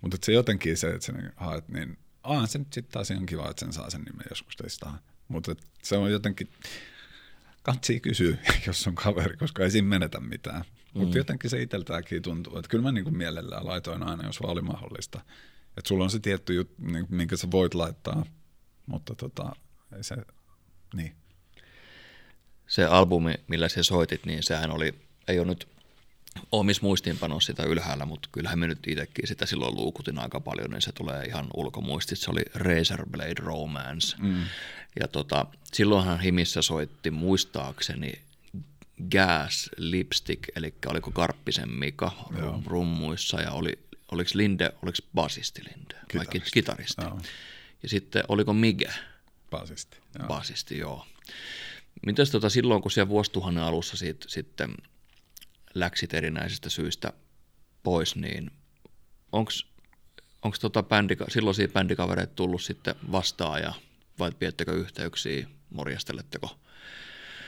[0.00, 3.50] Mutta se jotenkin se, että sen haet, niin aah, se nyt sitten taas ihan kiva,
[3.50, 4.98] että sen saa sen nimen joskus testaa.
[5.28, 6.48] Mutta se on jotenkin,
[7.62, 8.36] kansi kysyä,
[8.66, 10.64] jos on kaveri, koska ei siinä menetä mitään.
[10.94, 11.18] Mutta mm.
[11.18, 14.62] jotenkin se itseltäänkin tuntuu, että kyllä mä niin kuin mielellään laitoin aina, jos vaan oli
[14.62, 15.20] mahdollista.
[15.76, 18.26] Että sulla on se tietty juttu, niin minkä sä voit laittaa,
[18.86, 19.56] mutta tota,
[19.96, 20.16] ei se,
[20.94, 21.23] niin.
[22.66, 24.94] Se albumi, millä sä soitit, niin sehän oli,
[25.28, 25.68] ei ole nyt
[26.52, 30.82] omissa muistiinpanoissa sitä ylhäällä, mutta kyllähän me nyt itsekin sitä silloin luukutin aika paljon, niin
[30.82, 32.18] se tulee ihan ulkomuistit.
[32.18, 34.16] Se oli Razorblade Romance.
[34.20, 34.44] Mm.
[35.00, 38.12] Ja tota, silloinhan Himissä soitti muistaakseni
[39.10, 42.62] Gas Lipstick, eli oliko Karppisen Mika Joo.
[42.66, 43.78] rummuissa ja oli,
[44.12, 45.94] oliko Linde, oliko basisti Linde?
[46.08, 46.38] Kitaristi.
[46.38, 47.02] Vai kitaristi.
[47.02, 47.20] Joo.
[47.82, 48.90] Ja sitten oliko Mige?
[49.50, 49.96] Basisti.
[50.18, 50.28] Joo.
[50.28, 51.06] Basisti, joo.
[52.06, 54.74] Mitäs tota, silloin, kun siellä vuosituhannen alussa sit, sitten
[55.74, 57.12] läksit erinäisistä syistä
[57.82, 58.50] pois, niin
[59.32, 63.74] onko tota bändi, silloisia bändikavereita tullut sitten vastaan ja
[64.18, 66.58] vai piettekö yhteyksiä, morjasteletteko?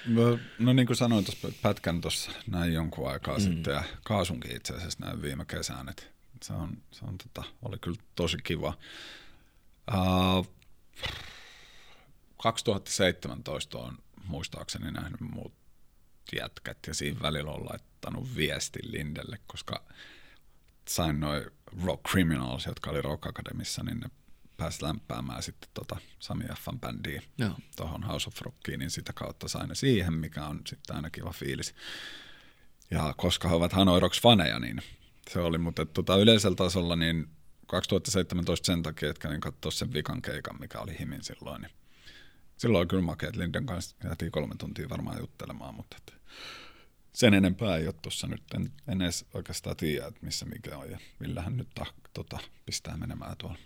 [0.07, 3.43] No, no niin kuin sanoin tuossa pätkän tuossa näin jonkun aikaa mm.
[3.45, 6.03] sitten ja kaasunkin itse asiassa näin viime kesän, että
[6.43, 8.79] se, on, se on, tota, oli kyllä tosi kiva.
[9.95, 10.57] Uh,
[12.37, 15.53] 2017 on muistaakseni nähnyt muut
[16.37, 19.85] jätkät ja siinä välillä on laittanut viestin Lindelle, koska
[20.89, 21.45] sain noin
[21.85, 24.11] Rock Criminals, jotka oli Rock Academissa, niin ne
[24.57, 27.23] pääsi lämpäämään sitten tota Sami Fn bändiin
[27.77, 31.31] tuohon House of Rockiin, niin sitä kautta sain ne siihen, mikä on sitten aina kiva
[31.33, 31.75] fiilis.
[32.91, 34.83] Ja koska he ovat Hanoi Rocks faneja, niin
[35.31, 37.29] se oli, mutta tota, yleisellä tasolla niin
[37.67, 41.73] 2017 sen takia, että kävin katsoa sen vikan keikan, mikä oli himin silloin, niin
[42.57, 46.13] silloin oli kyllä makea, että Linden kanssa jäätiin kolme tuntia varmaan juttelemaan, mutta että
[47.13, 50.91] sen enempää ei ole tuossa nyt, en, en edes oikeastaan tiedä, että missä mikä on
[50.91, 53.59] ja millähän nyt ta, tota, pistää menemään tuolla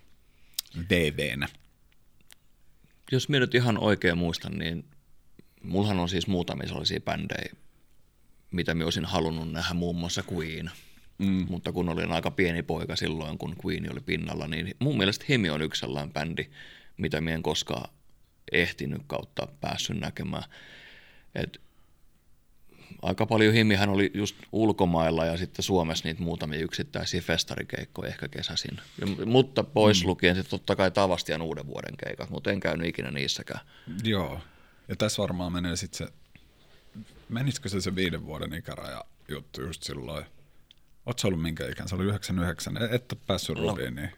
[0.91, 1.49] VVnä.
[3.13, 4.85] Jos minä nyt ihan oikein muistan, niin
[5.63, 7.55] mullahan on siis muutamia sellaisia bändejä,
[8.51, 10.71] mitä minä olisin halunnut nähdä muun muassa Queen.
[11.19, 11.47] Mm.
[11.49, 15.51] Mutta kun olin aika pieni poika silloin, kun Queen oli pinnalla, niin mun mielestä Hemi
[15.51, 16.47] on yksi sellainen bändi,
[16.97, 17.91] mitä minä en koskaan
[18.53, 20.45] ehtinyt kautta päässyt näkemään.
[21.35, 21.61] Et
[23.03, 28.81] aika paljon himihän oli just ulkomailla ja sitten Suomessa niitä muutamia yksittäisiä festarikeikkoja ehkä kesäsin.
[29.01, 30.09] Ja, mutta pois mm.
[30.09, 33.61] lukien sitten totta kai Tavastian uuden vuoden keikat, mutta en käynyt ikinä niissäkään.
[34.05, 34.41] Joo,
[34.89, 36.13] ja tässä varmaan menee sitten se,
[37.29, 40.25] menisikö se se viiden vuoden ikäraja juttu just silloin?
[41.07, 41.89] Oletko ollut minkä ikään?
[41.89, 43.63] Se oli 99, et ole päässyt no.
[43.63, 44.11] rudiin, niin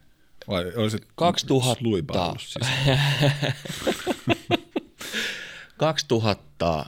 [0.48, 2.34] vai olisit 2000.
[5.76, 6.86] 2000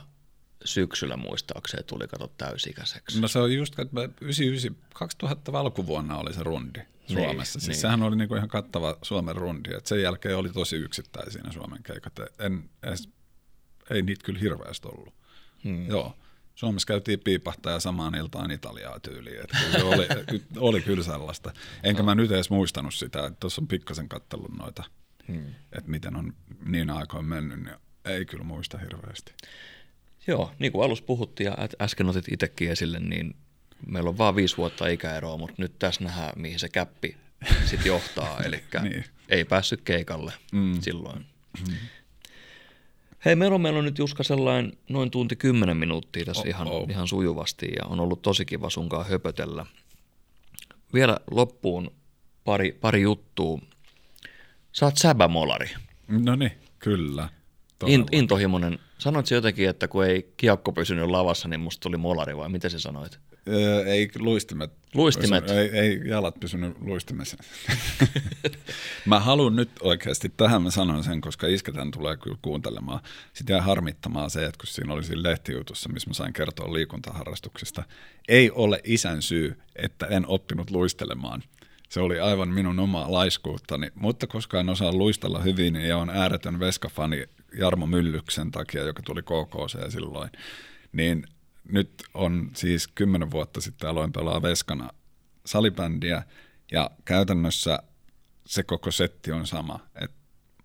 [0.65, 3.21] syksyllä muistaakseni tuli kato täysikäiseksi.
[3.21, 7.33] No se on just, että 99, 2000 alkuvuonna oli se rundi niin, Suomessa.
[7.33, 7.75] Niin, siis niin.
[7.75, 9.73] sehän oli niinku ihan kattava Suomen rundi.
[9.73, 12.13] Et sen jälkeen oli tosi yksittäisiä Suomen keikat.
[12.39, 13.09] En, edes,
[13.89, 15.13] ei niitä kyllä hirveästi ollut.
[15.63, 15.89] Hmm.
[15.89, 16.17] Joo.
[16.55, 19.41] Suomessa käytiin piipahtaa ja samaan iltaan Italiaa tyyliin.
[19.41, 20.07] Että se oli,
[20.69, 21.53] oli kyllä sellaista.
[21.83, 24.83] Enkä mä nyt edes muistanut sitä, että tuossa on pikkasen kattellut noita,
[25.27, 25.45] hmm.
[25.71, 26.33] että miten on
[26.65, 27.75] niin aikoin mennyt, niin
[28.05, 29.33] ei kyllä muista hirveästi.
[30.27, 33.35] Joo, niin kuin alussa puhuttiin ja äsken otit itsekin esille, niin
[33.87, 37.17] meillä on vain viisi vuotta ikäeroa, mutta nyt tässä nähdään, mihin se käppi
[37.65, 38.39] sitten johtaa.
[38.45, 39.03] Eli niin.
[39.29, 40.81] ei päässyt keikalle mm.
[40.81, 41.25] silloin.
[41.67, 41.75] Mm.
[43.25, 46.67] Hei, meillä on, meillä on nyt Juska sellainen noin tunti kymmenen minuuttia tässä oh, ihan,
[46.67, 46.89] oh.
[46.89, 49.65] ihan sujuvasti ja on ollut tosi kiva sunkaan höpötellä.
[50.93, 51.91] Vielä loppuun
[52.43, 53.59] pari, pari juttua.
[54.71, 55.69] Sä oot säbämolari.
[56.07, 57.29] No niin, kyllä.
[57.85, 62.49] In, intohimoinen Sanoit jotenkin, että kun ei kiekko pysynyt lavassa, niin musta tuli molari vai
[62.49, 63.19] miten sä sanoit?
[63.47, 64.71] Öö, ei luistimet.
[64.93, 65.49] Luistimet.
[65.49, 67.37] Ei, ei jalat pysynyt luistimessa.
[69.05, 72.99] mä haluan nyt oikeasti, tähän mä sanon sen, koska isketään tulee kyllä kuuntelemaan.
[73.33, 77.83] Sitten jää harmittamaan se, että kun siinä oli siinä lehtijutussa, missä mä sain kertoa liikuntaharrastuksista,
[78.27, 81.43] ei ole isän syy, että en oppinut luistelemaan.
[81.89, 86.09] Se oli aivan minun omaa laiskuuttani, mutta koska en osaa luistella hyvin niin ja on
[86.09, 87.25] ääretön veskafani
[87.57, 90.29] Jarmo Myllyksen takia, joka tuli KKC silloin,
[90.91, 91.27] niin
[91.71, 94.89] nyt on siis kymmenen vuotta sitten aloin pelaa Veskana
[95.45, 96.23] salibändiä
[96.71, 97.79] ja käytännössä
[98.45, 99.79] se koko setti on sama.
[100.01, 100.11] Et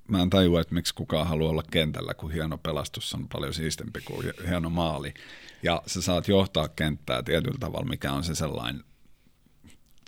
[0.09, 4.01] mä en tajua, että miksi kukaan haluaa olla kentällä, kun hieno pelastus on paljon siistempi
[4.01, 5.15] kuin hieno maali.
[5.63, 8.85] Ja sä saat johtaa kenttää tietyllä tavalla, mikä on se sellainen,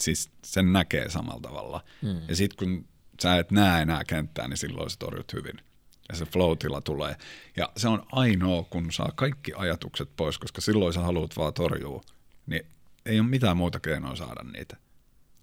[0.03, 1.85] siis sen näkee samalla tavalla.
[2.03, 2.21] Mm.
[2.29, 2.89] Ja sitten kun
[3.23, 5.61] sä et näe enää kenttää, niin silloin sä torjut hyvin
[6.09, 7.17] ja se flow tulee.
[7.57, 12.03] Ja se on ainoa, kun saa kaikki ajatukset pois, koska silloin sä haluat vaan torjua,
[12.47, 12.67] niin
[13.07, 14.77] ei ole mitään muuta keinoa saada niitä.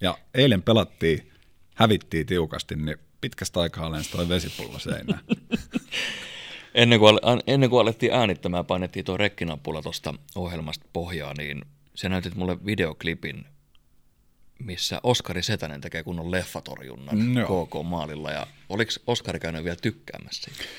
[0.01, 1.31] Ja eilen pelattiin,
[1.75, 5.21] hävittiin tiukasti, niin pitkästä aikaa lensi toi vesipullo seinään.
[6.73, 11.61] ennen, kuin, ennen kuin alettiin äänittämään, painettiin tuo rekkinappula tuosta ohjelmasta pohjaa, niin
[11.95, 13.45] se näytit mulle videoklipin,
[14.59, 17.65] missä Oskari Setänen tekee kunnon leffatorjunnan no.
[17.65, 18.31] KK-maalilla.
[18.31, 20.69] Ja oliko Oskari käynyt vielä tykkäämässä siitä?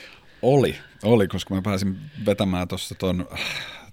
[0.42, 3.28] Oli, oli, koska mä pääsin vetämään tuossa ton,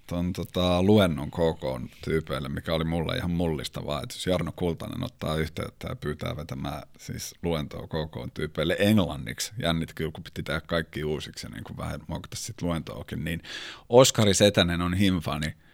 [0.08, 5.88] ton tota, luennon KK-tyypeille, mikä oli mulle ihan mullistavaa, että jos Jarno Kultanen ottaa yhteyttä
[5.88, 11.50] ja pyytää vetämään siis luentoa KK-tyypeille englanniksi, jännit kyllä kun piti tehdä kaikki uusiksi ja
[11.50, 13.42] niin kuin vähän muokata sitten luentoakin, niin
[13.90, 15.67] Oskari Setänen on himfani, niin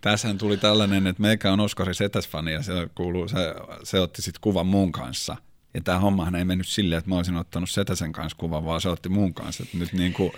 [0.00, 4.40] tässähän tuli tällainen, että meikä on Oskari Setäs-fani ja se, kuuluu, se, se otti sitten
[4.40, 5.36] kuvan mun kanssa.
[5.74, 8.88] Ja tämä hommahan ei mennyt silleen, että mä olisin ottanut Setäsen kanssa kuvan, vaan se
[8.88, 9.62] otti mun kanssa.
[9.62, 10.32] Että nyt niin kuin,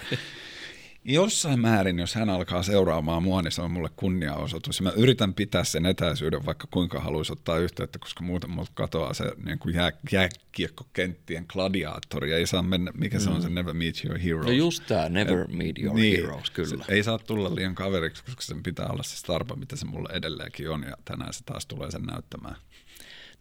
[1.04, 4.80] jossain määrin, jos hän alkaa seuraamaan mua, niin se on mulle kunniaosoitus.
[4.80, 9.24] Mä yritän pitää sen etäisyyden, vaikka kuinka haluaisi ottaa yhteyttä, koska muuten multa katoaa se
[9.44, 12.32] niin kuin jää, jääkiekkokenttien gladiaattori.
[12.32, 13.54] Ei saa mennä, mikä se on se mm.
[13.54, 14.46] Never Meet Your Heroes.
[14.46, 16.84] No just tämä, Never Et, Meet Your niin, Heroes, kyllä.
[16.88, 20.70] ei saa tulla liian kaveriksi, koska sen pitää olla se starpa, mitä se mulle edelleenkin
[20.70, 22.56] on, ja tänään se taas tulee sen näyttämään.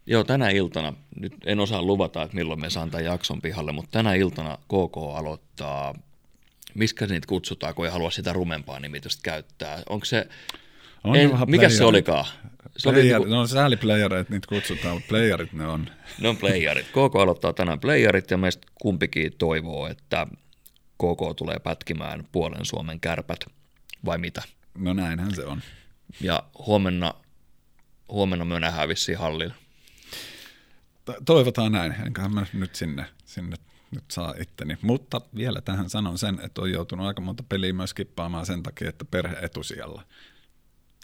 [0.06, 3.92] Joo, tänä iltana, nyt en osaa luvata, että milloin me saan tämän jakson pihalle, mutta
[3.92, 5.94] tänä iltana KK aloittaa
[6.76, 9.84] miskä niitä kutsutaan, kun ei halua sitä rumempaa nimitystä käyttää?
[9.90, 10.28] Onko se,
[11.04, 12.26] on en, mikä se olikaan?
[12.78, 15.90] Se oli niinku, no sääliplayereita niitä kutsutaan, mutta playerit ne on.
[16.22, 16.88] Ne on playerit.
[16.88, 20.28] KK aloittaa tänään playerit ja meistä kumpikin toivoo, että
[20.98, 23.40] KK tulee pätkimään puolen Suomen kärpät,
[24.06, 24.42] vai mitä?
[24.78, 25.62] No näinhän se on.
[26.22, 27.14] Ja huomenna,
[28.10, 29.54] huomenna me nähdään vissiin hallilla.
[31.26, 33.56] Toivotaan näin, enköhän mä nyt sinne, sinne
[33.94, 34.78] nyt saa itteni.
[34.82, 38.90] Mutta vielä tähän sanon sen, että on joutunut aika monta peliä myös kippaamaan sen takia,
[38.90, 40.04] että perhe etusijalla.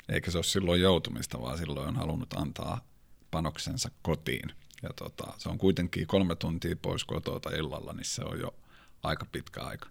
[0.10, 2.86] Eikä se ole silloin joutumista, vaan silloin on halunnut antaa
[3.32, 4.52] panoksensa kotiin.
[4.84, 8.56] Ja tota, se on kuitenkin kolme tuntia pois kotoa illalla, niin se on jo
[9.04, 9.90] aika pitkä aika.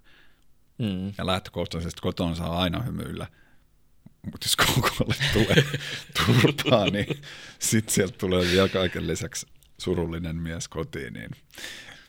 [0.78, 1.12] Mm.
[1.18, 3.26] Ja lähtökohtaisesti kotoon saa aina hymyillä.
[4.32, 5.64] Mutta jos kokolle tulee
[6.26, 7.22] turpaa, niin
[7.58, 9.46] sitten sieltä tulee vielä kaiken lisäksi
[9.78, 11.12] surullinen mies kotiin.
[11.12, 11.30] Niin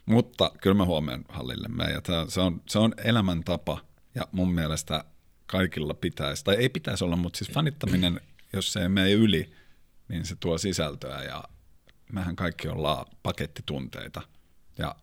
[0.10, 3.82] mutta kyllä mä huomioon hallillemme ja tämä, se, on, se on elämäntapa
[4.16, 5.04] ja mun mielestä
[5.46, 8.22] kaikilla pitäisi, tai ei pitäisi olla, mutta siis fanittaminen,
[8.54, 9.52] jos se ei mene yli,
[10.08, 11.44] niin se tuo sisältöä ja
[12.14, 14.22] mehän kaikki ollaan pakettitunteita
[14.78, 14.96] ja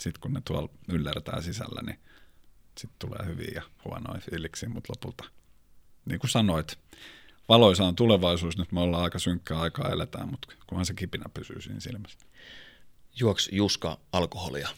[0.00, 1.98] sitten kun ne tuolla yllertää sisällä, niin
[2.78, 5.24] sitten tulee hyviä ja huonoja fiiliksiä, mutta lopulta,
[6.04, 6.78] niin kuin sanoit,
[7.48, 11.60] valoisa on tulevaisuus, nyt me ollaan aika synkkää aikaa eletään, mutta kunhan se kipinä pysyy
[11.60, 12.18] siinä silmässä.
[13.20, 14.68] Juoks Juska alkoholia?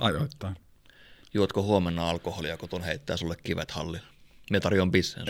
[0.00, 0.56] Ajoittain.
[1.34, 4.06] Juotko huomenna alkoholia, kun tuon heittää sulle kivet hallilla?
[4.50, 5.26] Me tarjoan bissen.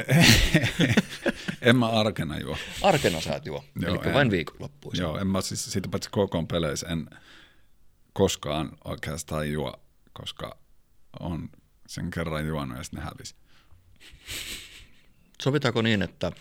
[1.62, 2.56] en mä arkena juo.
[2.82, 4.14] Arkena sä et juo, Joo, eli en.
[4.14, 5.02] vain viikonloppuisin.
[5.02, 7.10] Joo, en mä siis siitä paitsi koko peleissä en
[8.12, 9.74] koskaan oikeastaan juo,
[10.12, 10.58] koska
[11.20, 11.48] on
[11.86, 13.34] sen kerran juonut ja sitten ne hävisi.
[15.42, 16.32] Sovitaanko niin, että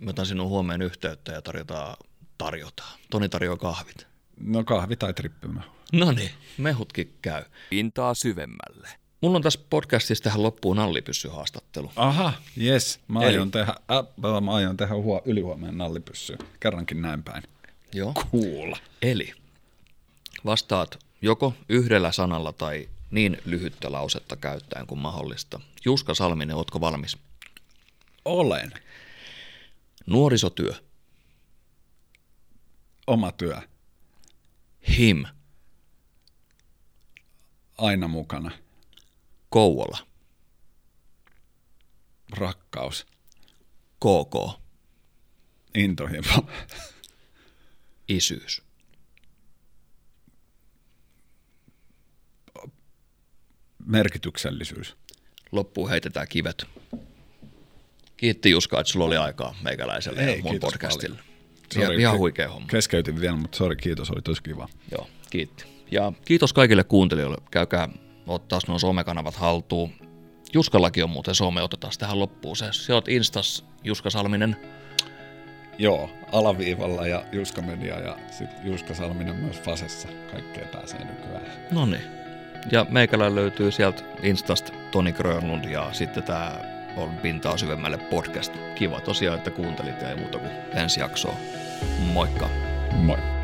[0.00, 1.96] mä otan sinun huomeen yhteyttä ja tarjotaan,
[2.38, 2.98] tarjotaan.
[3.10, 4.11] Toni tarjoaa kahvit.
[4.42, 5.62] No kahvi tai trippymä.
[5.92, 7.44] No niin, mehutkin käy.
[7.70, 8.88] Pintaa syvemmälle.
[9.20, 11.92] Mulla on tässä podcastissa tähän loppuun nallipyssyhaastattelu.
[11.96, 12.32] Aha,
[12.62, 13.00] yes.
[13.08, 13.28] Mä Eli...
[13.28, 16.38] aion tehdä, äh, mä aion tehdä huo, ylihuomenna nallipyssy.
[16.60, 17.42] Kerrankin näin päin.
[17.94, 18.12] Joo.
[18.14, 18.74] Cool.
[19.02, 19.32] Eli
[20.44, 25.60] vastaat joko yhdellä sanalla tai niin lyhyttä lausetta käyttäen kuin mahdollista.
[25.84, 27.16] Juska Salminen, ootko valmis?
[28.24, 28.72] Olen.
[30.06, 30.72] Nuorisotyö.
[33.06, 33.62] Oma työ.
[34.98, 35.24] Him.
[37.78, 38.50] Aina mukana.
[39.48, 39.98] Kouvola.
[42.30, 43.06] Rakkaus.
[44.00, 44.60] KK.
[45.74, 46.48] Intohimo.
[48.08, 48.62] Isyys.
[53.86, 54.96] Merkityksellisyys.
[55.52, 56.66] Loppuun heitetään kivet.
[58.16, 61.16] Kiitti Juska, että sulla oli aikaa meikäläiselle Ei, ja mun podcastille.
[61.16, 61.31] paljon.
[61.80, 62.68] Ihan, ihan huikea homma.
[62.70, 64.68] Keskeytin vielä, mutta sori, kiitos, oli tosi kiva.
[64.90, 65.64] Joo, kiitti.
[65.90, 67.36] Ja kiitos kaikille kuuntelijoille.
[67.50, 67.88] Käykää
[68.26, 69.90] ottaa nuo somekanavat haltuun.
[70.54, 72.56] Juskallakin on muuten some, otetaan tähän loppuun.
[72.56, 74.56] Se, se oot Instas Juska Salminen.
[75.78, 80.08] Joo, alaviivalla ja Juska Media ja sitten Juska Salminen myös Fasessa.
[80.32, 81.46] Kaikkea pääsee nykyään.
[81.70, 82.02] No niin.
[82.72, 88.52] Ja meikälä löytyy sieltä Instasta Toni Grönlund ja sitten tää on Pintaa syvemmälle podcast.
[88.74, 91.36] Kiva tosiaan, että kuuntelit ja ei muuta kuin ensi jaksoa.
[92.12, 92.48] Moikka!
[93.02, 93.41] Moi.